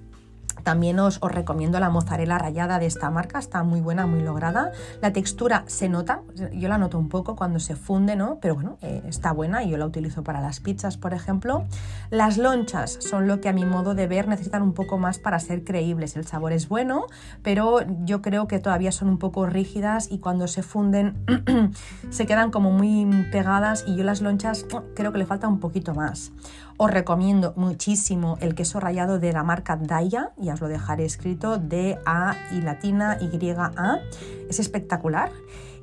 También 0.63 0.99
os, 0.99 1.19
recomiendo 1.21 1.79
la 1.79 1.89
mozzarella 1.89 2.37
rallada 2.37 2.79
de 2.79 2.85
esta 2.85 3.09
marca, 3.09 3.39
está 3.39 3.63
muy 3.63 3.81
buena, 3.81 4.05
muy 4.05 4.21
lograda. 4.21 4.71
La 5.01 5.13
textura 5.13 5.63
se 5.67 5.89
nota, 5.89 6.21
yo 6.53 6.69
la 6.69 6.77
noto 6.77 6.97
un 6.97 7.09
poco 7.09 7.35
cuando 7.35 7.59
se 7.59 7.75
funde, 7.75 8.15
¿no? 8.15 8.39
Pero 8.41 8.55
bueno, 8.55 8.77
eh, 8.81 9.01
está 9.07 9.31
buena 9.31 9.63
y 9.63 9.69
yo 9.69 9.77
la 9.77 9.85
utilizo 9.85 10.23
para 10.23 10.41
las 10.41 10.59
pizzas, 10.59 10.97
por 10.97 11.13
ejemplo. 11.13 11.65
Las 12.09 12.37
lonchas 12.37 12.97
son 13.01 13.27
lo 13.27 13.41
que 13.41 13.49
a 13.49 13.53
mi 13.53 13.65
modo 13.65 13.93
de 13.93 14.07
ver 14.07 14.27
necesitan 14.27 14.61
un 14.61 14.73
poco 14.73 14.97
más 14.97 15.19
para 15.19 15.39
ser 15.39 15.63
creíbles. 15.63 16.15
El 16.15 16.25
sabor 16.25 16.53
es 16.53 16.69
bueno, 16.69 17.07
pero 17.41 17.79
yo 18.05 18.21
creo 18.21 18.47
que 18.47 18.59
todavía 18.59 18.91
son 18.91 19.09
un 19.09 19.17
poco 19.17 19.45
rígidas 19.45 20.11
y 20.11 20.19
cuando 20.19 20.47
se 20.47 20.63
funden 20.63 21.15
se 22.09 22.25
quedan 22.25 22.51
como 22.51 22.71
muy 22.71 23.05
pegadas 23.31 23.83
y 23.87 23.95
yo 23.95 24.03
las 24.03 24.21
lonchas 24.21 24.65
creo 24.95 25.11
que 25.11 25.17
le 25.17 25.25
falta 25.25 25.47
un 25.47 25.59
poquito 25.59 25.93
más. 25.93 26.31
Os 26.77 26.91
recomiendo 26.91 27.53
muchísimo 27.55 28.37
el 28.41 28.55
queso 28.55 28.79
rallado 28.79 29.19
de 29.19 29.31
la 29.31 29.43
marca 29.43 29.77
Daya, 29.77 30.31
ya 30.37 30.53
os 30.53 30.61
lo 30.61 30.67
dejaré 30.67 31.05
escrito, 31.05 31.57
D-A 31.57 32.35
y 32.51 32.61
latina 32.61 33.17
Y-A. 33.21 33.99
Es 34.49 34.59
espectacular. 34.59 35.31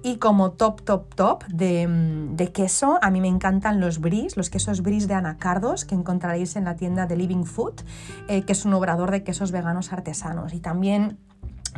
Y 0.03 0.17
como 0.17 0.53
top, 0.53 0.83
top, 0.83 1.15
top 1.15 1.45
de, 1.47 2.51
queso, 2.55 2.99
a 3.03 3.11
mí 3.11 3.21
me 3.21 3.29
encantan 3.29 3.81
los 3.81 4.01
bris, 4.01 4.37
los 4.37 4.49
quesos 4.49 4.83
bris 4.83 5.07
de 5.07 5.15
anacardos 5.15 5.85
que 5.85 5.95
encontraréis 5.95 6.57
en 6.57 6.65
la 6.65 6.75
tienda 6.75 7.07
de 7.07 7.17
Living 7.17 7.45
Food, 7.45 7.83
eh, 8.29 8.43
que 8.43 8.53
es 8.53 8.65
un 8.65 8.73
obrador 8.73 9.11
de 9.11 9.23
quesos 9.23 9.53
veganos 9.53 9.93
artesanos. 9.93 10.55
Y 10.55 10.61
también 10.61 11.19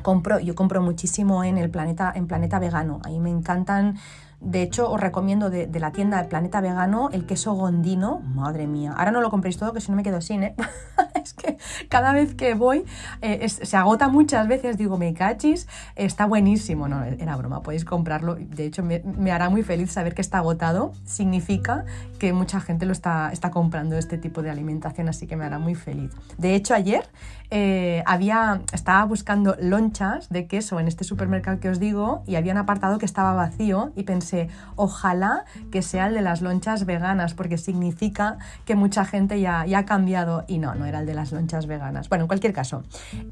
compro, 0.02 0.38
yo 0.38 0.54
compro 0.54 0.80
muchísimo 0.80 1.42
en 1.42 1.58
el 1.58 1.68
planeta, 1.68 2.12
en 2.14 2.28
Planeta 2.28 2.60
Vegano. 2.60 3.00
Ahí 3.04 3.18
me 3.18 3.30
encantan 3.30 3.96
de 4.44 4.62
hecho, 4.62 4.90
os 4.90 5.00
recomiendo 5.00 5.50
de, 5.50 5.68
la 5.78 5.92
tienda 5.92 6.20
de 6.20 6.28
Planeta 6.28 6.60
Vegano 6.60 7.10
el 7.12 7.26
queso 7.26 7.54
gondino. 7.54 8.20
Madre 8.20 8.66
mía, 8.66 8.92
ahora 8.96 9.12
no 9.12 9.20
lo 9.20 9.30
compréis 9.30 9.56
todo, 9.56 9.72
que 9.72 9.80
si 9.80 9.90
no 9.90 9.96
me 9.96 10.02
quedo 10.02 10.20
sin, 10.20 10.42
¿eh? 10.42 10.54
es 11.14 11.32
que 11.32 11.58
cada 11.88 12.12
vez 12.12 12.34
que 12.34 12.54
voy 12.54 12.84
eh, 13.20 13.48
se 13.48 13.76
agota 13.76 14.08
muchas 14.08 14.48
veces. 14.48 14.76
Digo, 14.76 14.98
me 14.98 15.14
cachis, 15.14 15.68
está 15.94 16.26
buenísimo. 16.26 16.88
No, 16.88 17.04
era 17.04 17.36
broma, 17.36 17.62
podéis 17.62 17.84
comprarlo. 17.84 18.34
De 18.34 18.66
hecho, 18.66 18.82
me, 18.82 19.30
hará 19.30 19.48
muy 19.48 19.62
feliz 19.62 19.92
saber 19.92 20.14
que 20.14 20.22
está 20.22 20.38
agotado. 20.38 20.92
Significa 21.04 21.84
que 22.18 22.32
mucha 22.32 22.60
gente 22.60 22.84
lo 22.84 22.92
está, 22.92 23.30
está 23.32 23.50
comprando 23.50 23.96
este 23.96 24.18
tipo 24.18 24.42
de 24.42 24.50
alimentación, 24.50 25.08
así 25.08 25.26
que 25.26 25.36
me 25.36 25.44
hará 25.44 25.58
muy 25.58 25.74
feliz. 25.76 26.10
De 26.36 26.54
hecho, 26.54 26.74
ayer 26.74 27.08
eh, 27.50 28.02
había, 28.06 28.62
estaba 28.72 29.04
buscando 29.04 29.56
lonchas 29.60 30.28
de 30.30 30.46
queso 30.46 30.80
en 30.80 30.88
este 30.88 31.04
supermercado 31.04 31.60
que 31.60 31.68
os 31.68 31.78
digo 31.78 32.22
y 32.26 32.36
había 32.36 32.52
un 32.52 32.58
apartado 32.58 32.98
que 32.98 33.04
estaba 33.04 33.34
vacío 33.34 33.92
y 33.94 34.04
pensé, 34.04 34.31
ojalá 34.76 35.44
que 35.70 35.82
sea 35.82 36.06
el 36.06 36.14
de 36.14 36.22
las 36.22 36.42
lonchas 36.42 36.86
veganas, 36.86 37.34
porque 37.34 37.58
significa 37.58 38.38
que 38.64 38.74
mucha 38.74 39.04
gente 39.04 39.40
ya, 39.40 39.66
ya 39.66 39.78
ha 39.78 39.84
cambiado 39.84 40.44
y 40.48 40.58
no, 40.58 40.74
no 40.74 40.86
era 40.86 41.00
el 41.00 41.06
de 41.06 41.14
las 41.14 41.32
lonchas 41.32 41.66
veganas. 41.66 42.08
Bueno, 42.08 42.24
en 42.24 42.28
cualquier 42.28 42.52
caso, 42.52 42.82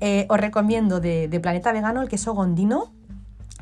eh, 0.01 0.27
os 0.29 0.39
recomiendo 0.39 1.01
de, 1.01 1.29
de 1.29 1.41
Planeta 1.41 1.73
Vegano 1.73 2.03
el 2.03 2.09
queso 2.09 2.35
gondino 2.35 2.93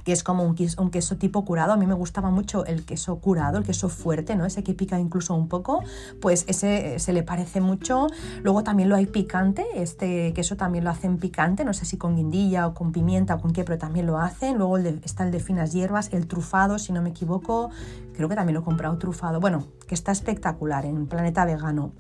que 0.09 0.13
es 0.13 0.25
como 0.25 0.43
un 0.43 0.55
queso, 0.55 1.19
tipo 1.19 1.45
curado. 1.45 1.75
A 1.75 1.77
mí 1.77 1.87
me 1.87 1.93
gustaba 1.93 2.31
mucho 2.31 2.65
el 2.65 2.87
queso 2.87 3.17
curado, 3.17 3.59
el 3.59 3.65
queso 3.65 3.91
fuerte, 3.91 4.37
¿no? 4.37 4.47
Ese 4.47 4.65
que 4.65 4.73
pica 4.73 4.99
incluso 4.99 5.35
un 5.35 5.49
poco, 5.49 5.85
pues 6.23 6.47
ese 6.49 6.95
eh, 6.95 6.99
se 6.99 7.13
le 7.13 7.23
parece 7.23 7.61
mucho. 7.61 8.07
Luego 8.43 8.65
también 8.65 8.89
lo 8.89 8.97
hay 8.97 9.05
picante, 9.05 9.67
este 9.75 10.33
queso 10.33 10.57
también 10.57 10.85
lo 10.85 10.89
hacen 10.89 11.19
picante, 11.19 11.63
no 11.63 11.75
sé 11.75 11.85
si 11.85 11.99
con 11.99 12.17
guindilla 12.17 12.69
o 12.69 12.73
con 12.73 12.91
pimienta 12.91 13.35
o 13.35 13.39
con 13.39 13.53
qué, 13.53 13.65
pero 13.65 13.77
también 13.77 14.07
lo 14.07 14.19
hacen. 14.19 14.57
Luego 14.57 14.79
está 14.79 15.25
el 15.25 15.31
de 15.31 15.41
finas 15.41 15.75
hierbas, 15.75 16.11
el 16.15 16.27
trufado, 16.27 16.79
si 16.79 16.95
no 16.95 17.03
me 17.03 17.11
equivoco, 17.11 17.69
creo 18.15 18.31
que 18.31 18.35
también 18.35 18.55
lo 18.55 18.63
he 18.63 18.65
comprado 18.65 18.97
trufado. 18.97 19.41
Bueno, 19.41 19.67
que 19.87 19.95
está 19.95 20.11
espectacular 20.11 20.87
en 20.87 21.07
Planeta 21.07 21.45
Vegano. 21.45 21.93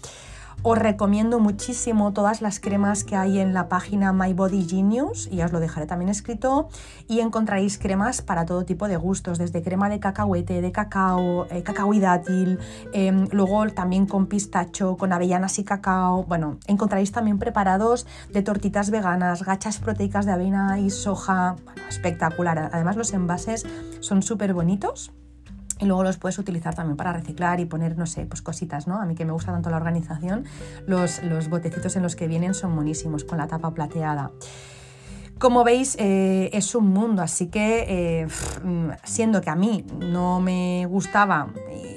Os 0.64 0.76
recomiendo 0.76 1.38
muchísimo 1.38 2.12
todas 2.12 2.42
las 2.42 2.58
cremas 2.58 3.04
que 3.04 3.14
hay 3.14 3.38
en 3.38 3.54
la 3.54 3.68
página 3.68 4.12
My 4.12 4.34
Body 4.34 4.66
Genius, 4.68 5.28
y 5.30 5.40
os 5.42 5.52
lo 5.52 5.60
dejaré 5.60 5.86
también 5.86 6.08
escrito, 6.08 6.68
y 7.06 7.20
encontraréis 7.20 7.78
cremas 7.78 8.22
para 8.22 8.44
todo 8.44 8.64
tipo 8.64 8.88
de 8.88 8.96
gustos, 8.96 9.38
desde 9.38 9.62
crema 9.62 9.88
de 9.88 10.00
cacahuete, 10.00 10.60
de 10.60 10.72
cacao, 10.72 11.46
eh, 11.50 11.62
cacao 11.62 11.94
y 11.94 12.00
dátil, 12.00 12.58
em, 12.92 13.28
luego 13.30 13.68
también 13.68 14.06
con 14.06 14.26
pistacho, 14.26 14.96
con 14.96 15.12
avellanas 15.12 15.60
y 15.60 15.64
cacao. 15.64 16.24
Bueno, 16.24 16.58
encontraréis 16.66 17.12
también 17.12 17.38
preparados 17.38 18.04
de 18.32 18.42
tortitas 18.42 18.90
veganas, 18.90 19.44
gachas 19.44 19.78
proteicas 19.78 20.26
de 20.26 20.32
avena 20.32 20.80
y 20.80 20.90
soja. 20.90 21.54
espectacular. 21.88 22.70
Además 22.72 22.96
los 22.96 23.14
envases 23.14 23.64
son 24.00 24.22
súper 24.22 24.52
bonitos 24.52 25.12
y 25.78 25.86
luego 25.86 26.02
los 26.02 26.18
puedes 26.18 26.38
utilizar 26.38 26.74
también 26.74 26.96
para 26.96 27.12
reciclar 27.12 27.60
y 27.60 27.64
poner, 27.64 27.96
no 27.96 28.06
sé, 28.06 28.26
pues 28.26 28.42
cositas, 28.42 28.86
¿no? 28.86 29.00
A 29.00 29.06
mí 29.06 29.14
que 29.14 29.24
me 29.24 29.32
gusta 29.32 29.52
tanto 29.52 29.70
la 29.70 29.76
organización, 29.76 30.44
los, 30.86 31.22
los 31.22 31.48
botecitos 31.48 31.96
en 31.96 32.02
los 32.02 32.16
que 32.16 32.28
vienen 32.28 32.54
son 32.54 32.74
buenísimos, 32.74 33.24
con 33.24 33.38
la 33.38 33.46
tapa 33.46 33.70
plateada. 33.72 34.30
Como 35.38 35.62
veis, 35.62 35.94
eh, 36.00 36.50
es 36.52 36.74
un 36.74 36.88
mundo, 36.88 37.22
así 37.22 37.46
que 37.46 37.84
eh, 37.88 38.28
siendo 39.04 39.40
que 39.40 39.50
a 39.50 39.54
mí 39.54 39.86
no 40.00 40.40
me 40.40 40.84
gustaba 40.86 41.50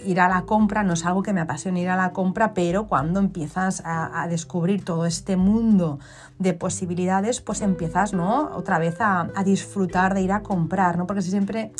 ir 0.05 0.19
a 0.19 0.29
la 0.29 0.43
compra, 0.43 0.83
no 0.83 0.93
es 0.93 1.03
algo 1.07 1.23
que 1.23 1.33
me 1.33 1.41
apasione 1.41 1.81
ir 1.81 1.89
a 1.89 1.95
la 1.95 2.11
compra, 2.11 2.53
pero 2.53 2.85
cuando 2.85 3.19
empiezas 3.19 3.81
a, 3.83 4.27
descubrir 4.29 4.85
todo 4.85 5.07
este 5.07 5.37
mundo 5.37 5.97
de 6.37 6.53
posibilidades, 6.53 7.41
pues 7.41 7.61
empiezas, 7.61 8.13
¿no? 8.13 8.51
Otra 8.55 8.77
vez 8.77 9.01
a, 9.01 9.29
a 9.33 9.43
disfrutar 9.43 10.13
de 10.13 10.21
ir 10.21 10.33
a 10.33 10.43
comprar, 10.43 10.99
¿no? 10.99 11.07
Porque 11.07 11.23
si 11.23 11.31
siempre 11.31 11.71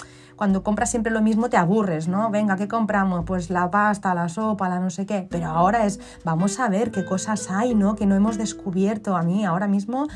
cuando 0.42 0.64
compras 0.64 0.90
siempre 0.90 1.12
lo 1.12 1.22
mismo 1.22 1.52
te 1.52 1.58
aburres, 1.58 2.08
¿no? 2.08 2.32
Venga, 2.32 2.56
¿qué 2.56 2.68
compramos? 2.68 3.26
Pues 3.28 3.52
la 3.52 3.70
pasta, 3.70 4.16
la 4.16 4.28
sopa, 4.28 4.70
la 4.70 4.80
no 4.80 4.90
sé 4.90 5.06
qué. 5.06 5.28
Pero 5.30 5.46
ahora 5.46 5.86
es, 5.86 6.00
vamos 6.24 6.60
a 6.60 6.68
ver 6.68 6.90
qué 6.90 7.06
cosas 7.06 7.52
hay, 7.52 7.76
¿no? 7.76 7.96
Que 7.96 8.08
no 8.08 8.16
hemos 8.16 8.40
descubierto. 8.40 9.16
A 9.16 9.22
mí 9.22 9.46
ahora 9.46 9.68
mismo 9.68 10.08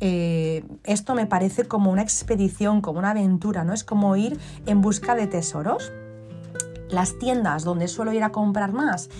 eh, 0.00 0.64
esto 0.84 1.14
me 1.14 1.26
parece 1.26 1.66
como 1.66 1.92
una 1.92 2.00
expedición, 2.00 2.80
como 2.80 2.98
una 2.98 3.10
aventura, 3.10 3.62
¿no? 3.62 3.74
Es 3.74 3.84
como 3.84 4.16
ir 4.16 4.40
en 4.64 4.80
busca 4.80 5.14
de 5.14 5.26
tesoros. 5.26 5.92
Las 6.88 7.18
tiendas 7.18 7.62
donde 7.64 7.86
suelo 7.86 8.14
ir 8.14 8.22
a 8.22 8.32
comprar 8.32 8.72
más, 8.72 9.10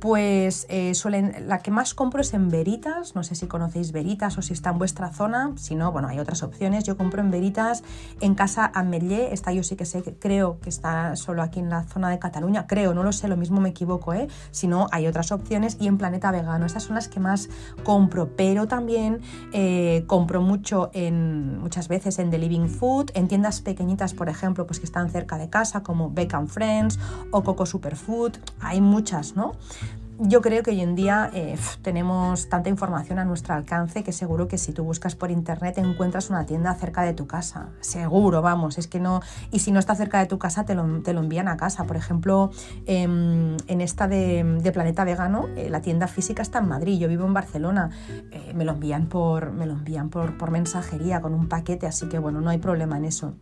Pues 0.00 0.66
eh, 0.70 0.94
suelen, 0.94 1.46
la 1.46 1.58
que 1.58 1.70
más 1.70 1.92
compro 1.92 2.22
es 2.22 2.32
en 2.32 2.48
Veritas, 2.48 3.14
no 3.14 3.22
sé 3.22 3.34
si 3.34 3.46
conocéis 3.46 3.92
Veritas 3.92 4.38
o 4.38 4.42
si 4.42 4.54
está 4.54 4.70
en 4.70 4.78
vuestra 4.78 5.12
zona, 5.12 5.52
si 5.56 5.74
no, 5.74 5.92
bueno, 5.92 6.08
hay 6.08 6.18
otras 6.18 6.42
opciones. 6.42 6.84
Yo 6.84 6.96
compro 6.96 7.20
en 7.20 7.30
Veritas, 7.30 7.82
en 8.20 8.34
casa 8.34 8.72
Amelie, 8.74 9.34
esta 9.34 9.52
yo 9.52 9.62
sí 9.62 9.76
que 9.76 9.84
sé, 9.84 10.02
creo 10.18 10.58
que 10.60 10.70
está 10.70 11.16
solo 11.16 11.42
aquí 11.42 11.60
en 11.60 11.68
la 11.68 11.82
zona 11.82 12.08
de 12.08 12.18
Cataluña, 12.18 12.66
creo, 12.66 12.94
no 12.94 13.02
lo 13.02 13.12
sé, 13.12 13.28
lo 13.28 13.36
mismo 13.36 13.60
me 13.60 13.68
equivoco, 13.68 14.14
¿eh? 14.14 14.28
Si 14.52 14.66
no, 14.68 14.86
hay 14.90 15.06
otras 15.06 15.32
opciones. 15.32 15.76
Y 15.78 15.86
en 15.86 15.98
Planeta 15.98 16.30
Vegano, 16.30 16.64
estas 16.64 16.84
son 16.84 16.94
las 16.94 17.08
que 17.08 17.20
más 17.20 17.50
compro, 17.84 18.34
pero 18.36 18.66
también 18.66 19.20
eh, 19.52 20.04
compro 20.06 20.40
mucho 20.40 20.90
en, 20.94 21.58
muchas 21.58 21.88
veces 21.88 22.18
en 22.18 22.30
The 22.30 22.38
Living 22.38 22.68
Food, 22.68 23.10
en 23.12 23.28
tiendas 23.28 23.60
pequeñitas, 23.60 24.14
por 24.14 24.30
ejemplo, 24.30 24.66
pues 24.66 24.80
que 24.80 24.86
están 24.86 25.10
cerca 25.10 25.36
de 25.36 25.50
casa, 25.50 25.82
como 25.82 26.08
Bacon 26.08 26.48
Friends 26.48 26.98
o 27.32 27.44
Coco 27.44 27.66
Superfood, 27.66 28.32
hay 28.60 28.80
muchas, 28.80 29.36
¿no? 29.36 29.56
Yo 30.22 30.42
creo 30.42 30.62
que 30.62 30.70
hoy 30.70 30.80
en 30.80 30.94
día 30.94 31.30
eh, 31.32 31.56
tenemos 31.82 32.48
tanta 32.48 32.68
información 32.68 33.18
a 33.18 33.24
nuestro 33.24 33.54
alcance 33.54 34.04
que 34.04 34.12
seguro 34.12 34.48
que 34.48 34.58
si 34.58 34.72
tú 34.72 34.84
buscas 34.84 35.14
por 35.14 35.30
internet 35.30 35.78
encuentras 35.78 36.28
una 36.28 36.44
tienda 36.44 36.74
cerca 36.74 37.02
de 37.02 37.14
tu 37.14 37.26
casa. 37.26 37.70
Seguro, 37.80 38.42
vamos, 38.42 38.76
es 38.76 38.86
que 38.86 39.00
no. 39.00 39.22
Y 39.50 39.60
si 39.60 39.72
no 39.72 39.78
está 39.78 39.94
cerca 39.94 40.18
de 40.18 40.26
tu 40.26 40.38
casa, 40.38 40.64
te 40.64 40.74
lo, 40.74 40.84
envían 41.06 41.48
a 41.48 41.56
casa. 41.56 41.84
Por 41.84 41.96
ejemplo, 41.96 42.50
em, 42.86 43.56
en 43.66 43.80
esta 43.80 44.08
de, 44.08 44.70
Planeta 44.74 45.04
Vegano, 45.04 45.48
eh, 45.56 45.70
la 45.70 45.80
tienda 45.80 46.06
física 46.06 46.42
está 46.42 46.58
en 46.58 46.68
Madrid. 46.68 46.98
Yo 46.98 47.08
vivo 47.08 47.24
en 47.24 47.32
Barcelona. 47.32 47.90
Eh, 48.30 48.52
me 48.54 48.64
lo 48.64 48.72
envían 48.72 49.06
por, 49.06 49.52
me 49.52 49.66
lo 49.66 49.72
envían 49.72 50.10
por, 50.10 50.36
por 50.36 50.50
mensajería 50.50 51.20
con 51.22 51.34
un 51.34 51.48
paquete, 51.48 51.86
así 51.86 52.08
que 52.08 52.18
bueno, 52.18 52.40
no 52.40 52.50
hay 52.50 52.58
problema 52.58 52.98
en 52.98 53.06
eso. 53.06 53.34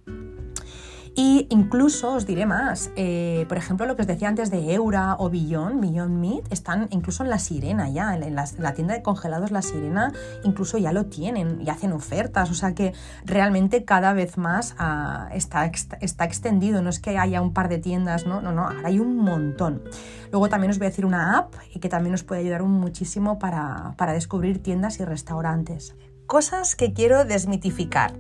Y 1.19 1.49
incluso 1.51 2.13
os 2.13 2.27
diré 2.27 2.47
más, 2.47 2.93
eh, 2.95 3.45
por 3.49 3.59
ejemplo, 3.59 3.87
lo 3.87 3.97
que 3.97 4.03
os 4.03 4.07
decía 4.07 4.29
antes 4.29 4.53
de 4.53 4.73
Eura 4.73 5.17
o 5.19 5.29
Beyond, 5.29 5.81
Beyond 5.81 6.17
Meat, 6.17 6.53
están 6.53 6.87
incluso 6.91 7.25
en 7.25 7.31
la 7.31 7.41
Sirena 7.41 7.89
ya, 7.89 8.15
en 8.15 8.37
la, 8.37 8.75
tienda 8.75 8.95
de 8.95 9.03
congelados 9.03 9.51
La 9.51 9.61
Sirena, 9.61 10.13
incluso 10.45 10.79
ya 10.79 10.93
lo 10.93 11.07
tienen 11.07 11.61
y 11.61 11.71
hacen 11.71 11.91
ofertas, 11.91 12.53
o 12.53 12.55
sea 12.55 12.73
que 12.73 12.93
realmente 13.25 13.85
cada 13.85 14.13
vez 14.13 14.39
más 14.39 14.77
ah, 14.79 15.29
está, 15.33 15.69
está 16.01 16.25
extendido, 16.25 16.83
no 16.83 16.89
es 16.89 17.01
que 17.01 17.19
haya 17.19 17.43
un 17.43 17.53
par 17.53 17.69
de 17.69 17.79
tiendas, 17.79 18.25
no, 18.25 18.41
no, 18.41 18.53
no, 18.53 18.69
ahora 18.69 18.87
hay 18.87 19.01
un 19.01 19.17
montón. 19.17 19.83
Luego 20.31 20.49
también 20.49 20.71
os 20.71 20.79
voy 20.79 20.87
a 20.87 20.91
decir 20.91 21.05
una 21.05 21.37
app 21.37 21.53
que 21.81 21.89
también 21.89 22.15
os 22.15 22.23
puede 22.23 22.43
ayudar 22.43 22.63
muchísimo 22.63 23.41
para, 23.41 23.95
para 23.97 24.13
descubrir 24.13 24.63
tiendas 24.63 25.01
y 25.01 25.05
restaurantes. 25.05 25.97
Cosas 26.27 26.77
que 26.77 26.93
quiero 26.93 27.25
desmitificar. 27.25 28.13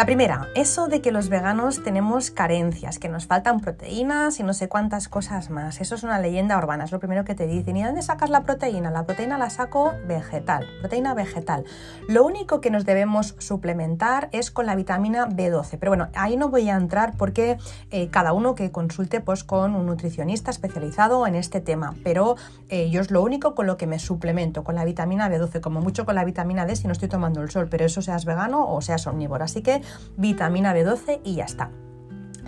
La 0.00 0.06
primera, 0.06 0.48
eso 0.54 0.88
de 0.88 1.02
que 1.02 1.12
los 1.12 1.28
veganos 1.28 1.84
tenemos 1.84 2.30
carencias, 2.30 2.98
que 2.98 3.10
nos 3.10 3.26
faltan 3.26 3.60
proteínas 3.60 4.40
y 4.40 4.42
no 4.42 4.54
sé 4.54 4.66
cuántas 4.66 5.10
cosas 5.10 5.50
más. 5.50 5.82
Eso 5.82 5.94
es 5.94 6.04
una 6.04 6.18
leyenda 6.18 6.56
urbana, 6.56 6.84
es 6.84 6.90
lo 6.90 7.00
primero 7.00 7.22
que 7.22 7.34
te 7.34 7.46
dicen. 7.46 7.76
¿Y 7.76 7.82
dónde 7.82 8.00
sacas 8.00 8.30
la 8.30 8.44
proteína? 8.44 8.90
La 8.90 9.04
proteína 9.04 9.36
la 9.36 9.50
saco 9.50 9.92
vegetal, 10.08 10.66
proteína 10.80 11.12
vegetal. 11.12 11.64
Lo 12.08 12.24
único 12.24 12.62
que 12.62 12.70
nos 12.70 12.86
debemos 12.86 13.34
suplementar 13.40 14.30
es 14.32 14.50
con 14.50 14.64
la 14.64 14.74
vitamina 14.74 15.28
B12. 15.28 15.76
Pero 15.78 15.90
bueno, 15.90 16.08
ahí 16.14 16.38
no 16.38 16.48
voy 16.48 16.70
a 16.70 16.76
entrar 16.76 17.18
porque 17.18 17.58
eh, 17.90 18.08
cada 18.08 18.32
uno 18.32 18.54
que 18.54 18.70
consulte 18.72 19.20
pues, 19.20 19.44
con 19.44 19.74
un 19.74 19.84
nutricionista 19.84 20.50
especializado 20.50 21.26
en 21.26 21.34
este 21.34 21.60
tema. 21.60 21.94
Pero 22.02 22.36
eh, 22.70 22.88
yo 22.88 23.02
es 23.02 23.10
lo 23.10 23.20
único 23.20 23.54
con 23.54 23.66
lo 23.66 23.76
que 23.76 23.86
me 23.86 23.98
suplemento, 23.98 24.64
con 24.64 24.76
la 24.76 24.86
vitamina 24.86 25.28
B12, 25.28 25.60
como 25.60 25.82
mucho 25.82 26.06
con 26.06 26.14
la 26.14 26.24
vitamina 26.24 26.64
D 26.64 26.74
si 26.74 26.86
no 26.86 26.94
estoy 26.94 27.10
tomando 27.10 27.42
el 27.42 27.50
sol, 27.50 27.68
pero 27.70 27.84
eso 27.84 28.00
seas 28.00 28.24
vegano 28.24 28.66
o 28.66 28.80
seas 28.80 29.06
omnívoro. 29.06 29.44
Así 29.44 29.60
que 29.60 29.82
vitamina 30.16 30.74
B12 30.74 31.20
y 31.24 31.36
ya 31.36 31.44
está. 31.44 31.70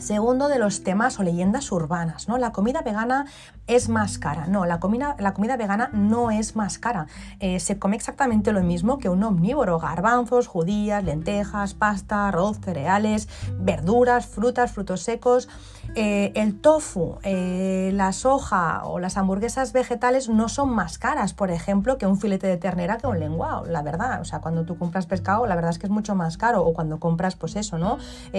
Segundo 0.03 0.49
de 0.49 0.59
los 0.59 0.83
temas 0.83 1.21
o 1.21 1.23
leyendas 1.23 1.71
urbanas, 1.71 2.27
¿no? 2.27 2.37
La 2.37 2.51
comida 2.51 2.83
vegana 2.83 3.27
es 3.69 3.89
más 3.89 4.19
cara. 4.19 4.47
No, 4.49 4.67
la 4.67 4.81
comida, 4.81 5.15
la 5.21 5.33
comida 5.33 5.57
vegana 5.57 5.91
no 5.93 6.33
es 6.33 6.57
más 6.57 6.79
cara. 6.79 7.07
Eh, 7.39 7.61
se 7.61 7.79
come 7.79 7.95
exactamente 7.95 8.51
lo 8.51 8.63
mismo 8.63 8.99
que 8.99 9.09
un 9.09 9.23
omnívoro. 9.23 9.79
Garbanzos, 9.79 10.49
judías, 10.49 11.05
lentejas, 11.05 11.75
pasta, 11.75 12.27
arroz, 12.27 12.59
cereales, 12.59 13.29
verduras, 13.61 14.27
frutas, 14.27 14.73
frutos 14.73 15.03
secos. 15.03 15.49
Eh, 15.95 16.33
el 16.35 16.61
tofu, 16.61 17.19
eh, 17.23 17.91
la 17.95 18.13
soja 18.13 18.85
o 18.85 18.99
las 18.99 19.17
hamburguesas 19.17 19.73
vegetales 19.73 20.29
no 20.29 20.49
son 20.49 20.71
más 20.71 20.99
caras, 20.99 21.33
por 21.35 21.51
ejemplo, 21.51 21.99
que 21.99 22.07
un 22.07 22.19
filete 22.19 22.47
de 22.47 22.57
ternera 22.57 22.97
que 22.99 23.07
un 23.07 23.21
lenguado, 23.21 23.67
la 23.67 23.83
verdad. 23.83 24.21
O 24.21 24.25
sea, 24.25 24.41
cuando 24.41 24.65
tú 24.65 24.77
compras 24.77 25.07
pescado, 25.07 25.47
la 25.47 25.55
verdad 25.55 25.71
es 25.71 25.79
que 25.79 25.87
es 25.87 25.93
mucho 25.93 26.17
más 26.17 26.37
caro. 26.39 26.65
O 26.65 26.73
cuando 26.73 26.99
compras, 26.99 27.37
pues 27.37 27.55
eso, 27.55 27.79
¿no? 27.79 27.99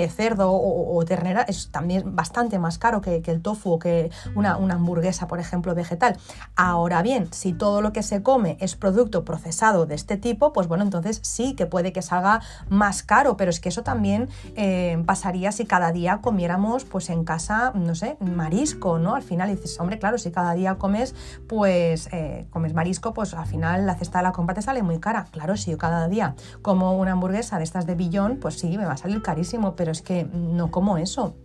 cerdo 0.09 0.51
o 0.51 1.05
ternera, 1.05 1.45
es 1.53 1.69
también 1.69 2.15
bastante 2.15 2.59
más 2.59 2.77
caro 2.77 3.01
que, 3.01 3.23
el 3.25 3.41
tofu 3.41 3.73
o 3.73 3.79
que 3.79 4.11
una, 4.35 4.53
hamburguesa, 4.53 5.27
por 5.27 5.39
ejemplo, 5.39 5.73
vegetal. 5.75 6.17
Ahora 6.55 7.01
bien, 7.01 7.31
si 7.31 7.53
todo 7.53 7.81
lo 7.81 7.93
que 7.93 8.03
se 8.03 8.21
come 8.21 8.57
es 8.59 8.75
producto 8.75 9.23
procesado 9.23 9.85
de 9.85 9.95
este 9.95 10.17
tipo, 10.17 10.51
pues 10.51 10.67
bueno, 10.67 10.83
entonces 10.83 11.19
sí 11.23 11.55
que 11.55 11.65
puede 11.65 11.93
que 11.93 12.01
salga 12.01 12.41
más 12.69 13.03
caro, 13.03 13.37
pero 13.37 13.49
es 13.49 13.59
que 13.59 13.69
eso 13.69 13.83
también 13.83 14.29
eh, 14.55 15.01
pasaría 15.05 15.51
si 15.51 15.65
cada 15.65 15.91
día 15.91 16.19
comiéramos 16.21 16.85
pues 16.85 17.09
en 17.09 17.23
casa, 17.23 17.71
no 17.75 17.95
sé, 17.95 18.17
marisco, 18.19 18.99
¿no? 18.99 19.15
Al 19.15 19.23
final 19.23 19.49
dices, 19.49 19.79
hombre, 19.79 19.99
claro, 19.99 20.17
si 20.17 20.31
cada 20.31 20.53
día 20.53 20.75
comes, 20.75 21.15
pues 21.47 22.09
eh, 22.11 22.47
comes 22.49 22.73
marisco, 22.73 23.13
pues 23.13 23.33
al 23.33 23.47
final 23.47 23.85
la 23.85 23.95
cesta 23.95 24.19
de 24.19 24.23
la 24.23 24.31
compra 24.31 24.55
te 24.55 24.61
sale 24.61 24.83
muy 24.83 24.99
cara. 24.99 25.25
Claro, 25.31 25.55
si 25.57 25.71
yo 25.71 25.77
cada 25.77 26.07
día 26.07 26.35
como 26.61 26.97
una 26.97 27.13
hamburguesa 27.13 27.57
de 27.57 27.63
estas 27.63 27.85
de 27.85 27.95
billón, 27.95 28.37
pues 28.39 28.59
sí, 28.59 28.77
me 28.77 28.85
va 28.85 28.93
a 28.93 28.97
salir 28.97 29.21
carísimo, 29.21 29.75
pero 29.75 29.91
es 29.91 30.01
que 30.01 30.25
no 30.25 30.71
como 30.71 30.97
eso. 30.97 31.35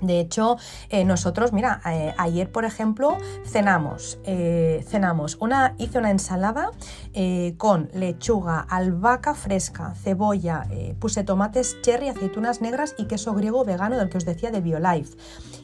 De 0.00 0.20
hecho, 0.20 0.56
eh, 0.88 1.04
nosotros, 1.04 1.52
mira, 1.52 1.80
eh, 1.86 2.14
ayer 2.18 2.50
por 2.50 2.64
ejemplo 2.64 3.18
cenamos, 3.44 4.18
eh, 4.24 4.84
cenamos 4.88 5.36
una, 5.40 5.74
hice 5.78 5.98
una 5.98 6.10
ensalada 6.10 6.70
con 7.58 7.90
lechuga, 7.92 8.60
albahaca 8.60 9.34
fresca, 9.34 9.94
cebolla, 9.94 10.66
puse 10.98 11.22
tomates 11.22 11.80
cherry, 11.82 12.08
aceitunas 12.08 12.60
negras 12.60 12.94
y 12.98 13.04
queso 13.04 13.34
griego 13.34 13.64
vegano 13.64 13.96
del 13.96 14.08
que 14.08 14.18
os 14.18 14.24
decía 14.24 14.50
de 14.50 14.60
BioLife. 14.60 15.16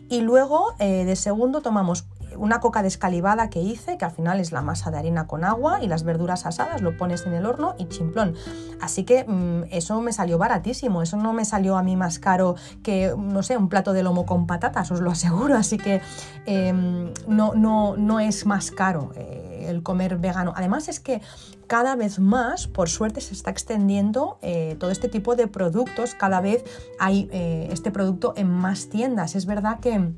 Y 0.09 0.21
luego 0.21 0.75
de 0.79 1.17
segundo 1.17 1.61
tomamos 1.61 2.07
una 2.37 2.61
coca 2.61 2.83
descalivada 2.83 3.51
que 3.51 3.61
hice, 3.61 3.99
que 3.99 4.05
al 4.05 4.11
final 4.11 4.41
es 4.41 4.53
la 4.53 4.63
masa 4.63 4.91
de 4.91 4.99
harina 4.99 5.27
con 5.27 5.45
agua 5.45 5.83
y 5.83 5.87
las 5.87 6.05
verduras 6.05 6.47
asadas, 6.47 6.81
lo 6.81 6.97
pones 6.97 7.27
en 7.27 7.35
el 7.35 7.47
horno 7.47 7.75
y 7.79 7.87
chimplón. 7.87 8.35
Así 8.81 9.05
que 9.05 9.25
mm, 9.25 9.65
eso 9.71 10.01
me 10.01 10.13
salió 10.13 10.39
baratísimo, 10.39 11.03
eso 11.03 11.17
no 11.17 11.33
me 11.33 11.45
salió 11.45 11.77
a 11.77 11.83
mí 11.83 11.97
más 11.97 12.19
caro 12.19 12.57
que, 12.83 13.15
no 13.17 13.43
sé, 13.43 13.57
un 13.57 13.69
plato 13.69 13.93
de 13.93 14.03
lomo 14.03 14.27
con 14.27 14.47
patatas, 14.47 14.91
os 14.91 15.01
lo 15.01 15.11
aseguro. 15.13 15.57
Así 15.57 15.79
que 15.79 16.01
em, 16.47 17.13
no, 17.27 17.55
no, 17.55 17.97
no 17.97 18.21
es 18.21 18.47
más 18.47 18.71
caro. 18.71 19.13
Eh, 19.17 19.51
el 19.69 19.83
comer 19.83 20.19
vegano. 20.19 20.53
Además 20.57 20.89
es 20.89 21.01
que 21.01 21.21
cada 21.67 21.97
vez 21.97 22.19
más, 22.19 22.67
por 22.67 22.89
suerte, 22.89 23.21
se 23.21 23.35
está 23.35 23.51
extendiendo 23.51 24.39
eh, 24.43 24.77
todo 24.79 24.91
este 24.91 25.09
tipo 25.09 25.37
de 25.37 25.47
productos. 25.47 26.15
Cada 26.15 26.41
vez 26.41 26.65
hay 26.99 27.29
eh, 27.33 27.69
este 27.71 27.91
producto 27.91 28.35
en 28.37 28.51
más 28.51 28.89
tiendas. 28.89 29.37
Es 29.37 29.47
verdad 29.47 29.81
que 29.81 30.13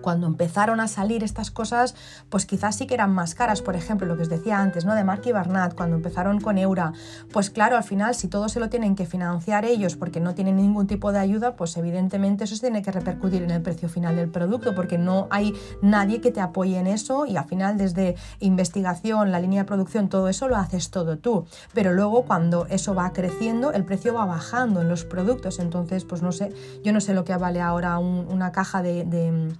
cuando 0.00 0.26
empezaron 0.26 0.80
a 0.80 0.88
salir 0.88 1.22
estas 1.24 1.50
cosas, 1.50 1.94
pues 2.28 2.46
quizás 2.46 2.76
sí 2.76 2.86
que 2.86 2.94
eran 2.94 3.12
más 3.12 3.34
caras. 3.34 3.62
Por 3.62 3.76
ejemplo, 3.76 4.06
lo 4.06 4.16
que 4.16 4.22
os 4.22 4.28
decía 4.28 4.58
antes, 4.58 4.84
¿no? 4.84 4.94
De 4.94 5.04
Mark 5.04 5.22
y 5.24 5.32
Barnat, 5.32 5.74
cuando 5.74 5.96
empezaron 5.96 6.40
con 6.40 6.58
Eura, 6.58 6.92
pues 7.32 7.50
claro, 7.50 7.76
al 7.76 7.84
final, 7.84 8.14
si 8.14 8.28
todo 8.28 8.48
se 8.48 8.60
lo 8.60 8.68
tienen 8.68 8.96
que 8.96 9.06
financiar 9.06 9.64
ellos 9.64 9.96
porque 9.96 10.20
no 10.20 10.34
tienen 10.34 10.56
ningún 10.56 10.86
tipo 10.86 11.12
de 11.12 11.18
ayuda, 11.18 11.56
pues 11.56 11.76
evidentemente 11.76 12.44
eso 12.44 12.54
se 12.54 12.62
tiene 12.62 12.82
que 12.82 12.92
repercutir 12.92 13.42
en 13.42 13.50
el 13.50 13.62
precio 13.62 13.88
final 13.88 14.16
del 14.16 14.28
producto, 14.28 14.74
porque 14.74 14.98
no 14.98 15.28
hay 15.30 15.54
nadie 15.82 16.20
que 16.20 16.30
te 16.30 16.40
apoye 16.40 16.78
en 16.78 16.86
eso 16.86 17.26
y 17.26 17.36
al 17.36 17.44
final, 17.44 17.78
desde 17.78 18.16
investigación, 18.40 19.32
la 19.32 19.40
línea 19.40 19.62
de 19.62 19.66
producción, 19.66 20.08
todo 20.08 20.28
eso 20.28 20.48
lo 20.48 20.56
haces 20.56 20.90
todo 20.90 21.18
tú. 21.18 21.46
Pero 21.74 21.92
luego, 21.92 22.24
cuando 22.24 22.66
eso 22.66 22.94
va 22.94 23.12
creciendo, 23.12 23.72
el 23.72 23.84
precio 23.84 24.14
va 24.14 24.24
bajando 24.24 24.80
en 24.80 24.88
los 24.88 25.04
productos. 25.04 25.58
Entonces, 25.58 26.04
pues 26.04 26.22
no 26.22 26.32
sé, 26.32 26.52
yo 26.82 26.92
no 26.92 27.00
sé 27.00 27.14
lo 27.14 27.24
que 27.24 27.36
vale 27.36 27.60
ahora 27.60 27.98
una 27.98 28.52
caja 28.52 28.82
de, 28.82 29.54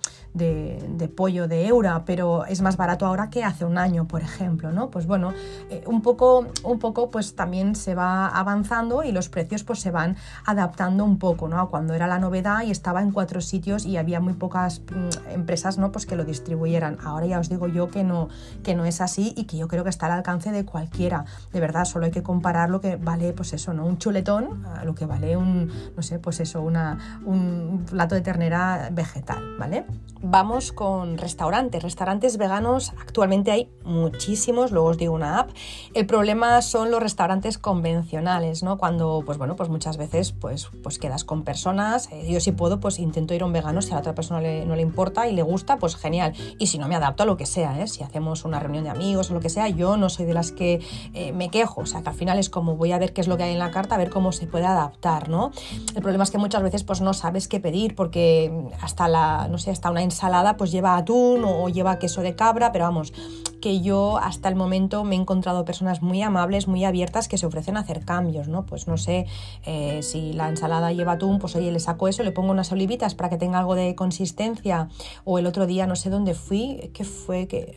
pollo 1.16 1.49
de 1.49 1.66
eura, 1.66 2.05
pero 2.05 2.45
es 2.47 2.61
más 2.61 2.76
barato 2.76 3.07
ahora 3.07 3.31
que 3.31 3.45
hace 3.45 3.64
un 3.64 3.78
año, 3.78 4.07
por 4.07 4.22
ejemplo, 4.22 4.72
¿no? 4.72 4.91
Pues 4.91 5.07
bueno, 5.07 5.33
eh, 5.70 5.83
un, 5.87 6.03
poco, 6.03 6.47
un 6.64 6.78
poco 6.78 7.11
pues 7.11 7.35
también 7.35 7.74
se 7.74 7.95
va 7.95 8.28
avanzando 8.28 9.03
y 9.03 9.12
los 9.12 9.28
precios 9.28 9.64
pues 9.64 9.81
se 9.81 9.91
van 9.91 10.16
adaptando 10.47 11.05
un 11.05 11.18
poco, 11.18 11.49
¿no? 11.49 11.68
cuando 11.68 11.95
era 11.95 12.07
la 12.07 12.18
novedad 12.18 12.62
y 12.62 12.70
estaba 12.70 13.03
en 13.03 13.12
cuatro 13.12 13.41
sitios 13.41 13.87
y 13.87 13.97
había 13.97 14.20
muy 14.20 14.35
pocas 14.35 14.81
mm, 14.81 15.33
empresas, 15.33 15.78
¿no? 15.78 15.93
Pues 15.93 16.07
que 16.07 16.16
lo 16.16 16.24
distribuyeran. 16.24 16.99
Ahora 17.03 17.26
ya 17.26 17.39
os 17.39 17.49
digo 17.49 17.68
yo 17.68 17.91
que 17.91 18.05
no, 18.05 18.28
que 18.62 18.74
no 18.74 18.85
es 18.85 19.01
así 19.01 19.35
y 19.37 19.45
que 19.45 19.57
yo 19.57 19.68
creo 19.68 19.85
que 19.85 19.91
está 19.91 20.07
al 20.07 20.12
alcance 20.12 20.51
de 20.51 20.64
cualquiera. 20.64 21.24
De 21.53 21.61
verdad, 21.61 21.85
solo 21.85 22.07
hay 22.07 22.11
que 22.11 22.22
comparar 22.22 22.70
lo 22.70 22.81
que 22.81 22.97
vale, 22.97 23.33
pues 23.33 23.53
eso, 23.53 23.72
¿no? 23.72 23.85
Un 23.85 23.99
chuletón 23.99 24.64
a 24.66 24.85
lo 24.85 24.95
que 24.95 25.07
vale 25.07 25.37
un, 25.37 25.70
no 25.97 26.03
sé, 26.03 26.18
pues 26.18 26.41
eso, 26.41 26.62
una, 26.62 27.20
un 27.24 27.85
plato 27.89 28.14
de 28.14 28.20
ternera 28.20 28.91
vegetal, 28.93 29.57
¿vale? 29.59 29.85
Vamos 30.23 30.73
con 30.73 31.18
restaurantes. 31.18 31.83
Restaurantes 31.83 32.37
veganos 32.37 32.93
actualmente 33.01 33.51
hay 33.51 33.68
muchísimos, 33.85 34.71
luego 34.73 34.89
os 34.89 34.99
digo 34.99 35.14
una 35.14 35.39
app. 35.39 35.51
El 35.95 36.07
problema 36.07 36.61
son 36.62 36.91
los 36.91 37.01
restaurantes 37.01 37.59
convencionales, 37.59 38.62
¿no? 38.62 38.79
Cuando, 38.79 39.23
pues 39.25 39.39
bueno, 39.39 39.57
pues 39.57 39.68
muchas 39.68 39.97
veces 39.97 40.33
pues, 40.33 40.68
pues 40.83 40.99
quedas 40.99 41.25
con 41.25 41.43
personas. 41.43 42.09
Eh, 42.12 42.33
yo 42.33 42.41
si 42.41 42.53
puedo, 42.53 42.81
pues 42.81 42.99
intento 42.99 43.35
ir 43.35 43.43
a 43.43 43.47
un 43.47 43.53
vegano, 43.53 43.83
si 43.83 43.91
a 43.91 43.95
la 43.95 44.01
otra 44.01 44.14
persona 44.14 44.41
no 44.41 44.77
le 44.77 44.83
importa 44.83 45.29
y 45.29 45.33
le 45.33 45.43
gusta, 45.43 45.79
pues 45.79 45.97
genial. 45.97 46.35
Y 46.59 46.66
si 46.66 46.79
no, 46.79 46.89
me 46.89 46.97
adapto 46.97 47.23
a 47.23 47.27
lo 47.27 47.37
que 47.37 47.47
sea, 47.47 47.81
¿eh? 47.81 47.87
Si 47.87 48.03
hacemos 48.03 48.45
una 48.45 48.61
reunión 48.61 48.85
de 48.85 48.91
amigos 48.91 49.31
o 49.31 49.35
lo 49.35 49.41
que 49.41 49.49
sea, 49.49 49.68
yo 49.68 49.97
no 49.97 50.09
soy 50.09 50.27
de 50.27 50.35
las 50.35 50.53
que 50.53 50.81
eh, 51.14 51.33
me 51.33 51.49
quejo. 51.49 51.83
O 51.83 51.87
sea, 51.87 52.03
que 52.03 52.09
al 52.11 52.14
final 52.14 52.39
es 52.39 52.51
como 52.51 52.77
voy 52.77 52.93
a 52.93 52.99
ver 52.99 53.12
qué 53.12 53.21
es 53.21 53.29
lo 53.29 53.37
que 53.37 53.45
hay 53.45 53.53
en 53.53 53.59
la 53.59 53.71
carta, 53.71 53.95
a 53.95 53.99
ver 53.99 54.11
cómo 54.11 54.33
se 54.33 54.47
puede 54.47 54.66
adaptar, 54.66 55.29
¿no? 55.29 55.51
El 55.95 56.03
problema 56.03 56.25
es 56.25 56.31
que 56.31 56.39
muchas 56.39 56.62
veces 56.62 56.85
pues 56.85 57.01
no 57.01 57.14
sabes 57.14 57.49
qué 57.49 57.61
pedir 57.61 57.95
porque 57.95 58.53
hasta 58.81 59.09
la, 59.09 59.49
no 59.49 59.59
sé, 59.59 59.71
hasta 59.71 59.91
una 59.91 60.03
ensalada 60.11 60.56
pues 60.56 60.70
lleva 60.70 60.96
atún 60.96 61.44
o, 61.44 61.68
lleva 61.68 61.98
queso 61.98 62.20
de 62.20 62.34
cabra, 62.34 62.72
pero 62.72 62.84
vamos, 62.84 63.12
que 63.61 63.80
yo 63.80 64.18
hasta 64.18 64.48
el 64.48 64.56
momento 64.56 65.04
me 65.04 65.16
he 65.16 65.18
encontrado 65.18 65.64
personas 65.64 66.02
muy 66.02 66.22
amables, 66.22 66.68
muy 66.68 66.84
abiertas 66.84 67.28
que 67.28 67.38
se 67.38 67.46
ofrecen 67.46 67.76
a 67.76 67.80
hacer 67.80 68.04
cambios, 68.04 68.48
¿no? 68.48 68.66
Pues 68.66 68.86
no 68.88 68.96
sé, 68.96 69.26
eh, 69.64 70.02
si 70.02 70.32
la 70.32 70.48
ensalada 70.48 70.92
lleva 70.92 71.12
atún, 71.12 71.38
pues 71.38 71.56
oye, 71.56 71.70
le 71.70 71.80
saco 71.80 72.08
eso, 72.08 72.22
le 72.22 72.32
pongo 72.32 72.50
unas 72.50 72.72
olivitas 72.72 73.14
para 73.14 73.30
que 73.30 73.36
tenga 73.36 73.58
algo 73.58 73.74
de 73.74 73.94
consistencia. 73.94 74.88
O 75.24 75.38
el 75.38 75.46
otro 75.46 75.66
día, 75.66 75.86
no 75.86 75.96
sé 75.96 76.11
dónde 76.11 76.34
fui, 76.34 76.90
¿qué 76.94 77.04
fue? 77.04 77.46
que 77.46 77.76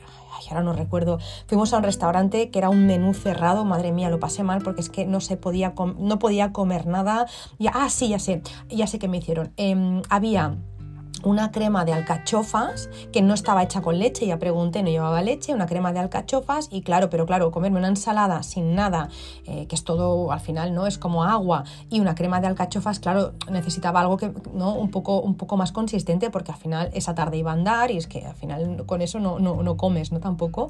ahora 0.49 0.63
no 0.63 0.73
recuerdo. 0.73 1.19
Fuimos 1.47 1.73
a 1.73 1.77
un 1.77 1.83
restaurante 1.83 2.49
que 2.49 2.59
era 2.59 2.69
un 2.69 2.85
menú 2.85 3.13
cerrado, 3.13 3.65
madre 3.65 3.91
mía, 3.91 4.09
lo 4.09 4.19
pasé 4.19 4.43
mal 4.43 4.61
porque 4.61 4.81
es 4.81 4.89
que 4.89 5.05
no 5.05 5.21
se 5.21 5.37
podía, 5.37 5.73
no 5.97 6.19
podía 6.19 6.51
comer 6.51 6.87
nada. 6.87 7.27
Y, 7.57 7.67
ah, 7.67 7.89
sí, 7.89 8.09
ya 8.09 8.19
sé, 8.19 8.41
ya 8.69 8.87
sé 8.87 8.99
que 8.99 9.07
me 9.07 9.17
hicieron. 9.17 9.53
Em, 9.57 10.01
había 10.09 10.57
una 11.23 11.51
crema 11.51 11.85
de 11.85 11.93
alcachofas 11.93 12.89
que 13.11 13.21
no 13.21 13.33
estaba 13.33 13.63
hecha 13.63 13.81
con 13.81 13.99
leche, 13.99 14.25
ya 14.25 14.37
pregunté, 14.39 14.83
no 14.83 14.89
llevaba 14.89 15.21
leche, 15.21 15.53
una 15.53 15.65
crema 15.65 15.93
de 15.93 15.99
alcachofas 15.99 16.67
y 16.71 16.81
claro, 16.81 17.09
pero 17.09 17.25
claro, 17.25 17.51
comerme 17.51 17.79
una 17.79 17.87
ensalada 17.87 18.43
sin 18.43 18.75
nada, 18.75 19.09
eh, 19.45 19.65
que 19.67 19.75
es 19.75 19.83
todo 19.83 20.31
al 20.31 20.39
final, 20.39 20.73
¿no? 20.73 20.87
Es 20.87 20.97
como 20.97 21.23
agua 21.23 21.63
y 21.89 21.99
una 21.99 22.15
crema 22.15 22.41
de 22.41 22.47
alcachofas, 22.47 22.99
claro, 22.99 23.33
necesitaba 23.49 24.01
algo 24.01 24.17
que, 24.17 24.33
¿no? 24.53 24.73
Un 24.75 24.91
poco, 24.91 25.21
un 25.21 25.35
poco 25.35 25.57
más 25.57 25.71
consistente 25.71 26.29
porque 26.29 26.51
al 26.51 26.57
final 26.57 26.89
esa 26.93 27.15
tarde 27.15 27.37
iba 27.37 27.51
a 27.51 27.53
andar 27.53 27.91
y 27.91 27.97
es 27.97 28.07
que 28.07 28.25
al 28.25 28.35
final 28.35 28.85
con 28.85 29.01
eso 29.01 29.19
no, 29.19 29.39
no, 29.39 29.77
comes, 29.77 30.11
¿no? 30.11 30.19
Tampoco. 30.19 30.69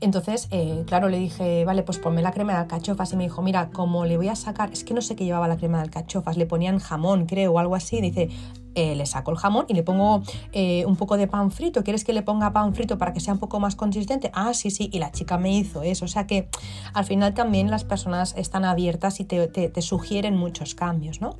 Entonces, 0.00 0.48
eh, 0.50 0.84
claro, 0.86 1.08
le 1.08 1.18
dije, 1.18 1.64
vale, 1.64 1.82
pues 1.82 1.98
ponme 1.98 2.22
la 2.22 2.32
crema 2.32 2.52
de 2.54 2.58
alcachofas 2.60 3.12
y 3.12 3.16
me 3.16 3.24
dijo, 3.24 3.42
mira, 3.42 3.70
como 3.70 4.04
le 4.04 4.16
voy 4.16 4.28
a 4.28 4.36
sacar, 4.36 4.72
es 4.72 4.84
que 4.84 4.94
no 4.94 5.00
sé 5.00 5.16
qué 5.16 5.24
llevaba 5.24 5.48
la 5.48 5.56
crema 5.56 5.78
de 5.78 5.84
alcachofas, 5.84 6.36
le 6.36 6.46
ponían 6.46 6.78
jamón, 6.78 7.26
creo, 7.26 7.52
o 7.52 7.58
algo 7.58 7.74
así, 7.74 8.00
dice, 8.00 8.28
eh, 8.74 8.94
le 8.94 9.06
saco 9.06 9.30
el 9.30 9.36
jamón 9.36 9.66
y 9.68 9.74
le 9.74 9.82
pongo 9.82 10.22
eh, 10.52 10.84
un 10.86 10.96
poco 10.96 11.16
de 11.16 11.26
pan 11.26 11.50
frito. 11.50 11.82
¿Quieres 11.84 12.04
que 12.04 12.12
le 12.12 12.22
ponga 12.22 12.52
pan 12.52 12.74
frito 12.74 12.98
para 12.98 13.12
que 13.12 13.20
sea 13.20 13.34
un 13.34 13.40
poco 13.40 13.60
más 13.60 13.76
consistente? 13.76 14.30
Ah, 14.34 14.54
sí, 14.54 14.70
sí. 14.70 14.90
Y 14.92 14.98
la 14.98 15.10
chica 15.10 15.38
me 15.38 15.56
hizo 15.56 15.82
eso. 15.82 16.04
O 16.04 16.08
sea 16.08 16.26
que 16.26 16.48
al 16.94 17.04
final 17.04 17.34
también 17.34 17.70
las 17.70 17.84
personas 17.84 18.34
están 18.36 18.64
abiertas 18.64 19.20
y 19.20 19.24
te, 19.24 19.48
te 19.48 19.82
sugieren 19.82 20.36
muchos 20.36 20.74
cambios, 20.74 21.20
¿no? 21.20 21.38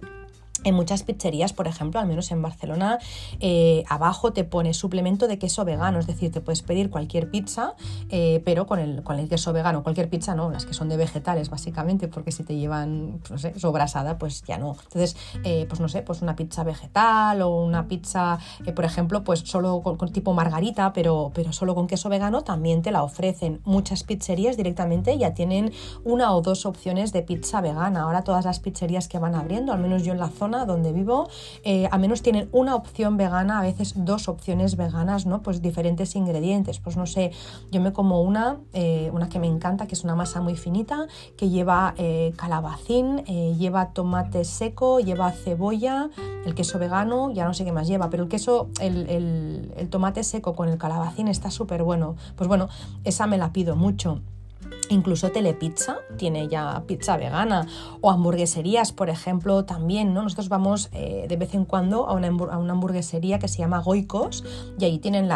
En 0.64 0.74
muchas 0.74 1.02
pizzerías, 1.02 1.52
por 1.52 1.66
ejemplo, 1.66 1.98
al 2.00 2.06
menos 2.06 2.30
en 2.30 2.40
Barcelona, 2.40 2.98
eh, 3.40 3.84
abajo 3.88 4.32
te 4.32 4.44
pone 4.44 4.74
suplemento 4.74 5.26
de 5.26 5.38
queso 5.38 5.64
vegano, 5.64 5.98
es 5.98 6.06
decir, 6.06 6.30
te 6.30 6.40
puedes 6.40 6.62
pedir 6.62 6.90
cualquier 6.90 7.30
pizza, 7.30 7.74
eh, 8.10 8.42
pero 8.44 8.66
con 8.66 8.78
el, 8.78 9.02
con 9.02 9.18
el 9.18 9.28
queso 9.28 9.52
vegano. 9.52 9.82
Cualquier 9.82 10.08
pizza 10.08 10.34
no, 10.34 10.50
las 10.50 10.66
que 10.66 10.74
son 10.74 10.88
de 10.88 10.96
vegetales, 10.96 11.50
básicamente, 11.50 12.08
porque 12.08 12.30
si 12.30 12.44
te 12.44 12.56
llevan, 12.56 13.20
pues 13.20 13.30
no 13.30 13.38
sé, 13.38 13.58
sobrasada, 13.58 14.18
pues 14.18 14.42
ya 14.42 14.58
no. 14.58 14.76
Entonces, 14.84 15.16
eh, 15.44 15.66
pues 15.68 15.80
no 15.80 15.88
sé, 15.88 16.02
pues 16.02 16.22
una 16.22 16.36
pizza 16.36 16.62
vegetal 16.62 17.42
o 17.42 17.50
una 17.62 17.88
pizza, 17.88 18.38
por 18.74 18.84
ejemplo, 18.84 19.24
pues 19.24 19.40
solo 19.40 19.82
con, 19.82 20.12
tipo 20.12 20.32
margarita, 20.32 20.92
pero, 20.92 21.32
pero 21.34 21.52
solo 21.52 21.74
con 21.74 21.86
queso 21.86 22.08
vegano, 22.08 22.42
también 22.42 22.82
te 22.82 22.92
la 22.92 23.02
ofrecen. 23.02 23.60
Muchas 23.64 24.04
pizzerías 24.04 24.56
directamente 24.56 25.18
ya 25.18 25.34
tienen 25.34 25.72
una 26.04 26.32
o 26.34 26.42
dos 26.42 26.66
opciones 26.66 27.12
de 27.12 27.22
pizza 27.22 27.60
vegana. 27.60 28.02
Ahora 28.02 28.22
todas 28.22 28.44
las 28.44 28.60
pizzerías 28.60 29.08
que 29.08 29.18
van 29.18 29.34
abriendo, 29.34 29.72
al 29.72 29.80
menos 29.80 30.04
yo 30.04 30.12
en 30.12 30.18
la 30.18 30.28
zona, 30.28 30.51
donde 30.66 30.92
vivo, 30.92 31.28
eh, 31.64 31.88
a 31.90 31.98
menos 31.98 32.22
tienen 32.22 32.48
una 32.52 32.74
opción 32.74 33.16
vegana, 33.16 33.58
a 33.58 33.62
veces 33.62 33.94
dos 33.96 34.28
opciones 34.28 34.76
veganas, 34.76 35.26
¿no? 35.26 35.42
Pues 35.42 35.62
diferentes 35.62 36.14
ingredientes. 36.14 36.78
Pues 36.78 36.96
no 36.96 37.06
sé, 37.06 37.32
yo 37.70 37.80
me 37.80 37.92
como 37.92 38.22
una, 38.22 38.58
eh, 38.72 39.10
una 39.12 39.28
que 39.28 39.38
me 39.38 39.46
encanta, 39.46 39.86
que 39.86 39.94
es 39.94 40.04
una 40.04 40.14
masa 40.14 40.40
muy 40.40 40.56
finita, 40.56 41.06
que 41.36 41.48
lleva 41.48 41.94
eh, 41.96 42.32
calabacín, 42.36 43.24
lleva 43.24 43.92
tomate 43.92 44.44
seco, 44.44 45.00
lleva 45.00 45.30
cebolla, 45.32 46.10
el 46.44 46.54
queso 46.54 46.78
vegano, 46.78 47.32
ya 47.32 47.44
no 47.46 47.54
sé 47.54 47.64
qué 47.64 47.72
más 47.72 47.88
lleva, 47.88 48.10
pero 48.10 48.24
el 48.24 48.28
queso, 48.28 48.68
el, 48.80 49.72
el 49.76 49.88
tomate 49.88 50.24
seco 50.24 50.54
con 50.54 50.68
el 50.68 50.78
calabacín 50.78 51.28
está 51.28 51.50
súper 51.50 51.82
bueno. 51.82 52.16
Pues 52.36 52.48
bueno, 52.48 52.68
esa 53.04 53.26
me 53.26 53.38
la 53.38 53.52
pido 53.52 53.76
mucho. 53.76 54.20
Incluso 54.92 55.32
Telepizza 55.32 55.96
tiene 56.18 56.48
ya 56.48 56.84
pizza 56.86 57.16
vegana 57.16 57.66
o 58.02 58.10
hamburgueserías, 58.10 58.92
por 58.92 59.08
ejemplo, 59.08 59.64
también, 59.64 60.12
¿no? 60.12 60.22
Nosotros 60.22 60.50
vamos 60.50 60.90
eh, 60.92 61.24
de 61.28 61.36
vez 61.36 61.54
en 61.54 61.64
cuando 61.64 62.08
a 62.08 62.12
una, 62.12 62.28
hamburguesería 62.28 63.38
que 63.38 63.48
se 63.48 63.58
llama 63.58 63.80
Goicos 63.80 64.44
y 64.78 64.84
ahí 64.84 64.98
tienen 64.98 65.30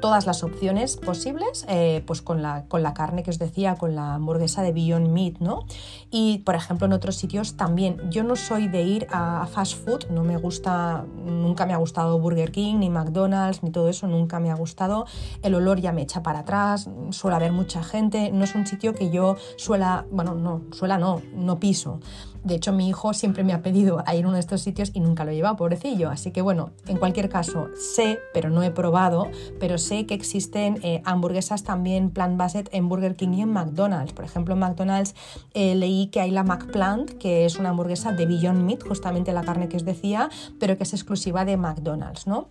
todas 0.00 0.26
las 0.26 0.44
opciones 0.44 0.98
posibles, 0.98 1.64
eh, 1.68 2.02
pues 2.06 2.20
con 2.20 2.42
la, 2.42 2.66
con 2.66 2.82
la 2.82 2.92
carne 2.92 3.22
que 3.22 3.30
os 3.30 3.38
decía, 3.38 3.76
con 3.76 3.94
la 3.94 4.14
hamburguesa 4.14 4.62
de 4.62 4.72
Beyond 4.72 5.08
Meat, 5.08 5.38
¿no? 5.38 5.64
Y, 6.10 6.38
por 6.38 6.54
ejemplo, 6.54 6.86
en 6.86 6.92
otros 6.92 7.16
sitios 7.16 7.56
también. 7.56 8.10
Yo 8.10 8.24
no 8.24 8.36
soy 8.36 8.68
de 8.68 8.82
ir 8.82 9.06
a 9.10 9.46
fast 9.46 9.74
food, 9.84 10.10
no 10.10 10.22
me 10.22 10.36
gusta, 10.36 11.04
nunca 11.24 11.64
me 11.64 11.72
ha 11.72 11.78
gustado 11.78 12.18
Burger 12.18 12.52
King, 12.52 12.76
ni 12.80 12.90
McDonald's, 12.90 13.62
ni 13.62 13.70
todo 13.70 13.88
eso, 13.88 14.06
nunca 14.06 14.38
me 14.38 14.50
ha 14.50 14.54
gustado. 14.54 15.06
El 15.42 15.54
olor 15.54 15.80
ya 15.80 15.92
me 15.92 16.02
echa 16.02 16.22
para 16.22 16.40
atrás, 16.40 16.90
suele 17.10 17.36
haber 17.36 17.52
mucha 17.52 17.82
gente, 17.82 18.30
no 18.32 18.44
es 18.44 18.54
un 18.54 18.65
sitio 18.66 18.94
que 18.94 19.10
yo 19.10 19.36
suela, 19.56 20.06
bueno, 20.10 20.34
no, 20.34 20.62
suela 20.72 20.98
no, 20.98 21.22
no 21.34 21.58
piso. 21.58 22.00
De 22.46 22.54
hecho, 22.54 22.72
mi 22.72 22.88
hijo 22.88 23.12
siempre 23.12 23.42
me 23.42 23.52
ha 23.52 23.60
pedido 23.60 24.04
a 24.06 24.14
ir 24.14 24.24
a 24.24 24.28
uno 24.28 24.36
de 24.36 24.40
estos 24.40 24.60
sitios 24.60 24.92
y 24.94 25.00
nunca 25.00 25.24
lo 25.24 25.32
he 25.32 25.34
llevado, 25.34 25.56
pobrecillo. 25.56 26.10
Así 26.10 26.30
que 26.30 26.42
bueno, 26.42 26.70
en 26.86 26.96
cualquier 26.96 27.28
caso, 27.28 27.70
sé, 27.74 28.20
pero 28.32 28.50
no 28.50 28.62
he 28.62 28.70
probado, 28.70 29.26
pero 29.58 29.78
sé 29.78 30.06
que 30.06 30.14
existen 30.14 30.78
eh, 30.84 31.02
hamburguesas 31.04 31.64
también 31.64 32.12
plant-based 32.12 32.68
en 32.70 32.88
Burger 32.88 33.16
King 33.16 33.34
y 33.34 33.42
en 33.42 33.52
McDonald's. 33.52 34.12
Por 34.12 34.24
ejemplo, 34.24 34.54
en 34.54 34.60
McDonald's 34.60 35.16
eh, 35.54 35.74
leí 35.74 36.06
que 36.06 36.20
hay 36.20 36.30
la 36.30 36.44
McPlant, 36.44 37.18
que 37.18 37.46
es 37.46 37.58
una 37.58 37.70
hamburguesa 37.70 38.12
de 38.12 38.26
Beyond 38.26 38.62
Meat, 38.62 38.86
justamente 38.86 39.32
la 39.32 39.42
carne 39.42 39.68
que 39.68 39.78
os 39.78 39.84
decía, 39.84 40.30
pero 40.60 40.76
que 40.76 40.84
es 40.84 40.92
exclusiva 40.92 41.44
de 41.44 41.56
McDonald's, 41.56 42.28
¿no? 42.28 42.50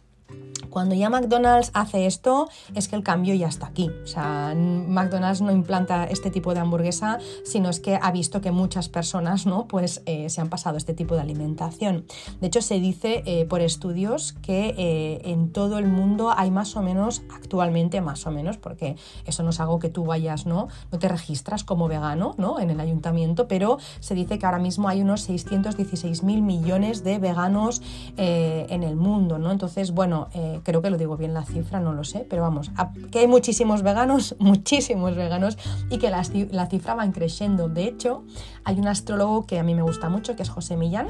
Cuando 0.75 0.93
ya 0.93 1.09
McDonald's 1.09 1.71
hace 1.73 2.05
esto, 2.05 2.49
es 2.73 2.89
que 2.89 2.97
el 2.97 3.03
cambio 3.03 3.33
ya 3.33 3.47
está 3.47 3.67
aquí. 3.67 3.89
O 4.03 4.07
sea, 4.07 4.53
McDonald's 4.55 5.39
no 5.39 5.53
implanta 5.53 6.03
este 6.03 6.31
tipo 6.31 6.53
de 6.53 6.59
hamburguesa, 6.59 7.19
sino 7.45 7.69
es 7.69 7.79
que 7.79 7.97
ha 8.01 8.11
visto 8.11 8.41
que 8.41 8.51
muchas 8.51 8.89
personas 8.89 9.45
¿no? 9.45 9.69
pues, 9.69 10.01
eh, 10.05 10.29
se 10.29 10.41
han 10.41 10.49
pasado 10.49 10.75
este 10.75 10.93
tipo 10.93 11.15
de 11.15 11.21
alimentación. 11.21 12.05
De 12.41 12.47
hecho, 12.47 12.61
se 12.61 12.81
dice 12.81 13.23
eh, 13.25 13.45
por 13.45 13.61
estudios 13.61 14.33
que 14.41 14.75
eh, 14.77 15.21
en 15.31 15.53
todo 15.53 15.77
el 15.77 15.87
mundo 15.87 16.33
hay 16.35 16.51
más 16.51 16.75
o 16.75 16.81
menos, 16.81 17.23
actualmente 17.33 18.01
más 18.01 18.27
o 18.27 18.31
menos, 18.31 18.57
porque 18.57 18.97
eso 19.25 19.43
no 19.43 19.51
es 19.51 19.61
algo 19.61 19.79
que 19.79 19.89
tú 19.89 20.03
vayas, 20.03 20.45
¿no? 20.45 20.67
No 20.91 20.99
te 20.99 21.07
registras 21.07 21.63
como 21.63 21.87
vegano 21.87 22.35
¿no? 22.37 22.59
en 22.59 22.69
el 22.69 22.81
ayuntamiento, 22.81 23.47
pero 23.47 23.77
se 24.01 24.13
dice 24.13 24.39
que 24.39 24.45
ahora 24.45 24.59
mismo 24.59 24.89
hay 24.89 25.01
unos 25.01 25.21
616 25.21 26.23
mil 26.23 26.41
millones 26.41 27.05
de 27.05 27.17
veganos 27.17 27.81
en 28.17 28.83
el 28.83 28.95
mundo, 28.97 29.39
¿no? 29.39 29.51
Entonces, 29.51 29.91
bueno, 29.91 30.14
creo 30.63 30.81
que 30.81 30.89
lo 30.89 30.97
digo 30.97 31.17
bien 31.17 31.33
la 31.33 31.43
cifra, 31.43 31.79
no 31.79 31.93
lo 31.93 32.03
sé, 32.03 32.25
pero 32.29 32.41
vamos, 32.41 32.71
que 33.11 33.19
hay 33.19 33.27
muchísimos 33.27 33.83
veganos, 33.83 34.35
muchísimos 34.39 35.15
veganos 35.15 35.57
y 35.89 35.97
que 35.97 36.09
la, 36.09 36.23
la 36.51 36.67
cifra 36.67 36.95
va 36.95 37.09
creciendo. 37.11 37.69
De 37.69 37.85
hecho, 37.85 38.23
hay 38.63 38.79
un 38.79 38.87
astrólogo 38.87 39.45
que 39.45 39.59
a 39.59 39.63
mí 39.63 39.75
me 39.75 39.81
gusta 39.81 40.09
mucho, 40.09 40.35
que 40.35 40.43
es 40.43 40.49
José 40.49 40.77
Millán, 40.77 41.07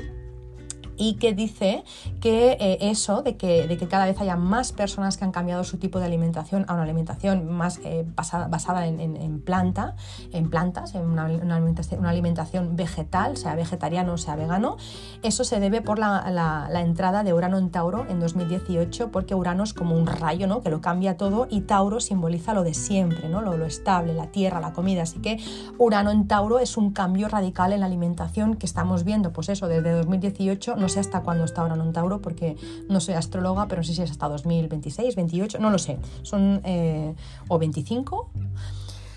y 0.97 1.15
que 1.15 1.33
dice 1.33 1.83
que 2.21 2.57
eh, 2.59 2.77
eso, 2.81 3.21
de 3.21 3.35
que, 3.37 3.67
de 3.67 3.77
que, 3.77 3.87
cada 3.87 4.05
vez 4.05 4.19
haya 4.19 4.35
más 4.35 4.71
personas 4.71 5.17
que 5.17 5.25
han 5.25 5.31
cambiado 5.31 5.63
su 5.63 5.77
tipo 5.77 5.99
de 5.99 6.05
alimentación 6.05 6.65
a 6.67 6.73
una 6.73 6.83
alimentación 6.83 7.47
más 7.49 7.79
eh, 7.83 8.05
basada, 8.15 8.47
basada 8.47 8.87
en, 8.87 8.99
en, 8.99 9.41
planta, 9.41 9.95
en 10.31 10.49
plantas, 10.49 10.95
en 10.95 11.03
una, 11.03 11.25
una, 11.25 11.57
alimentación, 11.57 11.99
una, 11.99 12.09
alimentación, 12.09 12.75
vegetal, 12.75 13.37
sea 13.37 13.55
vegetariano 13.55 14.13
o 14.13 14.17
sea 14.17 14.35
vegano, 14.35 14.77
eso 15.23 15.43
se 15.43 15.59
debe 15.59 15.81
por 15.81 15.99
la, 15.99 16.29
la, 16.31 16.67
la, 16.69 16.81
entrada 16.81 17.23
de 17.23 17.33
Urano 17.33 17.57
en 17.57 17.69
Tauro 17.69 18.05
en 18.09 18.19
2018, 18.19 19.11
porque 19.11 19.35
Urano 19.35 19.63
es 19.63 19.73
como 19.73 19.95
un 19.95 20.07
rayo 20.07 20.47
¿no? 20.47 20.61
que 20.61 20.69
lo 20.69 20.81
cambia 20.81 21.17
todo 21.17 21.47
y 21.49 21.61
Tauro 21.61 21.99
simboliza 21.99 22.53
lo 22.53 22.63
de 22.63 22.73
siempre, 22.73 23.29
¿no? 23.29 23.41
lo, 23.41 23.57
lo 23.57 23.65
estable, 23.65 24.13
la 24.13 24.27
tierra, 24.27 24.59
la 24.59 24.73
comida. 24.73 25.03
Así 25.03 25.19
que 25.19 25.39
Urano 25.77 26.11
en 26.11 26.27
Tauro 26.27 26.59
es 26.59 26.77
un 26.77 26.91
cambio 26.91 27.27
radical 27.27 27.73
en 27.73 27.81
la 27.81 27.85
alimentación 27.85 28.55
que 28.55 28.65
estamos 28.65 29.03
viendo, 29.03 29.31
pues 29.31 29.49
eso, 29.49 29.67
desde 29.67 29.91
2018 29.91 30.75
no 30.85 30.89
sé 30.89 30.99
hasta 30.99 31.21
cuándo 31.21 31.45
está 31.45 31.61
ahora 31.61 31.73
en 31.73 31.93
Tauro, 31.93 32.21
porque 32.21 32.57
no 32.89 32.99
soy 32.99 33.15
astróloga, 33.15 33.67
pero 33.67 33.81
no 33.81 33.83
sé 33.83 33.95
si 33.95 34.03
es 34.03 34.11
hasta 34.11 34.29
2026, 34.29 35.15
28, 35.15 35.57
no 35.57 35.71
lo 35.71 35.79
sé, 35.79 35.97
son 36.21 36.61
eh, 36.63 37.15
o 37.47 37.57
25 37.57 38.29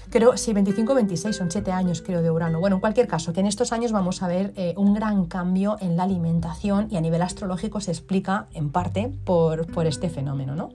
Creo, 0.08 0.38
sí, 0.38 0.54
25-26, 0.54 1.32
son 1.34 1.50
7 1.50 1.70
años 1.70 2.00
creo 2.00 2.22
de 2.22 2.30
Urano. 2.30 2.60
Bueno, 2.60 2.76
en 2.76 2.80
cualquier 2.80 3.06
caso, 3.06 3.34
que 3.34 3.40
en 3.40 3.46
estos 3.46 3.72
años 3.72 3.92
vamos 3.92 4.22
a 4.22 4.28
ver 4.28 4.54
eh, 4.56 4.72
un 4.78 4.94
gran 4.94 5.26
cambio 5.26 5.76
en 5.80 5.98
la 5.98 6.04
alimentación 6.04 6.88
y 6.90 6.96
a 6.96 7.02
nivel 7.02 7.20
astrológico 7.20 7.82
se 7.82 7.90
explica 7.90 8.46
en 8.54 8.70
parte 8.70 9.12
por, 9.26 9.70
por 9.70 9.86
este 9.86 10.08
fenómeno, 10.08 10.56
¿no? 10.56 10.70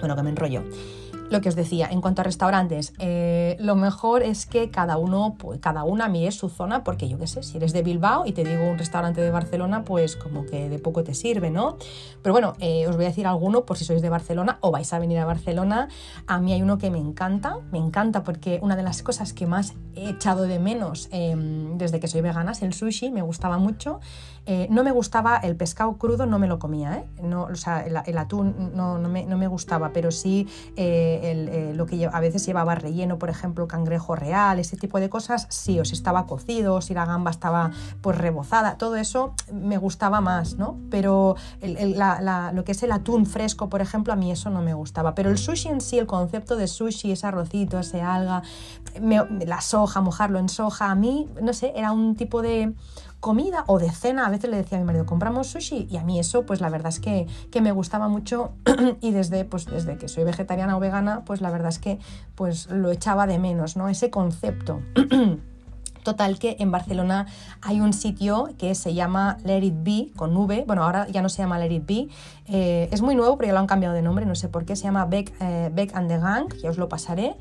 Bueno, 0.00 0.16
que 0.16 0.22
me 0.22 0.30
enrollo 0.30 0.64
lo 1.30 1.40
que 1.40 1.48
os 1.48 1.56
decía, 1.56 1.88
en 1.90 2.00
cuanto 2.00 2.22
a 2.22 2.24
restaurantes, 2.24 2.92
eh, 2.98 3.56
lo 3.58 3.76
mejor 3.76 4.22
es 4.22 4.46
que 4.46 4.70
cada 4.70 4.96
uno, 4.96 5.36
pues, 5.38 5.60
cada 5.60 5.84
una 5.84 6.08
mire 6.08 6.30
su 6.32 6.48
zona, 6.48 6.84
porque 6.84 7.08
yo 7.08 7.18
qué 7.18 7.26
sé, 7.26 7.42
si 7.42 7.56
eres 7.56 7.72
de 7.72 7.82
Bilbao 7.82 8.26
y 8.26 8.32
te 8.32 8.44
digo 8.44 8.64
un 8.64 8.78
restaurante 8.78 9.20
de 9.20 9.30
Barcelona, 9.30 9.84
pues 9.84 10.16
como 10.16 10.46
que 10.46 10.68
de 10.68 10.78
poco 10.78 11.04
te 11.04 11.14
sirve, 11.14 11.50
¿no? 11.50 11.76
Pero 12.22 12.32
bueno, 12.32 12.54
eh, 12.60 12.86
os 12.88 12.96
voy 12.96 13.06
a 13.06 13.08
decir 13.08 13.26
alguno 13.26 13.64
por 13.64 13.76
si 13.76 13.84
sois 13.84 14.02
de 14.02 14.08
Barcelona 14.08 14.58
o 14.60 14.70
vais 14.70 14.92
a 14.92 14.98
venir 14.98 15.18
a 15.18 15.24
Barcelona. 15.24 15.88
A 16.26 16.38
mí 16.38 16.52
hay 16.52 16.62
uno 16.62 16.78
que 16.78 16.90
me 16.90 16.98
encanta, 16.98 17.58
me 17.72 17.78
encanta 17.78 18.22
porque 18.22 18.58
una 18.62 18.76
de 18.76 18.82
las 18.82 19.02
cosas 19.02 19.32
que 19.32 19.46
más 19.46 19.74
he 19.94 20.10
echado 20.10 20.42
de 20.42 20.58
menos 20.58 21.08
em, 21.10 21.78
desde 21.78 22.00
que 22.00 22.08
soy 22.08 22.20
vegana 22.20 22.52
es 22.52 22.62
el 22.62 22.72
sushi, 22.72 23.10
me 23.10 23.22
gustaba 23.22 23.58
mucho. 23.58 24.00
Eh, 24.48 24.68
no 24.70 24.84
me 24.84 24.92
gustaba 24.92 25.38
el 25.38 25.56
pescado 25.56 25.96
crudo, 25.96 26.24
no 26.24 26.38
me 26.38 26.46
lo 26.46 26.60
comía, 26.60 26.98
¿eh? 26.98 27.04
No, 27.20 27.44
o 27.44 27.56
sea, 27.56 27.80
el, 27.80 28.18
atún 28.18 28.72
no, 28.74 28.96
no, 28.96 29.08
me, 29.08 29.26
no, 29.26 29.36
me, 29.36 29.48
gustaba, 29.48 29.90
pero 29.92 30.12
sí 30.12 30.46
eh, 30.76 31.72
lo 31.74 31.86
que 31.86 32.06
a 32.06 32.20
veces 32.20 32.46
llevaba 32.46 32.76
relleno, 32.76 33.18
por 33.18 33.28
ejemplo, 33.28 33.66
cangrejo 33.66 34.14
real, 34.14 34.60
ese 34.60 34.76
tipo 34.76 35.00
de 35.00 35.10
cosas, 35.10 35.48
sí, 35.50 35.80
o 35.80 35.84
si 35.84 35.94
estaba 35.94 36.26
cocido, 36.26 36.80
si 36.80 36.94
la 36.94 37.04
gamba 37.06 37.32
estaba 37.32 37.72
pues 38.00 38.16
rebozada, 38.16 38.78
todo 38.78 38.94
eso 38.94 39.34
me 39.52 39.78
gustaba 39.78 40.20
más, 40.20 40.54
¿no? 40.54 40.78
Pero 40.90 41.34
lo 41.62 42.64
que 42.64 42.72
es 42.72 42.82
el 42.84 42.92
atún 42.92 43.26
fresco, 43.26 43.68
por 43.68 43.80
ejemplo, 43.80 44.12
a 44.12 44.16
mí 44.16 44.30
eso 44.30 44.50
no 44.50 44.62
me 44.62 44.74
gustaba. 44.74 45.16
Pero 45.16 45.30
el 45.30 45.38
sushi 45.38 45.70
en 45.70 45.80
sí, 45.80 45.98
el 45.98 46.06
concepto 46.06 46.56
de 46.56 46.68
sushi, 46.68 47.10
ese 47.10 47.26
arrocito, 47.26 47.80
ese 47.80 48.00
alga, 48.00 48.42
la 49.00 49.60
soja, 49.60 50.00
mojarlo 50.00 50.38
en 50.38 50.48
soja, 50.48 50.90
a 50.90 50.94
mí, 50.94 51.28
no 51.42 51.52
sé, 51.52 51.72
era 51.74 51.90
un 51.90 52.14
tipo 52.14 52.42
de 52.42 52.74
comida 53.20 53.64
o 53.66 53.78
de 53.78 53.90
cena. 53.90 54.26
A 54.26 54.30
veces 54.30 54.50
le 54.50 54.56
decía 54.56 54.78
a 54.78 54.80
mi 54.80 54.86
marido, 54.86 55.06
compramos 55.06 55.48
sushi 55.48 55.86
y 55.90 55.96
a 55.96 56.04
mí 56.04 56.18
eso, 56.18 56.46
pues 56.46 56.60
la 56.60 56.68
verdad 56.68 56.88
es 56.88 57.00
que, 57.00 57.26
que 57.50 57.60
me 57.60 57.72
gustaba 57.72 58.08
mucho 58.08 58.52
y 59.00 59.10
desde, 59.10 59.44
pues, 59.44 59.66
desde 59.66 59.96
que 59.96 60.08
soy 60.08 60.24
vegetariana 60.24 60.76
o 60.76 60.80
vegana, 60.80 61.24
pues 61.24 61.40
la 61.40 61.50
verdad 61.50 61.68
es 61.68 61.78
que 61.78 61.98
pues 62.34 62.70
lo 62.70 62.90
echaba 62.90 63.26
de 63.26 63.38
menos, 63.38 63.76
¿no? 63.76 63.88
Ese 63.88 64.10
concepto. 64.10 64.80
Total 66.06 66.38
que 66.38 66.54
en 66.60 66.70
Barcelona 66.70 67.26
hay 67.62 67.80
un 67.80 67.92
sitio 67.92 68.50
que 68.58 68.76
se 68.76 68.94
llama 68.94 69.38
Let 69.42 69.64
It 69.64 69.74
Be, 69.78 70.12
con 70.14 70.36
V, 70.36 70.62
bueno, 70.64 70.84
ahora 70.84 71.08
ya 71.08 71.20
no 71.20 71.28
se 71.28 71.42
llama 71.42 71.58
Let 71.58 71.72
It 71.72 71.84
Be, 71.84 72.08
eh, 72.48 72.88
es 72.92 73.02
muy 73.02 73.14
nuevo 73.14 73.36
pero 73.36 73.48
ya 73.48 73.52
lo 73.52 73.58
han 73.58 73.66
cambiado 73.66 73.94
de 73.94 74.02
nombre, 74.02 74.26
no 74.26 74.34
sé 74.34 74.48
por 74.48 74.64
qué, 74.64 74.76
se 74.76 74.84
llama 74.84 75.04
Beck, 75.06 75.32
eh, 75.40 75.70
Beck 75.72 75.94
and 75.94 76.08
the 76.08 76.18
Gang, 76.18 76.52
ya 76.62 76.70
os 76.70 76.78
lo 76.78 76.88
pasaré, 76.88 77.36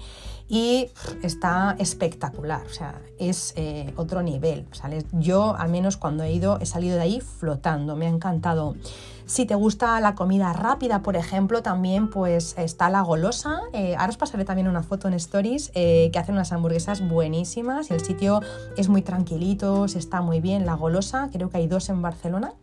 y 0.48 0.90
está 1.24 1.76
espectacular, 1.80 2.64
o 2.66 2.74
sea, 2.74 3.02
es 3.20 3.54
eh, 3.56 3.94
otro 3.96 4.22
nivel. 4.22 4.68
Yo 5.14 5.56
al 5.56 5.70
menos 5.70 5.98
cuando 5.98 6.24
he 6.24 6.32
ido 6.32 6.60
he 6.60 6.66
salido 6.66 6.96
de 6.96 7.02
ahí 7.02 7.20
flotando, 7.22 7.96
me 7.96 8.06
ha 8.06 8.10
encantado. 8.10 8.76
Si 9.26 9.48
te 9.48 9.56
gusta 9.56 10.00
la 10.02 10.14
comida 10.14 10.54
rápida, 10.54 11.02
por 11.02 11.16
ejemplo, 11.16 11.64
también 11.64 12.12
pues 12.12 12.54
está 12.60 12.92
la 12.92 13.02
golosa. 13.02 13.62
Ahora 13.74 14.10
os 14.10 14.18
pasaré 14.18 14.46
también 14.46 14.68
una 14.68 14.84
foto 14.84 15.08
en 15.08 15.16
stories 15.16 15.72
que 15.72 16.12
hacen 16.16 16.36
unas 16.36 16.52
hamburguesas 16.52 17.02
buenísimas. 17.10 17.90
El 17.90 18.02
sitio 18.02 18.42
es 18.78 18.88
muy 18.88 19.02
tranquilito, 19.02 19.86
está 19.86 20.22
muy 20.22 20.42
bien. 20.42 20.68
La 20.68 20.76
golosa, 20.76 21.30
creo 21.34 21.50
que 21.50 21.58
hay 21.58 21.66
dos 21.66 21.90
en 21.90 22.04
Barcelona. 22.04 22.54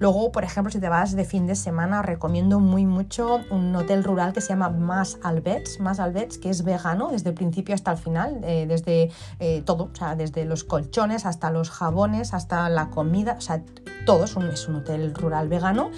Luego, 0.00 0.30
por 0.30 0.44
ejemplo, 0.44 0.70
si 0.70 0.78
te 0.78 0.88
vas 0.88 1.16
de 1.16 1.24
fin 1.24 1.46
de 1.46 1.56
semana, 1.56 2.02
recomiendo 2.02 2.60
muy 2.60 2.86
mucho 2.86 3.40
un 3.50 3.74
hotel 3.74 4.04
rural 4.04 4.32
que 4.32 4.40
se 4.40 4.50
llama 4.50 4.70
Más 4.70 5.18
Albets, 5.22 5.80
Más 5.80 5.98
Albets, 5.98 6.38
que 6.38 6.50
es 6.50 6.62
vegano 6.62 7.08
desde 7.10 7.30
el 7.30 7.34
principio 7.34 7.74
hasta 7.74 7.90
el 7.90 7.98
final, 7.98 8.40
eh, 8.44 8.66
desde 8.68 9.10
eh, 9.40 9.62
todo, 9.64 9.90
o 9.92 9.96
sea, 9.96 10.14
desde 10.14 10.44
los 10.44 10.62
colchones 10.62 11.26
hasta 11.26 11.50
los 11.50 11.70
jabones, 11.70 12.32
hasta 12.32 12.68
la 12.68 12.90
comida, 12.90 13.34
o 13.38 13.40
sea, 13.40 13.64
todo 14.06 14.24
es 14.24 14.36
un, 14.36 14.46
es 14.46 14.68
un 14.68 14.76
hotel 14.76 15.14
rural 15.14 15.48
vegano. 15.48 15.90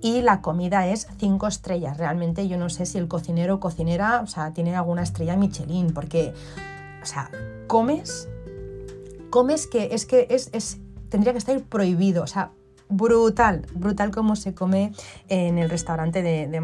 Y 0.00 0.22
la 0.22 0.42
comida 0.42 0.86
es 0.86 1.08
cinco 1.18 1.48
estrellas. 1.48 1.96
Realmente 1.96 2.46
yo 2.46 2.56
no 2.56 2.68
sé 2.68 2.86
si 2.86 2.98
el 2.98 3.08
cocinero 3.08 3.56
o 3.56 3.60
cocinera, 3.60 4.20
o 4.20 4.28
sea, 4.28 4.52
tiene 4.52 4.76
alguna 4.76 5.02
estrella 5.02 5.36
Michelin, 5.36 5.92
porque, 5.92 6.34
o 7.02 7.06
sea, 7.06 7.30
comes, 7.66 8.28
comes 9.30 9.66
que 9.66 9.88
es 9.92 10.06
que 10.06 10.28
es, 10.30 10.50
es 10.52 10.78
tendría 11.08 11.32
que 11.32 11.38
estar 11.38 11.60
prohibido, 11.62 12.22
o 12.22 12.26
sea, 12.28 12.52
brutal, 12.88 13.66
brutal 13.74 14.10
como 14.10 14.36
se 14.36 14.54
come 14.54 14.92
en 15.28 15.58
el 15.58 15.70
restaurante 15.70 16.22
de, 16.22 16.48
de. 16.48 16.60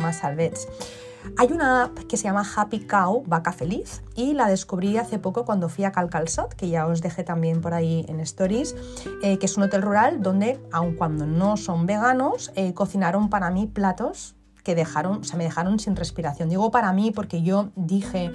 Hay 1.38 1.52
una 1.52 1.84
app 1.84 1.98
que 2.00 2.16
se 2.16 2.24
llama 2.24 2.44
Happy 2.56 2.80
Cow, 2.80 3.24
vaca 3.26 3.52
feliz, 3.52 4.02
y 4.14 4.34
la 4.34 4.46
descubrí 4.48 4.98
hace 4.98 5.18
poco 5.18 5.44
cuando 5.44 5.68
fui 5.68 5.84
a 5.84 5.92
Calcalsot, 5.92 6.54
que 6.54 6.68
ya 6.68 6.86
os 6.86 7.00
dejé 7.00 7.24
también 7.24 7.60
por 7.62 7.72
ahí 7.72 8.04
en 8.08 8.20
Stories, 8.20 8.76
eh, 9.22 9.38
que 9.38 9.46
es 9.46 9.56
un 9.56 9.62
hotel 9.64 9.82
rural 9.82 10.22
donde, 10.22 10.60
aun 10.70 10.94
cuando 10.94 11.26
no 11.26 11.56
son 11.56 11.86
veganos, 11.86 12.52
eh, 12.56 12.74
cocinaron 12.74 13.30
para 13.30 13.50
mí 13.50 13.66
platos 13.66 14.34
que 14.62 14.74
dejaron, 14.74 15.18
o 15.18 15.24
sea, 15.24 15.36
me 15.36 15.44
dejaron 15.44 15.78
sin 15.78 15.96
respiración. 15.96 16.50
Digo 16.50 16.70
para 16.70 16.92
mí 16.92 17.10
porque 17.10 17.42
yo 17.42 17.70
dije, 17.74 18.30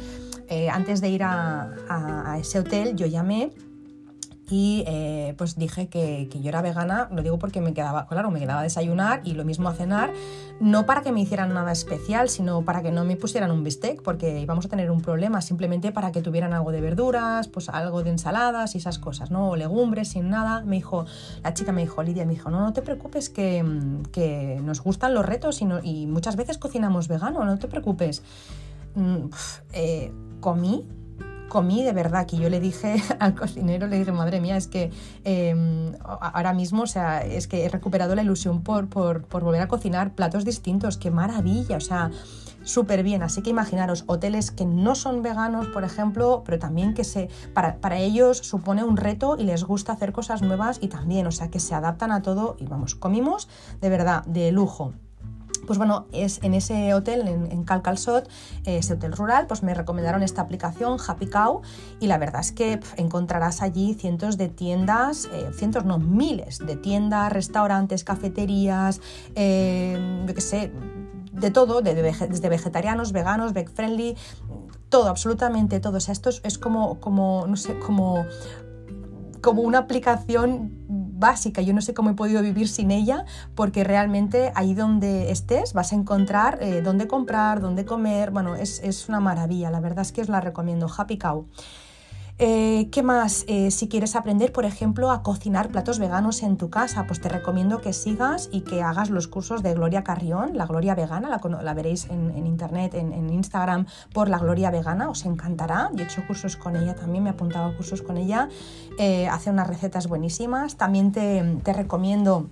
eh, 0.48 0.70
antes 0.70 1.00
de 1.00 1.10
ir 1.10 1.24
a 1.24 2.38
ese 2.40 2.60
hotel, 2.60 2.96
yo 2.96 3.06
llamé 3.06 3.52
y 4.50 4.84
eh, 4.88 5.36
pues 5.38 5.56
dije 5.58 5.88
que, 5.88 6.28
yo 6.30 6.50
era 6.50 6.62
vegana, 6.62 7.08
lo 7.12 7.22
digo 7.22 7.38
porque 7.38 7.62
me 7.62 7.74
quedaba, 7.74 8.08
claro, 8.08 8.32
me 8.32 8.40
quedaba 8.40 8.62
a 8.62 8.64
desayunar 8.64 9.22
y 9.24 9.34
lo 9.34 9.46
mismo 9.46 9.70
a 9.70 9.74
cenar, 9.74 10.12
no 10.60 10.86
para 10.86 11.02
que 11.02 11.12
me 11.12 11.22
hicieran 11.22 11.54
nada 11.54 11.72
especial, 11.72 12.30
sino 12.30 12.64
para 12.64 12.82
que 12.82 12.92
no 12.92 13.06
me 13.06 13.16
pusieran 13.16 13.52
un 13.52 13.64
bistec, 13.64 14.02
porque 14.02 14.40
íbamos 14.40 14.66
a 14.66 14.70
tener 14.70 14.92
un 14.92 15.02
problema, 15.02 15.42
simplemente 15.42 15.92
para 15.92 16.12
que 16.12 16.22
tuvieran 16.22 16.54
algo 16.54 16.72
de 16.72 16.82
verduras, 16.82 17.48
pues 17.48 17.70
algo 17.70 18.04
de 18.04 18.10
ensaladas 18.10 18.76
y 18.76 18.80
esas 18.80 19.00
cosas, 19.00 19.32
¿no? 19.32 19.50
O 19.50 19.56
legumbres, 19.56 20.10
sin 20.10 20.30
nada. 20.30 20.62
Me 20.62 20.78
dijo, 20.78 21.06
la 21.44 21.54
chica 21.54 21.72
me 21.72 21.82
dijo, 21.82 22.02
Lidia, 22.02 22.26
me 22.26 22.34
dijo, 22.34 22.50
no, 22.50 22.62
no 22.62 22.74
te 22.74 22.82
preocupes 22.82 23.30
que, 23.30 23.64
nos 24.64 24.82
gustan 24.82 25.14
los 25.14 25.26
retos 25.26 25.62
y, 25.62 25.68
y, 25.84 26.08
muchas 26.08 26.36
veces 26.36 26.58
cocinamos 26.58 27.08
vegano, 27.08 27.44
no 27.46 27.58
te 27.58 27.68
preocupes. 27.68 28.24
Mm, 28.96 29.30
eh, 29.74 30.12
comí 30.40 30.86
comí 31.50 31.84
de 31.84 31.92
verdad, 31.92 32.26
que 32.26 32.38
yo 32.38 32.50
le 32.50 32.60
dije 32.60 33.04
al 33.20 33.36
cocinero, 33.36 33.88
le 33.88 34.00
dije, 34.00 34.12
madre 34.12 34.40
mía, 34.40 34.56
es 34.56 34.68
que 34.68 34.92
em, 35.26 35.94
ahora 36.04 36.54
mismo, 36.54 36.84
o 36.84 36.88
sea, 36.88 37.26
es 37.26 37.48
que 37.48 37.66
he 37.66 37.70
recuperado 37.70 38.16
la 38.16 38.24
ilusión 38.24 38.64
por, 38.64 38.88
por, 38.88 39.24
por 39.26 39.44
volver 39.44 39.62
a 39.62 39.68
cocinar 39.68 40.14
platos 40.14 40.46
distintos, 40.46 40.98
qué 40.98 41.12
maravilla, 41.12 41.78
o 41.78 41.82
sea, 41.82 42.12
súper 42.64 43.04
bien. 43.04 43.24
Así 43.24 43.42
que 43.42 43.50
imaginaros, 43.50 44.04
hoteles 44.08 44.52
que 44.52 44.66
no 44.66 44.96
son 44.96 45.22
veganos, 45.22 45.68
por 45.68 45.84
ejemplo, 45.84 46.44
pero 46.46 46.60
también 46.60 46.94
que 46.94 47.04
se, 47.04 47.30
para, 47.54 47.78
para 47.78 47.98
ellos 47.98 48.38
supone 48.38 48.84
un 48.84 48.98
reto 48.98 49.36
y 49.38 49.44
les 49.44 49.64
gusta 49.64 49.94
hacer 49.94 50.14
cosas 50.14 50.42
nuevas 50.42 50.80
y 50.82 50.88
también, 50.88 51.28
o 51.28 51.32
sea, 51.32 51.50
que 51.50 51.60
se 51.60 51.76
adaptan 51.76 52.12
a 52.12 52.22
todo 52.22 52.56
y 52.60 52.66
vamos, 52.66 52.96
comimos 52.96 53.50
de 53.82 53.90
verdad, 53.90 54.24
de 54.26 54.52
lujo 54.52 54.94
pues 55.70 55.78
bueno, 55.78 56.08
es 56.14 56.40
en 56.42 56.56
ese 56.56 56.96
hotel, 56.96 57.28
en, 57.28 57.64
Calcalsot, 57.64 58.28
ese 58.66 58.96
hotel 58.96 59.12
rural, 59.12 59.46
pues 59.46 59.62
me 59.62 59.76
recomendaron 59.76 60.24
esta 60.24 60.42
aplicación, 60.42 60.98
Happy 61.08 61.28
Cow, 61.28 61.62
y 62.00 62.08
la 62.08 62.18
verdad 62.18 62.42
es 62.42 62.52
que 62.52 62.80
encontrarás 62.98 63.62
allí 63.62 63.94
cientos 63.94 64.36
de 64.40 64.50
tiendas, 64.50 65.30
eh, 65.32 65.52
cientos 65.54 65.86
no, 65.86 66.00
miles 66.00 66.58
de 66.58 66.76
tiendas, 66.76 67.32
restaurantes, 67.32 68.04
cafeterías, 68.04 69.00
eh, 69.36 70.26
yo 70.26 70.34
qué 70.34 70.42
sé, 70.42 70.72
de 71.34 71.52
todo, 71.52 71.84
desde 71.84 72.50
vegetarianos, 72.50 73.12
veganos, 73.12 73.54
veg 73.54 73.70
friendly, 73.70 74.18
todo, 74.90 75.08
absolutamente 75.10 75.80
todo. 75.80 75.98
O 75.98 76.00
sea, 76.00 76.14
esto 76.14 76.32
es, 76.32 76.58
como, 76.58 77.00
como, 77.00 77.46
no 77.46 77.58
sé, 77.58 77.78
como, 77.78 78.26
como 79.40 79.62
una 79.62 79.78
aplicación 79.78 80.99
básica. 81.20 81.62
Yo 81.62 81.74
no 81.74 81.82
sé 81.82 81.94
cómo 81.94 82.12
he 82.12 82.14
podido 82.14 82.42
vivir 82.42 82.68
sin 82.68 82.92
ella 82.92 83.26
porque 83.56 83.84
realmente 83.84 84.52
ahí 84.56 84.74
donde 84.74 85.32
estés 85.32 85.74
vas 85.74 85.92
a 85.92 85.96
encontrar 85.96 86.60
eh, 86.62 86.82
dónde 86.82 87.08
comprar, 87.08 87.62
dónde 87.62 87.86
comer. 87.86 88.32
Bueno, 88.32 88.56
es, 88.56 88.82
es, 88.84 89.10
una 89.10 89.20
maravilla. 89.20 89.70
La 89.70 89.80
verdad 89.80 90.02
es 90.02 90.12
que 90.12 90.22
os 90.22 90.30
la 90.30 90.42
recomiendo. 90.42 90.88
Happy 90.96 91.18
Cow. 91.18 91.46
Eh, 92.42 92.88
¿Qué 92.90 93.04
más? 93.04 93.44
Eh, 93.50 93.70
si 93.70 93.90
quieres 93.90 94.16
aprender, 94.16 94.54
por 94.54 94.64
ejemplo, 94.64 95.12
a 95.12 95.24
cocinar 95.24 95.68
platos 95.68 96.00
veganos 96.00 96.42
en 96.42 96.56
tu 96.56 96.70
casa, 96.70 97.06
pues 97.06 97.20
te 97.20 97.28
recomiendo 97.28 97.82
que 97.82 97.92
sigas 97.92 98.48
y 98.54 98.62
que 98.62 98.82
hagas 98.82 99.10
los 99.10 99.28
cursos 99.28 99.62
de 99.62 99.74
Gloria 99.74 100.06
Carrión, 100.06 100.52
la 100.58 100.66
Gloria 100.66 100.96
Vegana, 100.96 101.28
la, 101.30 101.74
veréis 101.74 102.06
en, 102.10 102.48
internet, 102.48 102.94
en, 102.94 103.30
Instagram 103.30 103.88
por 104.14 104.30
la 104.30 104.40
Gloria 104.40 104.72
Vegana, 104.72 105.10
os 105.10 105.26
encantará. 105.26 105.90
Yo 105.94 106.06
he 106.06 106.08
hecho 106.08 106.26
cursos 106.26 106.56
con 106.56 106.78
ella 106.78 106.96
también, 106.96 107.26
me 107.26 107.30
he 107.30 107.34
apuntado 107.34 107.66
a 107.66 107.76
cursos 107.76 108.02
con 108.02 108.16
ella, 108.16 108.48
eh, 108.98 109.28
hace 109.28 109.50
unas 109.50 109.68
recetas 109.68 110.08
buenísimas. 110.08 110.78
También 110.78 111.12
te, 111.12 111.74
recomiendo 111.74 112.48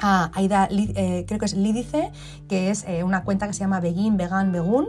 a 0.00 0.32
Aida, 0.34 0.66
creo 0.66 1.38
que 1.38 1.44
es 1.44 1.54
Lidice, 1.54 2.10
que 2.48 2.70
es 2.70 2.84
una 3.04 3.22
cuenta 3.22 3.46
que 3.46 3.52
se 3.52 3.60
llama 3.60 3.78
Begin, 3.78 4.16
Vegan, 4.16 4.50
Begun, 4.50 4.88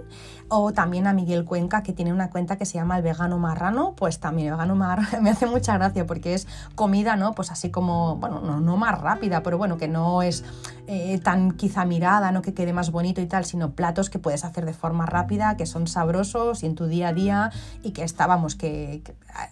o 0.50 0.72
también 0.74 1.08
a 1.08 1.14
Miguel 1.14 1.46
Cuenca, 1.46 1.84
que 1.84 1.94
tiene 1.94 2.14
una 2.14 2.30
cuenta 2.30 2.58
que 2.58 2.66
se 2.66 2.76
llama 2.76 2.98
El 2.98 3.04
Vegano 3.04 3.40
Marrano, 3.40 3.94
pues 3.96 4.20
también 4.20 4.52
Vegano 4.52 4.76
Marrano 4.76 5.08
me 5.22 5.30
hace 5.30 5.46
mucha 5.46 5.78
gracia 5.78 6.06
porque 6.06 6.34
es 6.34 6.48
comida, 6.76 7.16
¿no? 7.16 7.34
Pues 7.34 7.52
así 7.52 7.70
como, 7.70 8.18
bueno, 8.18 8.42
no, 8.42 8.78
más 8.78 9.00
rápida, 9.00 9.44
pero 9.44 9.58
bueno, 9.58 9.78
que 9.78 9.88
no 9.88 10.22
es 10.22 10.44
eh, 10.88 11.20
tan 11.20 11.52
quizá 11.52 11.86
mirada, 11.86 12.32
¿no? 12.32 12.42
Que 12.42 12.54
quede 12.54 12.74
más 12.74 12.92
bonito 12.92 13.22
y 13.22 13.26
tal, 13.26 13.46
sino 13.46 13.72
platos 13.72 14.10
que 14.10 14.20
puedes 14.20 14.44
hacer 14.44 14.66
de 14.66 14.74
forma 14.74 15.06
rápida, 15.06 15.58
que 15.58 15.66
son 15.66 15.88
sabrosos 15.88 16.64
y 16.64 16.66
en 16.66 16.76
tu 16.76 16.88
día 16.88 17.10
a 17.10 17.14
día 17.14 17.52
y 17.84 17.92
que 17.92 18.04
estábamos, 18.04 18.56
que, 18.56 19.02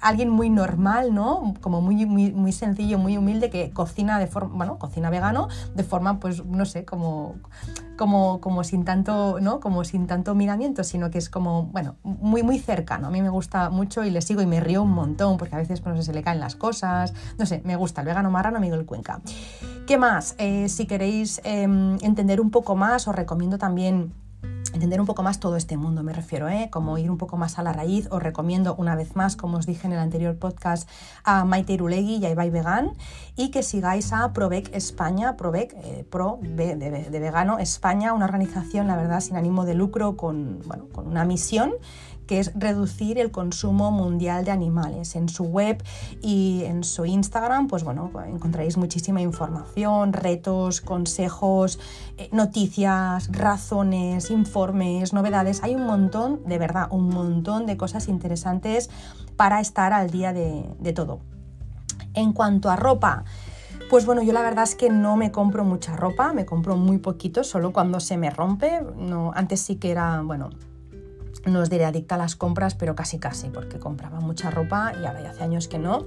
alguien 0.01 0.29
muy 0.29 0.49
normal, 0.49 1.13
¿no? 1.13 1.53
Como 1.61 1.81
muy, 1.81 2.05
muy, 2.05 2.31
muy 2.31 2.51
sencillo, 2.51 2.97
muy 2.97 3.17
humilde, 3.17 3.49
que 3.49 3.71
cocina 3.71 4.19
de 4.19 4.27
forma, 4.27 4.55
bueno, 4.55 4.77
cocina 4.77 5.09
vegano 5.09 5.47
de 5.75 5.83
forma, 5.83 6.19
pues, 6.19 6.45
no 6.45 6.65
sé, 6.65 6.85
como 6.85 7.35
como, 8.01 8.41
como 8.41 8.63
sin 8.63 8.83
tanto, 8.83 9.39
¿no? 9.41 9.59
Como 9.59 9.83
sin 9.83 10.07
tanto 10.07 10.33
miramiento, 10.33 10.83
sino 10.83 11.11
que 11.11 11.19
es 11.19 11.29
como, 11.29 11.65
bueno, 11.67 11.97
muy, 12.01 12.41
muy 12.41 12.57
cercano. 12.57 13.05
A 13.05 13.11
mí 13.11 13.21
me 13.21 13.29
gusta 13.29 13.69
mucho 13.69 14.03
y 14.03 14.09
le 14.09 14.23
sigo 14.23 14.41
y 14.41 14.47
me 14.47 14.59
río 14.59 14.81
un 14.81 14.89
montón, 14.89 15.37
porque 15.37 15.53
a 15.53 15.59
veces 15.59 15.81
pues, 15.81 15.95
no 15.95 16.01
se 16.01 16.11
le 16.11 16.23
caen 16.23 16.39
las 16.39 16.55
cosas. 16.55 17.13
No 17.37 17.45
sé, 17.45 17.61
me 17.63 17.75
gusta 17.75 18.01
el 18.01 18.07
vegano 18.07 18.31
marrano 18.31 18.59
Miguel 18.59 18.87
Cuenca. 18.87 19.21
¿Qué 19.85 19.99
más? 19.99 20.33
Eh, 20.39 20.67
si 20.67 20.87
queréis 20.87 21.41
em, 21.43 21.99
entender 22.01 22.41
un 22.41 22.49
poco 22.49 22.75
más, 22.75 23.07
os 23.07 23.15
recomiendo 23.15 23.59
también 23.59 24.13
entender 24.73 24.99
un 24.99 25.07
poco 25.07 25.23
más 25.23 25.39
todo 25.39 25.55
este 25.55 25.77
mundo, 25.77 26.03
me 26.03 26.13
refiero, 26.13 26.49
¿eh? 26.49 26.69
como 26.71 26.97
ir 26.97 27.11
un 27.11 27.17
poco 27.17 27.37
más 27.37 27.59
a 27.59 27.63
la 27.63 27.73
raíz. 27.73 28.07
Os 28.11 28.21
recomiendo 28.21 28.75
una 28.75 28.95
vez 28.95 29.15
más, 29.15 29.35
como 29.35 29.57
os 29.57 29.65
dije 29.65 29.87
en 29.87 29.93
el 29.93 29.99
anterior 29.99 30.37
podcast, 30.37 30.89
a 31.23 31.45
Maite 31.45 31.73
Irulegui 31.73 32.17
y 32.17 32.25
a 32.25 32.29
Ibai 32.29 32.49
Vegan 32.49 32.93
y 33.35 33.49
que 33.49 33.63
sigáis 33.63 34.13
a 34.13 34.33
Provec 34.33 34.73
España, 34.75 35.37
Provec, 35.37 35.73
eh, 35.73 36.05
Pro 36.09 36.39
de, 36.41 36.75
de, 36.75 37.19
Vegano 37.19 37.59
España, 37.59 38.13
una 38.13 38.25
organización, 38.25 38.87
la 38.87 38.95
verdad, 38.95 39.19
sin 39.19 39.35
ánimo 39.35 39.65
de 39.65 39.75
lucro, 39.75 40.15
con, 40.15 40.61
bueno, 40.65 40.85
con 40.91 41.07
una 41.07 41.25
misión 41.25 41.73
que 42.31 42.39
es 42.39 42.53
reducir 42.55 43.19
el 43.19 43.29
consumo 43.29 43.91
mundial 43.91 44.45
de 44.45 44.51
animales. 44.51 45.17
En 45.17 45.27
su 45.27 45.43
web 45.43 45.83
y 46.21 46.63
en 46.63 46.85
su 46.85 47.05
Instagram, 47.05 47.67
pues 47.67 47.83
bueno, 47.83 48.09
encontraréis 48.25 48.77
muchísima 48.77 49.19
información, 49.19 50.13
retos, 50.13 50.79
consejos, 50.79 51.77
eh, 52.17 52.29
noticias, 52.31 53.27
razones, 53.33 54.31
informes, 54.31 55.11
novedades. 55.11 55.61
Hay 55.61 55.75
un 55.75 55.85
montón, 55.85 56.41
de 56.45 56.57
verdad, 56.57 56.87
un 56.89 57.09
montón 57.09 57.65
de 57.65 57.75
cosas 57.75 58.07
interesantes 58.07 58.89
para 59.35 59.59
estar 59.59 59.91
al 59.91 60.09
día 60.09 60.31
de, 60.31 60.73
de 60.79 60.93
todo. 60.93 61.19
En 62.13 62.31
cuanto 62.31 62.69
a 62.69 62.77
ropa, 62.77 63.25
pues 63.89 64.05
bueno, 64.05 64.23
yo 64.23 64.31
la 64.31 64.41
verdad 64.41 64.63
es 64.63 64.75
que 64.75 64.89
no 64.89 65.17
me 65.17 65.33
compro 65.33 65.65
mucha 65.65 65.97
ropa, 65.97 66.31
me 66.31 66.45
compro 66.45 66.77
muy 66.77 66.97
poquito, 66.97 67.43
solo 67.43 67.73
cuando 67.73 67.99
se 67.99 68.15
me 68.15 68.29
rompe. 68.29 68.81
No, 68.95 69.33
antes 69.35 69.59
sí 69.59 69.75
que 69.75 69.91
era, 69.91 70.21
bueno, 70.21 70.49
no 71.45 71.59
os 71.59 71.69
diré 71.69 71.85
adicta 71.85 72.15
a 72.15 72.17
las 72.17 72.35
compras, 72.35 72.75
pero 72.75 72.95
casi 72.95 73.17
casi, 73.17 73.49
porque 73.49 73.79
compraba 73.79 74.19
mucha 74.19 74.51
ropa 74.51 74.93
y 75.01 75.05
ahora 75.05 75.21
ya 75.21 75.31
hace 75.31 75.43
años 75.43 75.67
que 75.67 75.79
no. 75.79 76.05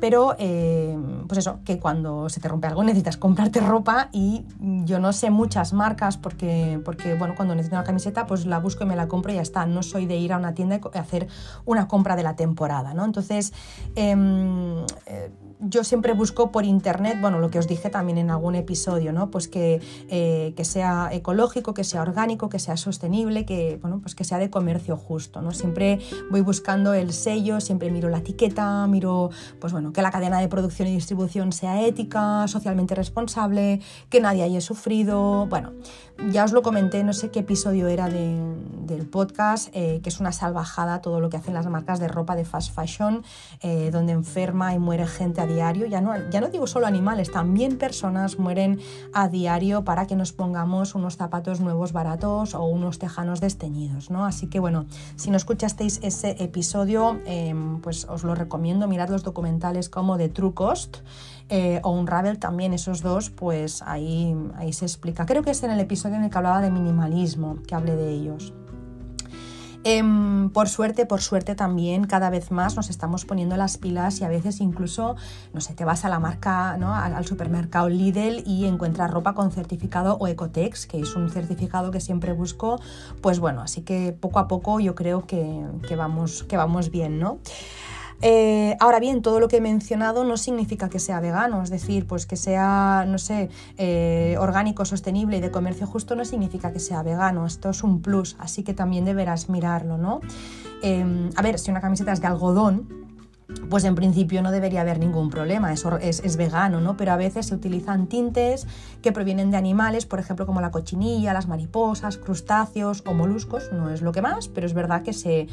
Pero, 0.00 0.34
eh, 0.38 0.96
pues 1.28 1.38
eso, 1.38 1.60
que 1.64 1.78
cuando 1.78 2.28
se 2.28 2.40
te 2.40 2.48
rompe 2.48 2.66
algo 2.66 2.82
necesitas 2.84 3.16
comprarte 3.16 3.60
ropa 3.60 4.08
y 4.12 4.46
yo 4.84 4.98
no 4.98 5.12
sé 5.12 5.30
muchas 5.30 5.72
marcas 5.72 6.16
porque, 6.16 6.80
porque 6.84 7.14
bueno, 7.14 7.34
cuando 7.36 7.54
necesito 7.54 7.76
una 7.76 7.84
camiseta, 7.84 8.26
pues 8.26 8.46
la 8.46 8.58
busco 8.58 8.84
y 8.84 8.86
me 8.86 8.96
la 8.96 9.08
compro 9.08 9.32
y 9.32 9.36
ya 9.36 9.42
está. 9.42 9.66
No 9.66 9.82
soy 9.82 10.06
de 10.06 10.16
ir 10.16 10.32
a 10.32 10.38
una 10.38 10.54
tienda 10.54 10.80
y 10.94 10.98
hacer 10.98 11.28
una 11.64 11.88
compra 11.88 12.16
de 12.16 12.22
la 12.22 12.36
temporada, 12.36 12.94
¿no? 12.94 13.04
Entonces, 13.04 13.52
em, 13.94 14.84
eh, 15.06 15.30
yo 15.60 15.84
siempre 15.84 16.14
busco 16.14 16.50
por 16.50 16.64
internet, 16.64 17.18
bueno, 17.20 17.38
lo 17.38 17.50
que 17.50 17.58
os 17.58 17.68
dije 17.68 17.90
también 17.90 18.18
en 18.18 18.30
algún 18.30 18.54
episodio, 18.54 19.12
¿no? 19.12 19.30
Pues 19.30 19.48
que, 19.48 19.80
eh, 20.08 20.54
que 20.56 20.64
sea 20.64 21.10
ecológico, 21.12 21.74
que 21.74 21.84
sea 21.84 22.02
orgánico, 22.02 22.48
que 22.48 22.58
sea 22.58 22.76
sostenible, 22.76 23.44
que, 23.44 23.78
bueno, 23.80 24.00
pues 24.00 24.14
que 24.14 24.24
sea 24.24 24.38
de 24.38 24.50
comercio 24.50 24.96
justo, 24.96 25.42
¿no? 25.42 25.52
Siempre 25.52 26.00
voy 26.30 26.40
buscando 26.40 26.94
el 26.94 27.12
sello, 27.12 27.60
siempre 27.60 27.90
miro 27.90 28.08
la 28.08 28.18
etiqueta, 28.18 28.86
miro, 28.86 29.30
pues 29.60 29.72
bueno, 29.72 29.92
que 29.92 30.02
la 30.02 30.10
cadena 30.10 30.40
de 30.40 30.48
producción 30.48 30.88
y 30.88 30.92
distribución 30.92 31.52
sea 31.52 31.86
ética, 31.86 32.46
socialmente 32.48 32.94
responsable, 32.94 33.80
que 34.08 34.20
nadie 34.20 34.42
haya 34.42 34.60
sufrido, 34.60 35.46
bueno, 35.46 35.72
ya 36.28 36.44
os 36.44 36.52
lo 36.52 36.62
comenté, 36.62 37.02
no 37.02 37.12
sé 37.12 37.30
qué 37.30 37.40
episodio 37.40 37.88
era 37.88 38.08
del 38.08 39.08
podcast, 39.10 39.68
eh, 39.72 40.00
que 40.02 40.10
es 40.10 40.20
una 40.20 40.32
salvajada 40.32 41.00
todo 41.00 41.20
lo 41.20 41.30
que 41.30 41.38
hacen 41.38 41.54
las 41.54 41.66
marcas 41.66 41.98
de 41.98 42.08
ropa 42.08 42.36
de 42.36 42.44
fast 42.44 42.74
fashion, 42.74 43.22
eh, 43.62 43.90
donde 43.90 44.12
enferma 44.12 44.74
y 44.74 44.78
muere 44.78 45.06
gente 45.06 45.40
a 45.40 45.46
diario. 45.54 45.86
Ya 45.86 46.00
no, 46.00 46.12
ya 46.30 46.40
no 46.40 46.48
digo 46.48 46.66
solo 46.66 46.86
animales, 46.86 47.30
también 47.30 47.78
personas 47.78 48.38
mueren 48.38 48.80
a 49.12 49.28
diario 49.28 49.84
para 49.84 50.06
que 50.06 50.16
nos 50.16 50.32
pongamos 50.32 50.94
unos 50.94 51.16
zapatos 51.16 51.60
nuevos 51.60 51.92
baratos 51.92 52.54
o 52.54 52.64
unos 52.64 52.98
tejanos 52.98 53.40
desteñidos. 53.40 54.10
¿no? 54.10 54.24
Así 54.24 54.46
que 54.46 54.60
bueno, 54.60 54.86
si 55.16 55.30
no 55.30 55.36
escuchasteis 55.36 56.00
ese 56.02 56.36
episodio, 56.42 57.20
em, 57.24 57.80
pues 57.80 58.04
os 58.04 58.24
lo 58.24 58.34
recomiendo. 58.34 58.88
Mirad 58.88 59.08
los 59.08 59.22
documentales 59.22 59.88
como 59.88 60.16
de 60.16 60.28
True 60.28 60.54
Cost 60.54 60.98
eh, 61.48 61.80
o 61.82 61.90
Unravel 61.90 62.38
también, 62.38 62.72
esos 62.72 63.02
dos, 63.02 63.30
pues 63.30 63.82
ahí, 63.82 64.36
ahí 64.56 64.72
se 64.72 64.84
explica. 64.84 65.26
Creo 65.26 65.42
que 65.42 65.50
es 65.50 65.62
en 65.64 65.72
el 65.72 65.80
episodio 65.80 66.16
en 66.16 66.24
el 66.24 66.30
que 66.30 66.38
hablaba 66.38 66.60
de 66.60 66.70
minimalismo, 66.70 67.58
que 67.66 67.74
hablé 67.74 67.96
de 67.96 68.10
ellos. 68.10 68.52
Em, 69.82 70.50
por 70.50 70.68
suerte, 70.68 71.06
por 71.06 71.22
suerte 71.22 71.54
también 71.54 72.04
cada 72.04 72.28
vez 72.28 72.50
más 72.50 72.76
nos 72.76 72.90
estamos 72.90 73.24
poniendo 73.24 73.56
las 73.56 73.78
pilas 73.78 74.20
y 74.20 74.24
a 74.24 74.28
veces 74.28 74.60
incluso, 74.60 75.16
no 75.54 75.62
sé, 75.62 75.72
te 75.72 75.86
vas 75.86 76.04
a 76.04 76.10
la 76.10 76.18
marca, 76.18 76.76
¿no? 76.76 76.94
al, 76.94 77.24
supermercado 77.24 77.88
Lidl 77.88 78.42
y 78.46 78.66
encuentras 78.66 79.10
ropa 79.10 79.32
con 79.32 79.52
certificado 79.52 80.18
o 80.20 80.28
Ecotex, 80.28 80.86
que 80.86 81.00
es 81.00 81.16
un 81.16 81.30
certificado 81.30 81.90
que 81.90 82.00
siempre 82.00 82.32
busco. 82.32 82.78
Pues 83.22 83.38
bueno, 83.38 83.62
así 83.62 83.80
que 83.80 84.12
poco 84.12 84.38
a 84.38 84.48
poco 84.48 84.80
yo 84.80 84.94
creo 84.94 85.26
que, 85.26 85.64
que 85.88 85.96
vamos, 85.96 86.42
que 86.44 86.58
vamos 86.58 86.90
bien, 86.90 87.18
¿no? 87.18 87.38
Eh, 88.22 88.76
ahora 88.80 89.00
bien, 89.00 89.22
todo 89.22 89.40
lo 89.40 89.48
que 89.48 89.56
he 89.56 89.60
mencionado 89.60 90.24
no 90.24 90.36
significa 90.36 90.88
que 90.88 90.98
sea 90.98 91.20
vegano, 91.20 91.62
es 91.62 91.70
decir, 91.70 92.06
pues 92.06 92.26
que 92.26 92.36
sea, 92.36 93.04
no 93.08 93.18
sé, 93.18 93.48
eh, 93.78 94.36
orgánico, 94.38 94.84
sostenible 94.84 95.38
y 95.38 95.40
de 95.40 95.50
comercio 95.50 95.86
justo 95.86 96.14
no 96.16 96.24
significa 96.24 96.72
que 96.72 96.80
sea 96.80 97.02
vegano, 97.02 97.46
esto 97.46 97.70
es 97.70 97.82
un 97.82 98.02
plus, 98.02 98.36
así 98.38 98.62
que 98.62 98.74
también 98.74 99.04
deberás 99.04 99.48
mirarlo, 99.48 99.96
¿no? 99.96 100.20
Em, 100.82 101.30
a 101.36 101.42
ver, 101.42 101.58
si 101.58 101.70
una 101.70 101.80
camiseta 101.80 102.12
es 102.12 102.20
de 102.20 102.26
algodón, 102.26 103.09
pues 103.68 103.84
en 103.84 103.94
principio 103.94 104.42
no 104.42 104.50
debería 104.50 104.80
haber 104.80 104.98
ningún 104.98 105.30
problema, 105.30 105.72
es, 105.72 105.84
es, 106.02 106.36
vegano, 106.36 106.80
¿no? 106.80 106.96
Pero 106.96 107.12
a 107.12 107.16
veces 107.16 107.46
se 107.46 107.54
utilizan 107.54 108.08
tintes 108.08 108.66
que 109.00 109.12
provienen 109.12 109.50
de 109.50 109.56
animales, 109.56 110.06
por 110.06 110.18
ejemplo, 110.18 110.44
como 110.44 110.60
la 110.60 110.70
cochinilla, 110.70 111.32
las 111.32 111.46
mariposas, 111.46 112.16
crustáceos 112.16 113.02
o 113.06 113.14
moluscos, 113.14 113.70
no 113.72 113.90
es 113.90 114.02
lo 114.02 114.12
que 114.12 114.22
más, 114.22 114.48
pero 114.48 114.66
es 114.66 114.74
verdad 114.74 115.02
que 115.02 115.12
se, 115.12 115.48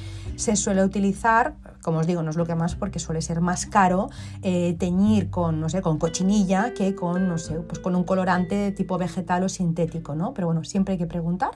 suele 0.55 0.83
utilizar, 0.83 1.55
como 1.83 1.99
os 1.99 2.07
digo, 2.07 2.23
no 2.23 2.31
es 2.31 2.37
lo 2.37 2.45
que 2.45 2.55
más 2.55 2.75
porque 2.75 2.99
suele 2.99 3.21
ser 3.21 3.41
más 3.41 3.65
caro 3.65 4.09
eh, 4.41 4.75
teñir 4.79 5.29
con, 5.29 5.59
no 5.59 5.69
sé, 5.69 5.81
con 5.81 5.99
cochinilla 5.99 6.73
que 6.73 6.95
con, 6.95 7.27
no 7.27 7.37
sé, 7.37 7.55
pues 7.55 7.79
con 7.79 7.95
un 7.95 8.03
colorante 8.03 8.71
tipo 8.71 8.97
vegetal 8.97 9.43
o 9.43 9.49
sintético, 9.49 10.15
¿no? 10.15 10.33
Pero 10.33 10.47
bueno, 10.47 10.63
siempre 10.63 10.93
hay 10.93 10.97
que 10.97 11.07
preguntar 11.07 11.51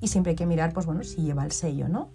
y 0.00 0.08
siempre 0.08 0.30
hay 0.30 0.36
que 0.36 0.46
mirar, 0.46 0.72
pues 0.72 0.86
bueno, 0.86 1.04
si 1.04 1.22
lleva 1.22 1.44
el 1.44 1.52
sello, 1.52 1.88
¿no? 1.88 2.10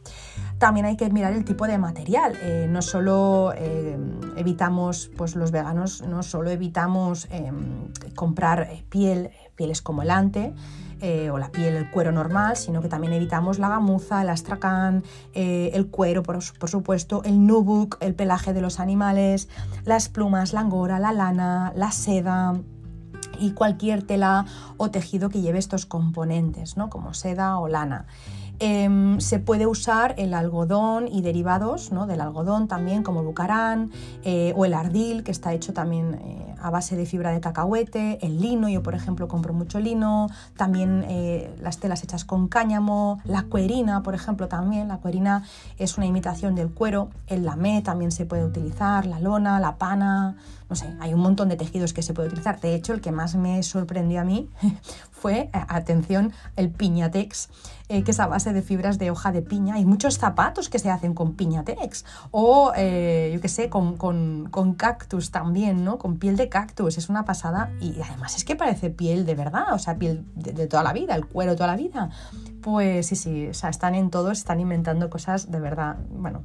También 0.58 0.86
hay 0.86 0.98
que 0.98 1.10
mirar 1.10 1.34
el 1.34 1.46
tipo 1.46 1.68
de 1.68 1.78
material. 1.78 2.34
Eh, 2.42 2.68
no 2.70 2.82
solo 2.82 3.54
eh, 3.56 3.98
evitamos, 4.38 5.12
pues 5.16 5.36
los 5.36 5.52
veganos, 5.52 6.02
no 6.02 6.24
solo 6.24 6.50
evitamos 6.50 7.28
em, 7.30 7.92
comprar 8.16 8.68
eh, 8.72 8.86
piel, 8.90 9.30
pieles 9.56 9.82
como 9.82 10.02
el 10.02 10.12
ante, 10.12 10.54
o 11.32 11.38
la 11.38 11.52
piel, 11.52 11.76
el 11.76 11.92
cuero 11.92 12.12
normal, 12.12 12.58
sino 12.58 12.82
que 12.82 12.88
también 12.88 13.14
evitamos 13.14 13.60
la 13.60 13.70
gamuza, 13.70 14.24
el 14.24 14.30
astracán, 14.30 15.04
el 15.36 15.88
cuero, 15.92 16.24
por, 16.24 16.40
por, 16.58 16.68
supuesto, 16.68 17.22
el 17.26 17.46
nubuk, 17.46 17.98
el 18.00 18.16
pelaje 18.16 18.54
de 18.54 18.62
los 18.62 18.80
animales, 18.80 19.48
las 19.84 20.10
plumas, 20.10 20.52
la 20.52 20.62
angora, 20.62 20.98
la 20.98 21.12
lana, 21.12 21.74
la 21.76 21.92
seda, 21.92 22.56
y 23.40 23.52
cualquier 23.52 24.04
tela 24.04 24.46
o 24.78 24.92
tejido 24.92 25.30
que 25.30 25.42
lleve 25.42 25.60
estos 25.60 25.86
componentes, 25.86 26.78
¿no? 26.78 26.90
como 26.90 27.14
seda 27.14 27.58
o 27.60 27.68
lana. 27.68 28.06
Em, 28.60 29.20
se 29.20 29.40
puede 29.40 29.68
usar 29.68 30.16
el 30.18 30.34
algodón 30.34 31.08
y 31.10 31.22
derivados 31.22 31.92
¿no? 31.92 32.08
del 32.08 32.22
algodón 32.22 32.68
también 32.68 33.04
como 33.04 33.22
bucarán 33.24 33.92
eh, 34.24 34.54
o 34.56 34.66
el 34.66 34.74
ardil 34.74 35.24
que 35.24 35.32
está 35.32 35.54
hecho 35.54 35.74
también 35.74 36.16
eh, 36.16 36.56
a 36.62 36.70
base 36.70 36.96
de 36.96 37.06
fibra 37.06 37.32
de 37.32 37.42
cacahuete, 37.42 38.18
el 38.26 38.42
lino, 38.42 38.70
yo 38.70 38.82
por 38.82 38.96
ejemplo 38.96 39.28
compro 39.28 39.54
mucho 39.54 39.80
lino, 39.80 40.30
también 40.56 41.06
eh, 41.10 41.54
las 41.62 41.80
telas 41.80 42.04
hechas 42.04 42.24
con 42.24 42.48
cáñamo, 42.48 43.20
la 43.26 43.44
cuerina 43.44 44.02
por 44.04 44.16
ejemplo 44.16 44.48
también, 44.48 44.88
la 44.88 44.98
cuerina 44.98 45.44
es 45.78 45.98
una 45.98 46.06
imitación 46.06 46.56
del 46.56 46.72
cuero, 46.72 47.10
el 47.28 47.44
lamé 47.46 47.82
también 47.82 48.12
se 48.12 48.26
puede 48.26 48.46
utilizar, 48.46 49.06
la 49.06 49.20
lona, 49.20 49.60
la 49.60 49.78
pana, 49.78 50.38
no 50.70 50.76
sé, 50.76 50.88
hay 51.00 51.14
un 51.14 51.20
montón 51.20 51.50
de 51.50 51.58
tejidos 51.58 51.94
que 51.94 52.02
se 52.02 52.14
puede 52.14 52.30
utilizar. 52.30 52.60
De 52.60 52.74
hecho, 52.74 52.94
el 52.94 53.02
que 53.02 53.12
más 53.12 53.36
me 53.36 53.62
sorprendió 53.62 54.22
a 54.22 54.24
mí 54.24 54.50
fue, 55.16 55.50
eh, 55.54 55.66
atención, 55.70 56.34
el 56.56 56.70
Piñatex, 56.70 57.50
eh, 57.88 58.04
que 58.04 58.12
es 58.12 58.20
a 58.20 58.28
base 58.28 58.54
de 58.54 58.62
fibras 58.62 59.00
de 59.00 59.12
hoja 59.12 59.32
de 59.32 59.42
piña. 59.42 59.76
Hay 59.76 59.86
muchos 59.86 60.18
zapatos 60.18 60.70
que 60.70 60.78
se 60.78 60.90
hacen 60.90 61.14
con 61.14 61.36
Piñatex 61.36 62.06
o, 62.32 62.74
eh, 62.76 63.32
yo 63.34 63.42
qué 63.42 63.48
sé, 63.48 63.70
con, 63.70 64.76
cactus 64.78 65.32
también, 65.32 65.84
¿no? 65.84 65.98
Con 65.98 66.18
piel 66.18 66.36
de 66.36 66.50
cactus. 66.50 66.98
Es 66.98 67.10
una 67.10 67.26
pasada 67.26 67.72
y 67.80 68.00
además 68.02 68.36
es 68.36 68.44
que 68.44 68.56
parece 68.56 68.90
piel 68.90 69.26
de 69.26 69.36
verdad, 69.36 69.74
o 69.74 69.80
sea, 69.80 69.98
piel 69.98 70.26
de, 70.36 70.68
toda 70.68 70.84
la 70.84 70.94
vida, 70.94 71.16
el 71.16 71.26
cuero 71.26 71.56
toda 71.56 71.68
la 71.68 71.76
vida. 71.76 72.10
Pues 72.62 73.08
sí, 73.08 73.16
sí, 73.16 73.48
o 73.48 73.54
sea, 73.54 73.70
están 73.70 73.96
en 73.96 74.10
todo, 74.10 74.32
están 74.32 74.60
inventando 74.60 75.10
cosas 75.10 75.50
de 75.50 75.60
verdad, 75.60 75.98
bueno. 76.10 76.44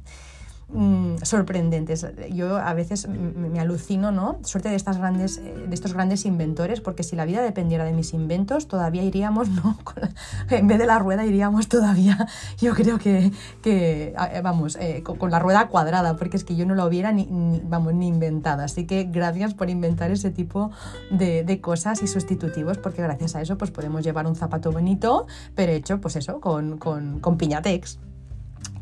Mm, 0.73 1.17
sorprendentes. 1.23 2.07
Yo 2.31 2.55
a 2.57 2.73
veces 2.73 3.07
me 3.09 3.59
alucino, 3.59 4.11
¿no? 4.11 4.39
Suerte 4.43 4.69
de, 4.69 4.75
estas 4.75 4.97
grandes, 4.97 5.37
eh, 5.37 5.65
de 5.67 5.73
estos 5.73 5.93
grandes 5.93 6.25
inventores, 6.25 6.79
porque 6.79 7.03
si 7.03 7.17
la 7.17 7.25
vida 7.25 7.41
dependiera 7.41 7.83
de 7.83 7.91
mis 7.91 8.13
inventos, 8.13 8.67
todavía 8.67 9.03
iríamos, 9.03 9.49
¿no? 9.49 9.77
en 10.49 10.67
vez 10.67 10.77
de 10.77 10.85
la 10.85 10.97
rueda, 10.97 11.25
iríamos 11.25 11.67
todavía, 11.67 12.25
yo 12.57 12.73
creo 12.73 12.99
que, 12.99 13.31
que 13.61 14.15
vamos, 14.43 14.77
eh, 14.79 15.03
con, 15.03 15.29
la 15.29 15.39
rueda 15.39 15.67
cuadrada, 15.67 16.15
porque 16.15 16.37
es 16.37 16.45
que 16.45 16.55
yo 16.55 16.65
no 16.65 16.73
la 16.73 16.85
hubiera 16.85 17.11
ni, 17.11 17.27
vamos, 17.65 17.93
ni 17.93 18.07
inventada. 18.07 18.63
Así 18.63 18.85
que 18.85 19.03
gracias 19.03 19.53
por 19.53 19.69
inventar 19.69 20.09
ese 20.11 20.31
tipo 20.31 20.71
de, 21.09 21.43
de, 21.43 21.59
cosas 21.59 22.01
y 22.01 22.07
sustitutivos, 22.07 22.77
porque 22.77 23.01
gracias 23.01 23.35
a 23.35 23.41
eso 23.41 23.57
pues 23.57 23.71
podemos 23.71 24.03
llevar 24.03 24.25
un 24.25 24.35
zapato 24.35 24.71
bonito, 24.71 25.27
pero 25.53 25.73
hecho, 25.73 25.99
pues 25.99 26.15
eso, 26.15 26.39
con, 26.39 26.77
con, 26.77 27.19
con 27.19 27.37
piñatex. 27.37 27.99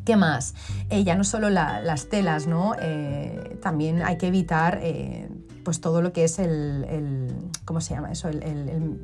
¿Qué 0.10 0.16
más? 0.16 0.55
Eh, 0.89 1.03
ya 1.03 1.14
no 1.14 1.24
solo 1.24 1.51
las 1.51 2.10
telas, 2.10 2.47
¿no? 2.47 2.74
Eh, 2.82 3.60
también 3.62 4.01
hay 4.01 4.18
que 4.18 4.26
evitar 4.26 4.80
eh, 4.82 5.30
pues 5.64 5.82
todo 5.82 6.01
lo 6.01 6.14
que 6.14 6.24
es 6.24 6.39
el, 6.39 7.32
¿cómo 7.64 7.80
se 7.80 7.93
llama 7.93 8.12
eso? 8.12 8.28
el, 8.28 8.41
el 8.41 8.99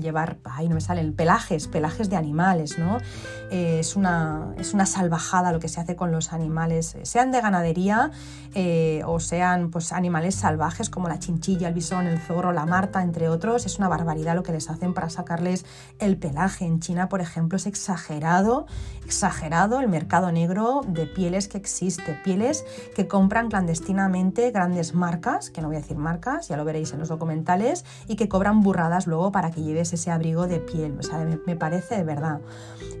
llevar, 0.00 0.38
ay, 0.44 0.68
no 0.68 0.74
me 0.74 0.80
salen, 0.80 1.14
pelajes, 1.14 1.68
pelajes 1.68 2.10
de 2.10 2.16
animales, 2.16 2.78
¿no? 2.78 2.98
Eh, 3.50 3.80
es, 3.80 3.96
una, 3.96 4.54
es 4.58 4.72
una 4.74 4.86
salvajada 4.86 5.52
lo 5.52 5.60
que 5.60 5.68
se 5.68 5.80
hace 5.80 5.96
con 5.96 6.10
los 6.10 6.32
animales, 6.32 6.96
sean 7.02 7.32
de 7.32 7.40
ganadería 7.40 8.10
eh, 8.54 9.02
o 9.06 9.20
sean 9.20 9.70
pues, 9.70 9.92
animales 9.92 10.34
salvajes 10.34 10.88
como 10.88 11.08
la 11.08 11.18
chinchilla, 11.18 11.68
el 11.68 11.74
bisón, 11.74 12.06
el 12.06 12.18
zorro, 12.18 12.52
la 12.52 12.66
marta, 12.66 13.02
entre 13.02 13.28
otros. 13.28 13.66
Es 13.66 13.78
una 13.78 13.88
barbaridad 13.88 14.34
lo 14.34 14.42
que 14.42 14.52
les 14.52 14.70
hacen 14.70 14.94
para 14.94 15.10
sacarles 15.10 15.64
el 15.98 16.16
pelaje. 16.16 16.64
En 16.64 16.80
China, 16.80 17.08
por 17.08 17.20
ejemplo, 17.20 17.56
es 17.56 17.66
exagerado, 17.66 18.66
exagerado 19.04 19.80
el 19.80 19.88
mercado 19.88 20.32
negro 20.32 20.82
de 20.86 21.06
pieles 21.06 21.48
que 21.48 21.58
existe, 21.58 22.18
pieles 22.24 22.64
que 22.94 23.08
compran 23.08 23.48
clandestinamente 23.48 24.50
grandes 24.50 24.94
marcas, 24.94 25.50
que 25.50 25.60
no 25.60 25.68
voy 25.68 25.76
a 25.76 25.80
decir 25.80 25.96
marcas, 25.96 26.48
ya 26.48 26.56
lo 26.56 26.64
veréis 26.64 26.92
en 26.92 27.00
los 27.00 27.08
documentales, 27.08 27.84
y 28.08 28.16
que 28.16 28.28
cobran 28.28 28.62
burradas 28.62 29.06
luego 29.06 29.32
para 29.32 29.50
que 29.50 29.62
lleve 29.72 29.82
ese 29.82 30.10
abrigo 30.10 30.46
de 30.46 30.58
piel, 30.58 30.96
o 30.98 31.02
sea, 31.02 31.26
me, 31.46 31.56
parece 31.56 31.96
de 31.96 32.04
verdad. 32.04 32.40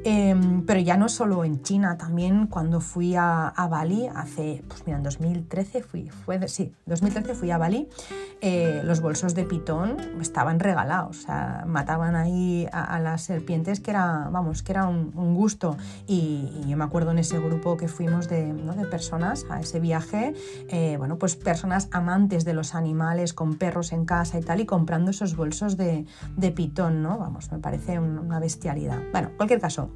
Em, 0.04 0.64
pero 0.66 0.80
ya 0.80 0.96
no 0.96 1.08
solo 1.08 1.44
en 1.44 1.62
China, 1.62 1.96
también 1.96 2.46
cuando 2.46 2.80
fui 2.80 3.14
a, 3.14 3.52
Bali 3.70 4.08
hace, 4.14 4.64
pues 4.66 4.84
mira, 4.84 4.98
en 4.98 5.04
2013 5.04 5.82
fui, 5.82 6.08
fue, 6.08 6.48
sí, 6.48 6.72
2013 6.86 7.34
fui 7.34 7.50
a 7.50 7.58
Bali, 7.58 7.88
eh, 8.40 8.82
los 8.84 9.00
bolsos 9.00 9.34
de 9.34 9.44
pitón 9.44 9.96
estaban 10.20 10.58
regalados, 10.58 11.20
o 11.20 11.22
sea, 11.22 11.64
mataban 11.66 12.16
ahí 12.16 12.66
a, 12.72 12.98
las 12.98 13.22
serpientes 13.22 13.80
que 13.80 13.92
era, 13.92 14.28
vamos, 14.32 14.62
que 14.62 14.72
era 14.72 14.86
un, 14.86 15.12
gusto. 15.34 15.76
Y, 16.06 16.50
yo 16.66 16.76
me 16.76 16.84
acuerdo 16.84 17.12
en 17.12 17.18
ese 17.18 17.38
grupo 17.38 17.76
que 17.76 17.86
fuimos 17.86 18.28
de, 18.28 18.52
de 18.52 18.86
personas 18.86 19.46
a 19.50 19.60
ese 19.60 19.78
viaje, 19.78 20.34
eh, 20.68 20.96
bueno, 20.98 21.16
pues 21.18 21.36
personas 21.36 21.88
amantes 21.92 22.44
de 22.44 22.54
los 22.54 22.74
animales, 22.74 23.32
con 23.32 23.54
perros 23.54 23.92
en 23.92 24.04
casa 24.04 24.38
y 24.38 24.42
tal, 24.42 24.60
y 24.60 24.66
comprando 24.66 25.10
esos 25.10 25.36
bolsos 25.36 25.76
de, 25.76 26.06
de 26.36 26.50
pitón 26.50 26.61
¿no? 26.68 27.18
Vamos, 27.18 27.50
me 27.52 27.58
parece 27.58 27.98
una 27.98 28.38
bestialidad. 28.38 29.00
Bueno, 29.12 29.28
en 29.28 29.36
cualquier 29.36 29.60
caso, 29.60 29.90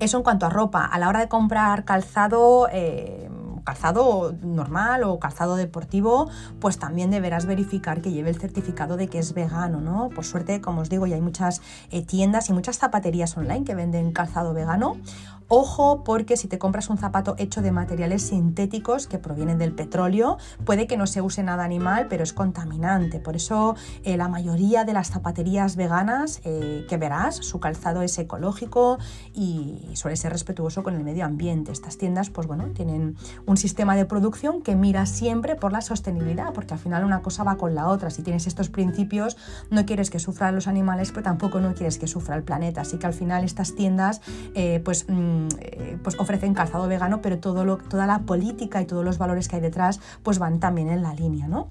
eso 0.00 0.16
en 0.16 0.22
cuanto 0.22 0.46
a 0.46 0.50
ropa. 0.50 0.84
A 0.84 0.98
la 0.98 1.08
hora 1.08 1.20
de 1.20 1.28
comprar 1.28 1.84
calzado, 1.84 2.68
eh, 2.70 3.28
calzado 3.64 4.34
normal 4.42 5.04
o 5.04 5.18
calzado 5.18 5.56
deportivo, 5.56 6.30
pues 6.60 6.78
también 6.78 7.10
deberás 7.10 7.46
verificar 7.46 8.00
que 8.00 8.12
lleve 8.12 8.30
el 8.30 8.38
certificado 8.38 8.96
de 8.96 9.08
que 9.08 9.18
es 9.18 9.34
vegano, 9.34 9.80
¿no? 9.80 10.08
Por 10.08 10.24
suerte, 10.24 10.60
como 10.60 10.82
os 10.82 10.88
digo, 10.88 11.06
ya 11.06 11.16
hay 11.16 11.20
muchas 11.20 11.60
eh, 11.90 12.02
tiendas 12.02 12.48
y 12.48 12.52
muchas 12.52 12.78
zapaterías 12.78 13.36
online 13.36 13.64
que 13.64 13.74
venden 13.74 14.12
calzado 14.12 14.54
vegano 14.54 14.96
Ojo 15.50 16.04
porque 16.04 16.36
si 16.36 16.46
te 16.46 16.58
compras 16.58 16.90
un 16.90 16.98
zapato 16.98 17.34
hecho 17.38 17.62
de 17.62 17.72
materiales 17.72 18.22
sintéticos 18.22 19.06
que 19.06 19.18
provienen 19.18 19.56
del 19.56 19.72
petróleo, 19.72 20.36
puede 20.66 20.86
que 20.86 20.98
no 20.98 21.06
se 21.06 21.22
use 21.22 21.42
nada 21.42 21.64
animal, 21.64 22.06
pero 22.10 22.22
es 22.22 22.34
contaminante. 22.34 23.18
Por 23.18 23.34
eso 23.34 23.74
eh, 24.04 24.18
la 24.18 24.28
mayoría 24.28 24.84
de 24.84 24.92
las 24.92 25.10
zapaterías 25.10 25.76
veganas 25.76 26.42
eh, 26.44 26.84
que 26.86 26.98
verás, 26.98 27.36
su 27.36 27.60
calzado 27.60 28.02
es 28.02 28.18
ecológico 28.18 28.98
y 29.32 29.88
suele 29.94 30.18
ser 30.18 30.32
respetuoso 30.32 30.82
con 30.82 30.94
el 30.94 31.02
medio 31.02 31.24
ambiente. 31.24 31.72
Estas 31.72 31.96
tiendas, 31.96 32.28
pues 32.28 32.46
bueno, 32.46 32.64
tienen 32.74 33.16
un 33.46 33.56
sistema 33.56 33.96
de 33.96 34.04
producción 34.04 34.60
que 34.60 34.76
mira 34.76 35.06
siempre 35.06 35.56
por 35.56 35.72
la 35.72 35.80
sostenibilidad, 35.80 36.52
porque 36.52 36.74
al 36.74 36.80
final 36.80 37.06
una 37.06 37.22
cosa 37.22 37.42
va 37.42 37.56
con 37.56 37.74
la 37.74 37.88
otra. 37.88 38.10
Si 38.10 38.20
tienes 38.20 38.46
estos 38.46 38.68
principios, 38.68 39.38
no 39.70 39.86
quieres 39.86 40.10
que 40.10 40.18
sufran 40.18 40.54
los 40.54 40.68
animales, 40.68 41.10
pero 41.10 41.22
tampoco 41.22 41.58
no 41.60 41.72
quieres 41.72 41.98
que 41.98 42.06
sufra 42.06 42.36
el 42.36 42.42
planeta. 42.42 42.82
Así 42.82 42.98
que 42.98 43.06
al 43.06 43.14
final 43.14 43.44
estas 43.44 43.74
tiendas, 43.74 44.20
eh, 44.54 44.82
pues 44.84 45.06
mm, 45.08 45.37
pues 46.02 46.18
ofrecen 46.18 46.54
calzado 46.54 46.88
vegano, 46.88 47.20
pero 47.22 47.38
todo 47.38 47.64
lo, 47.64 47.78
toda 47.78 48.06
la 48.06 48.20
política 48.20 48.80
y 48.80 48.86
todos 48.86 49.04
los 49.04 49.18
valores 49.18 49.48
que 49.48 49.56
hay 49.56 49.62
detrás 49.62 50.00
pues 50.22 50.38
van 50.38 50.60
también 50.60 50.88
en 50.88 51.02
la 51.02 51.14
línea, 51.14 51.48
¿no? 51.48 51.70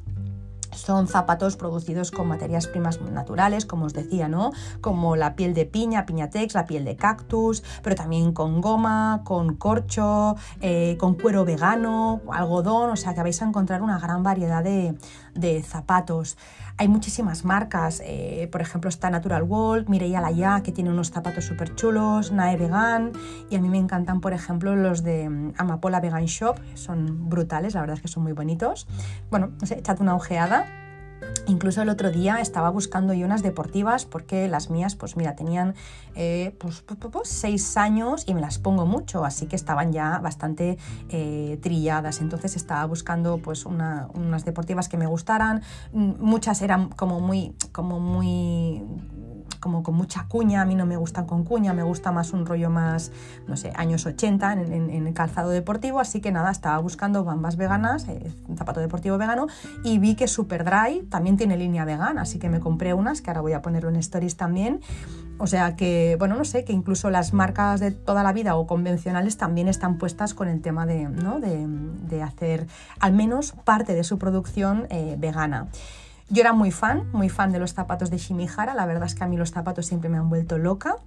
Son 0.78 1.08
zapatos 1.08 1.56
producidos 1.56 2.12
con 2.12 2.28
materias 2.28 2.68
primas 2.68 3.02
naturales, 3.02 3.66
como 3.66 3.86
os 3.86 3.94
decía, 3.94 4.28
¿no? 4.28 4.52
Como 4.80 5.16
la 5.16 5.36
piel 5.36 5.54
de 5.54 5.66
piña, 5.66 6.06
piñatex, 6.06 6.54
la 6.54 6.66
piel 6.66 6.86
de 6.86 6.96
cactus, 6.96 7.64
pero 7.82 7.96
también 7.96 8.32
con 8.32 8.62
goma, 8.62 9.22
con 9.24 9.56
corcho, 9.56 10.36
eh, 10.62 10.96
con 11.00 11.16
cuero 11.16 11.46
vegano, 11.46 12.22
algodón, 12.32 12.92
o 12.92 12.96
sea 12.96 13.16
que 13.16 13.24
vais 13.24 13.42
a 13.42 13.46
encontrar 13.46 13.82
una 13.82 13.98
gran 13.98 14.22
variedad 14.24 14.64
de, 14.64 14.96
de 15.38 15.62
zapatos. 15.64 16.38
Hay 16.78 16.88
muchísimas 16.88 17.46
marcas, 17.46 18.02
eh, 18.04 18.48
por 18.52 18.62
ejemplo 18.62 18.90
está 18.90 19.10
Natural 19.10 19.44
World, 19.44 19.90
Mireia 19.90 20.22
Laya, 20.22 20.62
que 20.62 20.72
tiene 20.72 20.90
unos 20.90 21.12
zapatos 21.12 21.46
súper 21.46 21.76
chulos, 21.76 22.32
Nae 22.32 22.58
Vegan, 22.58 23.14
y 23.50 23.56
a 23.56 23.62
mí 23.62 23.70
me 23.70 23.78
encantan, 23.78 24.22
por 24.22 24.34
ejemplo, 24.34 24.76
los 24.76 25.04
de 25.04 25.30
mm, 25.30 25.54
Amapola 25.58 26.00
Vegan 26.00 26.26
Shop, 26.26 26.58
son 26.76 27.30
brutales, 27.30 27.74
la 27.74 27.82
verdad 27.82 27.96
es 27.96 28.02
que 28.02 28.08
son 28.08 28.24
muy 28.24 28.34
bonitos. 28.34 28.88
Bueno, 29.32 29.52
no 29.60 29.68
sé, 29.68 29.80
echad 29.80 30.00
una 30.02 30.16
ojeada. 30.16 30.87
Incluso 31.48 31.82
el 31.82 31.90
otro 31.90 32.12
día 32.12 32.40
estaba 32.40 32.70
buscando 32.70 33.14
yo 33.14 33.26
unas 33.26 33.44
deportivas 33.44 34.06
porque 34.06 34.48
las 34.48 34.70
mías, 34.70 34.96
pues 34.96 35.18
mira, 35.18 35.36
tenían 35.36 35.76
eh, 36.16 36.56
pues, 36.58 36.84
seis 37.24 37.78
años 37.78 38.24
y 38.28 38.34
me 38.34 38.42
las 38.42 38.60
pongo 38.60 38.86
mucho, 38.86 39.26
así 39.26 39.46
que 39.48 39.56
estaban 39.56 39.92
ya 39.92 40.20
bastante 40.20 40.78
eh, 41.10 41.60
trilladas. 41.62 42.22
Entonces 42.22 42.56
estaba 42.56 42.86
buscando 42.86 43.38
pues 43.38 43.66
unas 43.66 44.46
deportivas 44.46 44.90
que 44.90 44.98
me 44.98 45.08
gustaran. 45.08 45.62
Mm, 45.94 46.14
muchas 46.20 46.62
eran 46.62 46.90
como 46.90 47.20
muy, 47.20 47.56
como 47.72 48.00
muy 48.00 48.84
como 49.60 49.84
con 49.84 49.96
mucha 49.96 50.26
cuña, 50.28 50.62
a 50.62 50.66
mí 50.66 50.76
no 50.76 50.86
me 50.86 50.98
gustan 50.98 51.26
con 51.26 51.44
cuña, 51.44 51.74
me 51.74 51.84
gusta 51.84 52.12
más 52.12 52.34
un 52.34 52.46
rollo 52.46 52.70
más, 52.70 53.12
no 53.48 53.58
sé, 53.58 53.72
años 53.76 54.06
80 54.06 54.54
en, 54.54 55.08
el 55.08 55.14
calzado 55.14 55.50
deportivo, 55.50 56.00
así 56.00 56.22
que 56.22 56.32
nada, 56.32 56.52
estaba 56.52 56.78
buscando 56.80 57.24
bambas 57.24 57.58
veganas, 57.58 58.08
eh, 58.08 58.32
zapato 58.56 58.80
deportivo 58.80 59.18
vegano, 59.18 59.48
y 59.84 60.00
vi 60.00 60.16
que 60.16 60.28
Superdry 60.28 61.08
también 61.10 61.38
tiene 61.38 61.58
línea 61.58 61.86
vegana, 61.86 62.22
así 62.22 62.40
que 62.40 62.50
me 62.50 62.60
compré 62.60 62.94
unas, 62.94 63.22
que 63.22 63.30
ahora 63.30 63.42
voy 63.42 63.54
a 63.54 63.62
ponerlo 63.62 63.90
en 63.90 63.96
stories 63.98 64.38
también, 64.38 64.82
o 65.40 65.46
sea 65.46 65.76
que, 65.76 66.16
bueno, 66.18 66.36
no 66.36 66.46
sé, 66.46 66.64
que 66.64 66.74
incluso 66.74 67.10
las 67.10 67.34
marcas 67.34 67.80
de 67.80 67.92
toda 67.92 68.24
la 68.24 68.34
vida 68.34 68.56
o 68.56 68.66
convencionales 68.66 69.38
también 69.38 69.68
están 69.68 69.98
puestas 69.98 70.34
con 70.34 70.48
el 70.48 70.62
tema 70.62 70.86
de, 70.86 71.04
¿no? 71.04 71.40
de, 71.40 72.24
hacer 72.24 72.66
al 73.00 73.14
menos 73.14 73.54
parte 73.64 73.94
de 73.94 74.04
su 74.04 74.18
producción 74.18 74.88
eh, 74.90 75.16
vegana. 75.20 75.68
Yo 76.30 76.42
era 76.42 76.52
muy 76.52 76.72
fan, 76.72 77.10
muy 77.14 77.30
fan 77.30 77.54
de 77.54 77.60
los 77.60 77.74
zapatos 77.74 78.10
de 78.10 78.18
Shimihara, 78.18 78.74
la 78.74 78.86
verdad 78.86 79.06
es 79.06 79.16
que 79.16 79.24
a 79.24 79.28
mí 79.28 79.38
los 79.38 79.52
zapatos 79.52 79.86
siempre 79.86 80.10
me 80.10 80.18
han 80.18 80.30
vuelto 80.30 80.58
loca. 80.58 80.98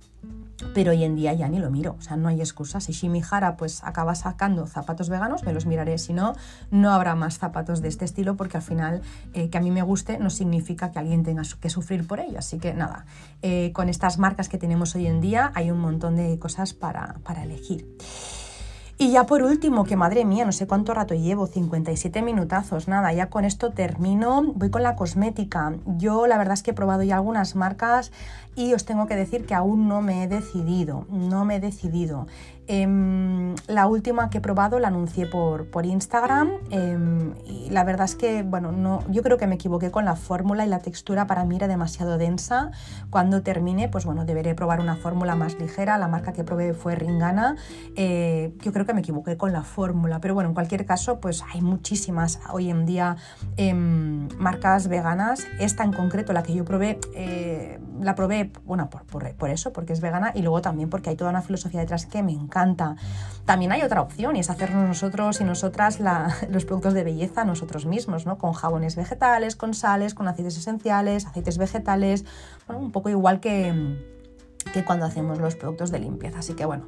Pero 0.75 0.91
hoy 0.91 1.05
en 1.05 1.17
día 1.17 1.33
ya 1.33 1.49
ni 1.49 1.59
lo 1.59 1.71
miro, 1.71 1.97
o 1.99 2.03
sea, 2.03 2.17
no 2.17 2.29
hay 2.29 2.41
excusa. 2.41 2.81
Si 2.81 2.93
Shimihara 2.93 3.57
pues 3.57 3.83
acaba 3.83 4.15
sacando 4.15 4.67
zapatos 4.67 5.09
veganos, 5.09 5.43
me 5.45 5.55
los 5.55 5.65
miraré. 5.65 5.97
Si 5.97 6.13
no, 6.13 6.35
no 6.71 6.93
habrá 6.93 7.15
más 7.15 7.39
zapatos 7.39 7.81
de 7.81 7.89
este 7.89 8.05
estilo 8.05 8.37
porque 8.37 8.59
al 8.59 8.63
final 8.63 9.01
eh, 9.33 9.49
que 9.49 9.57
a 9.57 9.61
mí 9.63 9.71
me 9.71 9.83
guste 9.83 10.19
no 10.19 10.29
significa 10.29 10.93
que 10.93 10.99
alguien 10.99 11.23
tenga 11.23 11.43
que 11.59 11.71
sufrir 11.71 12.07
por 12.07 12.21
ello. 12.21 12.39
Así 12.39 12.59
que 12.59 12.75
nada, 12.75 13.07
eh, 13.41 13.73
con 13.73 13.89
estas 13.89 14.19
marcas 14.19 14.51
que 14.51 14.59
tenemos 14.59 14.95
hoy 14.95 15.07
en 15.07 15.23
día 15.23 15.51
hay 15.55 15.71
un 15.71 15.81
montón 15.81 16.17
de 16.17 16.39
cosas 16.39 16.75
para, 16.75 17.15
para 17.25 17.43
elegir. 17.45 17.87
Y 19.03 19.13
ya 19.13 19.25
por 19.25 19.43
último, 19.43 19.85
que 19.85 19.97
madre 19.97 20.27
mía, 20.27 20.45
no 20.45 20.53
sé 20.53 20.67
cuánto 20.67 20.93
rato 20.93 21.15
llevo, 21.15 21.47
57 21.47 22.21
minutazos, 22.21 22.87
nada, 22.87 23.11
ya 23.15 23.31
con 23.31 23.47
esto 23.47 23.71
termino, 23.71 24.53
voy 24.55 24.69
con 24.69 24.83
la 24.83 24.95
cosmética. 24.95 25.73
Yo 25.97 26.27
la 26.27 26.37
verdad 26.37 26.53
es 26.53 26.63
que 26.63 26.73
he 26.73 26.75
probado 26.75 27.03
ya 27.03 27.17
algunas 27.17 27.57
marcas 27.57 28.13
y 28.57 28.75
os 28.75 28.85
tengo 28.85 29.07
que 29.07 29.17
decir 29.17 29.47
que 29.47 29.55
aún 29.55 29.89
no 29.89 30.03
me 30.03 30.25
he 30.25 30.29
decidido, 30.29 31.07
no 31.09 31.47
me 31.47 31.57
he 31.57 31.61
decidido. 31.61 32.27
Em, 32.73 33.57
la 33.67 33.89
última 33.89 34.31
que 34.31 34.39
he 34.39 34.41
probado 34.41 34.79
la 34.79 34.87
anuncié 34.87 35.27
por, 35.27 35.67
por 35.73 35.87
Instagram 35.87 36.53
em, 36.71 37.35
y 37.45 37.69
la 37.71 37.83
verdad 37.83 38.05
es 38.05 38.15
que, 38.15 38.45
bueno, 38.45 38.71
no, 38.71 39.03
yo 39.11 39.25
creo 39.25 39.39
que 39.39 39.49
me 39.49 39.57
equivoqué 39.57 39.91
con 39.91 40.05
la 40.05 40.15
fórmula 40.15 40.65
y 40.65 40.69
la 40.69 40.79
textura 40.79 41.27
para 41.27 41.45
mí 41.45 41.57
era 41.57 41.67
demasiado 41.67 42.17
densa. 42.17 42.71
Cuando 43.11 43.43
termine, 43.43 43.89
pues 43.89 44.05
bueno, 44.05 44.25
deberé 44.25 44.55
probar 44.55 44.79
una 44.79 44.95
fórmula 44.95 45.35
más 45.35 45.59
ligera. 45.59 45.99
La 45.99 46.07
marca 46.07 46.33
que 46.33 46.45
probé 46.45 46.73
fue 46.73 46.95
Ringana. 46.95 47.57
Eh, 47.97 48.55
yo 48.61 48.73
creo 48.73 48.87
que 48.87 48.95
me 48.95 49.01
equivoqué 49.01 49.37
con 49.37 49.53
la 49.53 49.65
fórmula, 49.65 50.21
pero 50.21 50.35
bueno, 50.35 50.51
en 50.51 50.55
cualquier 50.55 50.87
caso, 50.87 51.19
pues 51.19 51.43
hay 51.53 51.63
muchísimas 51.63 52.39
hoy 52.53 52.71
en 52.71 52.87
día 52.87 53.17
em, 53.57 54.29
marcas 54.39 54.87
veganas. 54.87 55.45
Esta 55.59 55.83
en 55.83 55.93
concreto, 55.93 56.33
la 56.33 56.45
que 56.45 56.55
yo 56.55 56.65
probé, 56.65 57.01
eh, 57.15 57.81
la 58.01 58.15
probé, 58.15 58.53
bueno, 58.65 58.91
por, 58.91 59.35
por 59.35 59.51
eso, 59.51 59.73
porque 59.73 59.93
es 59.93 60.01
vegana 60.01 60.33
y 60.35 60.43
luego 60.43 60.63
también 60.63 60.91
porque 60.91 61.11
hay 61.11 61.17
toda 61.17 61.31
una 61.31 61.43
filosofía 61.43 61.81
detrás 61.81 62.07
que 62.07 62.23
me 62.23 62.33
encanta 62.33 62.97
también 63.51 63.73
hay 63.73 63.83
otra 63.83 64.01
opción 64.01 64.37
y 64.37 64.41
es 64.41 64.49
hacernos 64.49 64.87
nosotros 64.87 65.41
y 65.41 65.45
nosotras 65.45 65.99
los 66.49 66.65
productos 66.65 66.95
de 66.95 67.03
belleza 67.03 67.45
nosotros 67.45 67.85
mismos, 67.85 68.27
¿no? 68.27 68.39
Con 68.39 68.53
jabones 68.53 68.97
vegetales, 68.97 69.57
con 69.57 69.75
sales, 69.75 70.15
con 70.15 70.29
aceites 70.29 70.57
esenciales, 70.57 71.27
aceites 71.27 71.59
vegetales, 71.59 72.25
un 72.69 72.93
poco 72.93 73.09
igual 73.09 73.41
que, 73.41 73.97
que 74.73 74.85
cuando 74.85 75.07
hacemos 75.07 75.39
los 75.39 75.57
productos 75.57 75.91
de 75.91 75.99
limpieza. 75.99 76.39
Así 76.39 76.55
que 76.55 76.65
bueno. 76.65 76.87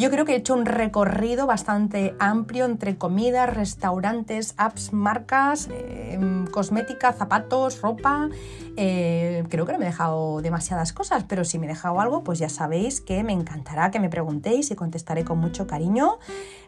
Yo 0.00 0.10
creo 0.10 0.24
que 0.24 0.32
he 0.32 0.36
hecho 0.36 0.54
un 0.54 0.64
recorrido 0.64 1.46
bastante 1.46 2.14
amplio 2.18 2.64
entre 2.64 2.96
comidas, 2.96 3.54
restaurantes, 3.54 4.54
apps, 4.56 4.94
marcas, 4.94 5.68
em, 5.70 6.46
cosmética, 6.46 7.12
zapatos, 7.12 7.82
ropa. 7.82 8.30
Eh, 8.78 9.44
creo 9.50 9.66
que 9.66 9.72
no 9.72 9.78
me 9.78 9.84
he 9.84 9.88
dejado 9.88 10.40
demasiadas 10.40 10.94
cosas, 10.94 11.24
pero 11.28 11.44
si 11.44 11.58
me 11.58 11.66
he 11.66 11.68
dejado 11.68 12.00
algo, 12.00 12.24
pues 12.24 12.38
ya 12.38 12.48
sabéis 12.48 13.02
que 13.02 13.22
me 13.22 13.34
encantará 13.34 13.90
que 13.90 14.00
me 14.00 14.08
preguntéis 14.08 14.70
y 14.70 14.74
contestaré 14.74 15.22
con 15.22 15.36
mucho 15.36 15.66
cariño. 15.66 16.18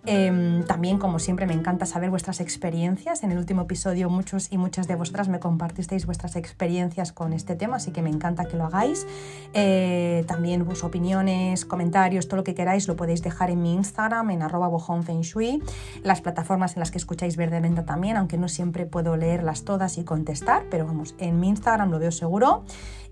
Em, 0.05 0.65
también, 0.65 0.99
como 0.99 1.19
siempre, 1.19 1.47
me 1.47 1.55
encanta 1.55 1.87
saber 1.87 2.11
vuestras 2.11 2.41
experiencias. 2.41 3.23
En 3.23 3.33
el 3.33 3.39
último 3.39 3.63
episodio 3.63 4.11
muchos 4.11 4.53
y 4.53 4.59
muchas 4.59 4.89
de 4.89 4.97
vosotras 4.97 5.29
me 5.29 5.39
compartisteis 5.39 6.05
vuestras 6.05 6.37
experiencias 6.37 7.13
con 7.13 7.33
este 7.33 7.57
tema, 7.57 7.77
así 7.77 7.93
que 7.93 8.03
me 8.03 8.11
encanta 8.11 8.45
que 8.45 8.59
lo 8.59 8.65
hagáis. 8.65 9.07
Eh, 9.55 10.25
también 10.27 10.69
sus 10.69 10.85
opiniones, 10.85 11.65
comentarios, 11.65 12.29
todo 12.29 12.39
lo 12.39 12.45
que 12.45 12.55
queráis 12.55 12.89
lo 12.89 12.97
podéis 12.97 13.22
dejar 13.23 13.51
en 13.51 13.63
mi 13.63 13.75
Instagram, 13.75 14.31
en 14.31 14.43
arroba 14.43 14.69
bojonfengshui, 14.69 15.63
las 16.03 16.21
plataformas 16.21 16.77
en 16.77 16.81
las 16.81 16.91
que 16.91 16.99
escucháis 16.99 17.37
Verde 17.37 17.61
Menta 17.61 17.85
también, 17.85 18.17
aunque 18.17 18.39
no 18.39 18.49
siempre 18.49 18.87
puedo 18.87 19.17
leerlas 19.17 19.65
todas 19.65 19.99
y 19.99 20.05
contestar, 20.05 20.65
pero 20.71 20.87
vamos, 20.87 21.15
en 21.19 21.41
mi 21.41 21.49
Instagram 21.49 21.91
lo 21.91 21.99
veo 21.99 22.13
seguro. 22.13 22.65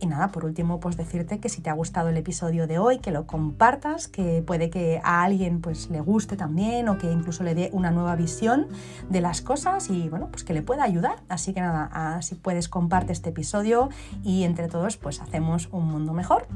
Y 0.02 0.06
nada, 0.06 0.28
por 0.28 0.46
último, 0.46 0.80
pues 0.80 0.96
decirte 0.96 1.40
que 1.40 1.50
si 1.50 1.60
te 1.60 1.68
ha 1.68 1.74
gustado 1.74 2.08
el 2.08 2.16
episodio 2.16 2.66
de 2.66 2.78
hoy, 2.78 3.00
que 3.00 3.10
lo 3.10 3.26
compartas, 3.26 4.08
que 4.08 4.42
puede 4.42 4.70
que 4.70 4.98
a 5.04 5.22
alguien 5.22 5.60
pues 5.60 5.90
le 5.90 6.00
guste 6.00 6.38
también 6.38 6.88
o 6.88 6.96
que 6.96 7.12
incluso 7.12 7.44
le 7.44 7.54
dé 7.54 7.68
una 7.74 7.90
nueva 7.90 8.16
visión 8.16 8.66
de 9.10 9.20
las 9.20 9.42
cosas 9.42 9.90
y 9.90 10.08
bueno, 10.08 10.28
pues 10.30 10.42
que 10.42 10.54
le 10.54 10.62
pueda 10.62 10.84
ayudar. 10.84 11.22
Así 11.28 11.52
que 11.52 11.60
nada, 11.60 12.22
si 12.22 12.34
puedes 12.34 12.70
comparte 12.70 13.12
este 13.12 13.28
episodio 13.28 13.90
y 14.22 14.44
entre 14.44 14.68
todos 14.68 14.96
pues 14.96 15.20
hacemos 15.20 15.68
un 15.70 15.86
mundo 15.86 16.14
mejor. 16.14 16.46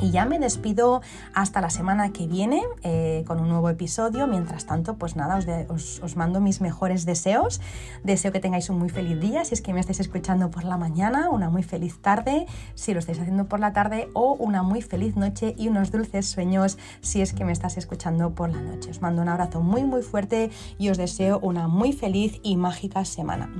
Y 0.00 0.10
ya 0.10 0.24
me 0.24 0.38
despido 0.38 1.02
hasta 1.34 1.60
la 1.60 1.70
semana 1.70 2.12
que 2.12 2.26
viene 2.26 2.62
eh, 2.82 3.24
con 3.26 3.40
un 3.40 3.48
nuevo 3.48 3.68
episodio. 3.68 4.26
Mientras 4.26 4.66
tanto, 4.66 4.96
pues 4.96 5.16
nada, 5.16 5.38
os, 5.68 6.16
mando 6.16 6.40
mis 6.40 6.60
mejores 6.60 7.04
deseos. 7.04 7.60
Deseo 8.02 8.32
que 8.32 8.40
tengáis 8.40 8.70
un 8.70 8.78
muy 8.78 8.88
feliz 8.88 9.20
día 9.20 9.44
si 9.44 9.54
es 9.54 9.62
que 9.62 9.72
me 9.72 9.80
estáis 9.80 10.00
escuchando 10.00 10.50
por 10.50 10.64
la 10.64 10.76
mañana, 10.76 11.30
una 11.30 11.50
muy 11.50 11.62
feliz 11.62 12.00
tarde 12.00 12.46
si 12.74 12.92
lo 12.92 12.98
estáis 12.98 13.18
haciendo 13.18 13.46
por 13.46 13.60
la 13.60 13.72
tarde 13.72 14.08
o 14.14 14.34
una 14.34 14.62
muy 14.62 14.82
feliz 14.82 15.16
noche 15.16 15.54
y 15.56 15.68
unos 15.68 15.90
dulces 15.90 16.28
sueños 16.28 16.78
si 17.00 17.20
es 17.20 17.32
que 17.32 17.44
me 17.44 17.52
estás 17.52 17.76
escuchando 17.76 18.34
por 18.34 18.50
la 18.50 18.60
noche. 18.60 18.90
Os 18.90 19.02
mando 19.02 19.22
un 19.22 19.28
abrazo 19.28 19.60
muy 19.60 19.84
muy 19.84 20.02
fuerte 20.02 20.50
y 20.78 20.88
os 20.88 20.98
deseo 20.98 21.38
una 21.40 21.68
muy 21.68 21.92
feliz 21.92 22.40
y 22.42 22.56
mágica 22.56 23.04
semana. 23.04 23.50